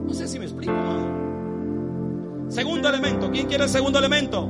No 0.07 0.11
sé 0.11 0.27
si 0.27 0.39
me 0.39 0.45
explico, 0.45 0.73
Segundo 2.47 2.89
elemento. 2.89 3.29
¿Quién 3.29 3.45
quiere 3.45 3.65
el 3.65 3.69
segundo 3.69 3.99
elemento? 3.99 4.49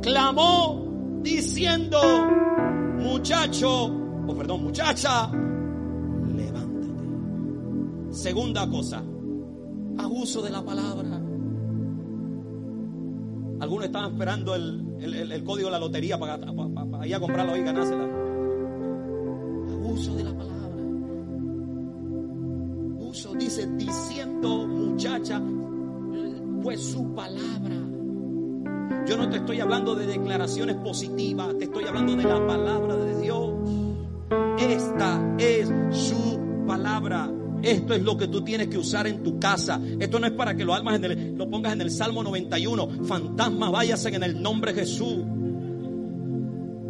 Clamó 0.00 1.20
diciendo, 1.20 2.00
muchacho, 2.96 3.92
o 4.26 4.34
perdón, 4.34 4.62
muchacha. 4.62 5.30
Segunda 8.18 8.68
cosa, 8.68 9.00
abuso 9.96 10.42
de 10.42 10.50
la 10.50 10.60
palabra. 10.60 11.22
Algunos 13.60 13.84
estaban 13.84 14.10
esperando 14.10 14.56
el, 14.56 15.44
código 15.44 15.68
de 15.68 15.70
la 15.70 15.78
lotería 15.78 16.18
para, 16.18 16.36
ir 17.06 17.14
a 17.14 17.20
comprarlo 17.20 17.56
y 17.56 17.62
ganársela. 17.62 18.02
Abuso 19.72 20.16
de 20.16 20.24
la 20.24 20.36
palabra. 20.36 20.82
Abuso, 22.96 23.34
dice, 23.34 23.68
diciendo, 23.76 24.66
muchacha, 24.66 25.40
pues 26.60 26.82
su 26.82 27.14
palabra. 27.14 27.76
Yo 29.06 29.16
no 29.16 29.30
te 29.30 29.36
estoy 29.36 29.60
hablando 29.60 29.94
de 29.94 30.06
declaraciones 30.06 30.74
positivas, 30.74 31.56
te 31.56 31.66
estoy 31.66 31.84
hablando 31.84 32.16
de 32.16 32.24
la 32.24 32.44
palabra 32.44 32.96
de 32.96 33.20
Dios. 33.20 33.52
Esta 34.58 35.36
es 35.38 35.72
su 35.92 36.64
palabra. 36.66 37.37
Esto 37.62 37.94
es 37.94 38.02
lo 38.02 38.16
que 38.16 38.28
tú 38.28 38.42
tienes 38.42 38.68
que 38.68 38.78
usar 38.78 39.06
en 39.06 39.22
tu 39.22 39.38
casa. 39.38 39.80
Esto 39.98 40.18
no 40.18 40.26
es 40.26 40.32
para 40.32 40.54
que 40.54 40.64
lo, 40.64 40.74
almas 40.74 41.02
en 41.02 41.36
lo 41.36 41.48
pongas 41.50 41.72
en 41.72 41.80
el 41.80 41.90
Salmo 41.90 42.22
91. 42.22 43.04
Fantasmas, 43.04 43.72
váyase 43.72 44.08
en 44.08 44.22
el 44.22 44.40
nombre 44.40 44.72
de 44.72 44.80
Jesús. 44.80 45.18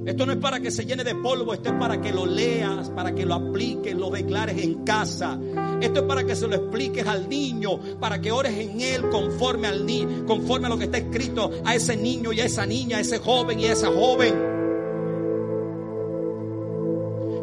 Esto 0.08 0.24
no 0.24 0.32
es 0.32 0.38
para 0.38 0.58
que 0.58 0.70
se 0.70 0.86
llene 0.86 1.04
de 1.04 1.14
polvo, 1.14 1.52
esto 1.52 1.68
es 1.68 1.74
para 1.74 2.00
que 2.00 2.14
lo 2.14 2.24
leas, 2.24 2.88
para 2.88 3.14
que 3.14 3.26
lo 3.26 3.34
apliques, 3.34 3.94
lo 3.94 4.08
declares 4.08 4.56
en 4.64 4.82
casa. 4.82 5.38
Esto 5.82 6.00
es 6.00 6.06
para 6.06 6.24
que 6.24 6.34
se 6.34 6.48
lo 6.48 6.54
expliques 6.54 7.06
al 7.06 7.28
niño, 7.28 7.78
para 8.00 8.18
que 8.18 8.32
ores 8.32 8.56
en 8.56 8.80
él 8.80 9.10
conforme 9.10 9.68
al 9.68 9.84
niño, 9.84 10.24
conforme 10.24 10.66
a 10.66 10.70
lo 10.70 10.78
que 10.78 10.84
está 10.84 10.96
escrito 10.96 11.50
a 11.62 11.74
ese 11.74 11.94
niño 11.94 12.32
y 12.32 12.40
a 12.40 12.46
esa 12.46 12.64
niña, 12.64 12.96
a 12.96 13.00
ese 13.00 13.18
joven 13.18 13.60
y 13.60 13.66
a 13.66 13.72
esa 13.72 13.88
joven. 13.88 14.57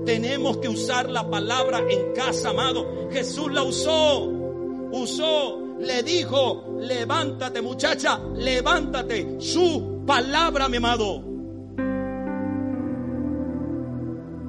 Tenemos 0.05 0.57
que 0.57 0.69
usar 0.69 1.09
la 1.09 1.27
palabra 1.29 1.79
en 1.89 2.13
casa, 2.13 2.51
amado. 2.51 3.09
Jesús 3.11 3.51
la 3.51 3.63
usó. 3.63 4.25
Usó, 4.91 5.77
le 5.79 6.03
dijo, 6.03 6.77
levántate 6.79 7.61
muchacha, 7.61 8.19
levántate. 8.35 9.41
Su 9.41 10.03
palabra, 10.05 10.69
mi 10.69 10.77
amado. 10.77 11.23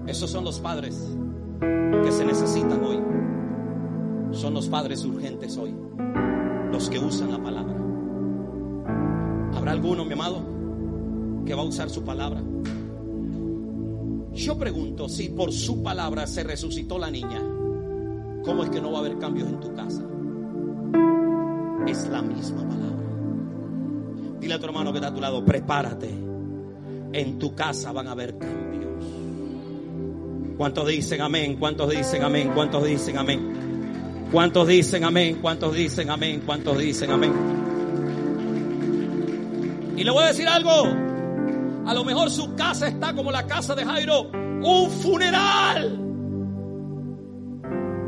Esos 0.06 0.30
son 0.30 0.44
los 0.44 0.60
padres 0.60 1.02
que 1.60 2.12
se 2.12 2.24
necesitan 2.24 2.84
hoy. 2.84 3.02
Son 4.32 4.52
los 4.52 4.68
padres 4.68 5.04
urgentes 5.04 5.56
hoy. 5.56 5.74
Los 6.70 6.90
que 6.90 6.98
usan 6.98 7.32
la 7.32 7.42
palabra. 7.42 7.74
¿Habrá 9.56 9.72
alguno, 9.72 10.04
mi 10.04 10.12
amado, 10.12 10.42
que 11.44 11.54
va 11.54 11.62
a 11.62 11.64
usar 11.64 11.88
su 11.88 12.04
palabra? 12.04 12.42
Yo 14.36 14.58
pregunto, 14.58 15.08
si 15.08 15.30
por 15.30 15.50
su 15.50 15.82
palabra 15.82 16.26
se 16.26 16.44
resucitó 16.44 16.98
la 16.98 17.10
niña, 17.10 17.40
¿cómo 18.44 18.64
es 18.64 18.70
que 18.70 18.82
no 18.82 18.92
va 18.92 18.98
a 18.98 19.00
haber 19.00 19.18
cambios 19.18 19.48
en 19.48 19.60
tu 19.60 19.74
casa? 19.74 20.02
Es 21.88 22.06
la 22.08 22.20
misma 22.20 22.68
palabra. 22.68 23.06
Dile 24.38 24.54
a 24.54 24.58
tu 24.58 24.66
hermano 24.66 24.92
que 24.92 24.98
está 24.98 25.08
a 25.08 25.14
tu 25.14 25.22
lado, 25.22 25.42
prepárate. 25.42 26.10
En 27.12 27.38
tu 27.38 27.54
casa 27.54 27.92
van 27.92 28.08
a 28.08 28.12
haber 28.12 28.36
cambios. 28.36 29.04
¿Cuántos 30.58 30.86
dicen 30.86 31.22
amén? 31.22 31.56
¿Cuántos 31.56 31.90
dicen 31.90 32.22
amén? 32.22 32.50
¿Cuántos 32.54 32.84
dicen 32.84 33.16
amén? 33.16 34.28
¿Cuántos 34.30 34.68
dicen 34.68 35.04
amén? 35.04 35.38
¿Cuántos 35.40 35.74
dicen 35.74 36.10
amén? 36.10 36.42
¿Cuántos 36.44 36.76
dicen 36.78 37.10
amén? 37.10 37.32
Y 39.96 40.04
le 40.04 40.10
voy 40.10 40.24
a 40.24 40.26
decir 40.26 40.46
algo. 40.46 41.05
A 41.86 41.94
lo 41.94 42.04
mejor 42.04 42.30
su 42.30 42.54
casa 42.56 42.88
está 42.88 43.14
como 43.14 43.30
la 43.30 43.46
casa 43.46 43.76
de 43.76 43.84
Jairo, 43.84 44.22
un 44.32 44.90
funeral. 44.90 46.02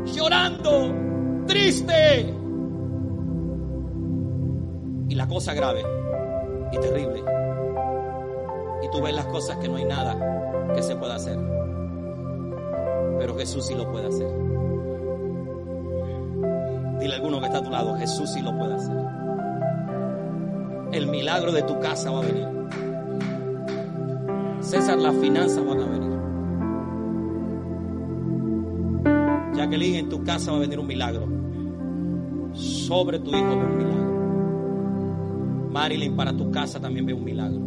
Llorando, 0.05 1.45
triste. 1.47 2.35
Y 5.07 5.15
la 5.15 5.27
cosa 5.27 5.53
grave 5.53 5.83
y 6.73 6.77
terrible. 6.77 7.23
Y 8.83 8.91
tú 8.91 9.01
ves 9.01 9.15
las 9.15 9.25
cosas 9.27 9.55
que 9.57 9.69
no 9.69 9.77
hay 9.77 9.85
nada 9.85 10.73
que 10.75 10.83
se 10.83 10.97
pueda 10.97 11.15
hacer. 11.15 11.39
Pero 13.17 13.37
Jesús 13.37 13.65
sí 13.65 13.75
lo 13.75 13.89
puede 13.89 14.07
hacer. 14.07 14.27
Dile 16.99 17.13
a 17.13 17.15
alguno 17.15 17.39
que 17.39 17.45
está 17.45 17.59
a 17.59 17.63
tu 17.63 17.69
lado, 17.69 17.95
Jesús 17.95 18.29
sí 18.33 18.41
lo 18.41 18.57
puede 18.57 18.75
hacer. 18.75 18.97
El 20.91 21.07
milagro 21.07 21.53
de 21.53 21.63
tu 21.63 21.79
casa 21.79 22.11
va 22.11 22.19
a 22.19 22.21
venir. 22.23 22.58
César, 24.69 24.99
las 24.99 25.15
finanzas 25.15 25.65
van 25.65 25.79
a 25.79 25.85
venir. 25.87 26.11
Jacqueline, 29.55 29.95
en 29.95 30.09
tu 30.09 30.23
casa 30.23 30.51
va 30.51 30.57
a 30.57 30.59
venir 30.59 30.77
un 30.77 30.85
milagro. 30.85 31.27
Sobre 32.53 33.17
tu 33.17 33.31
hijo 33.31 33.47
va 33.47 33.65
un 33.65 33.77
milagro. 33.79 34.09
Marilyn, 35.71 36.15
para 36.15 36.37
tu 36.37 36.51
casa 36.51 36.79
también 36.79 37.07
ve 37.07 37.13
un 37.15 37.23
milagro. 37.23 37.61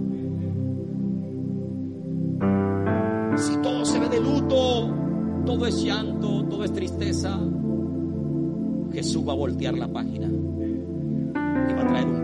Si 3.36 3.56
todo 3.56 3.84
se 3.84 3.98
ve 3.98 4.08
de 4.08 4.20
luto, 4.20 4.94
todo 5.44 5.66
es 5.66 5.82
llanto, 5.82 6.44
todo 6.44 6.62
es 6.62 6.72
tristeza, 6.72 7.36
Jesús 8.92 9.26
va 9.26 9.32
a 9.32 9.36
voltear 9.36 9.76
la 9.76 9.92
página 9.92 10.28
y 10.28 11.74
va 11.74 11.82
a 11.82 11.86
traer 11.88 12.06
un 12.06 12.21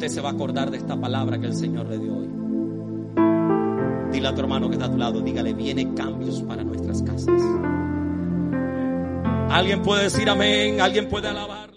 usted 0.00 0.14
se 0.14 0.22
va 0.22 0.30
a 0.30 0.32
acordar 0.32 0.70
de 0.70 0.78
esta 0.78 0.98
palabra 0.98 1.38
que 1.38 1.44
el 1.44 1.54
Señor 1.54 1.86
le 1.86 1.98
dio 1.98 2.16
hoy. 2.16 2.28
Dile 4.10 4.28
a 4.28 4.34
tu 4.34 4.40
hermano 4.40 4.70
que 4.70 4.76
está 4.76 4.86
a 4.86 4.90
tu 4.90 4.96
lado, 4.96 5.20
dígale, 5.20 5.52
viene 5.52 5.92
cambios 5.92 6.40
para 6.40 6.64
nuestras 6.64 7.02
casas. 7.02 7.42
Alguien 9.50 9.82
puede 9.82 10.04
decir 10.04 10.30
amén, 10.30 10.80
alguien 10.80 11.06
puede 11.06 11.28
alabar. 11.28 11.69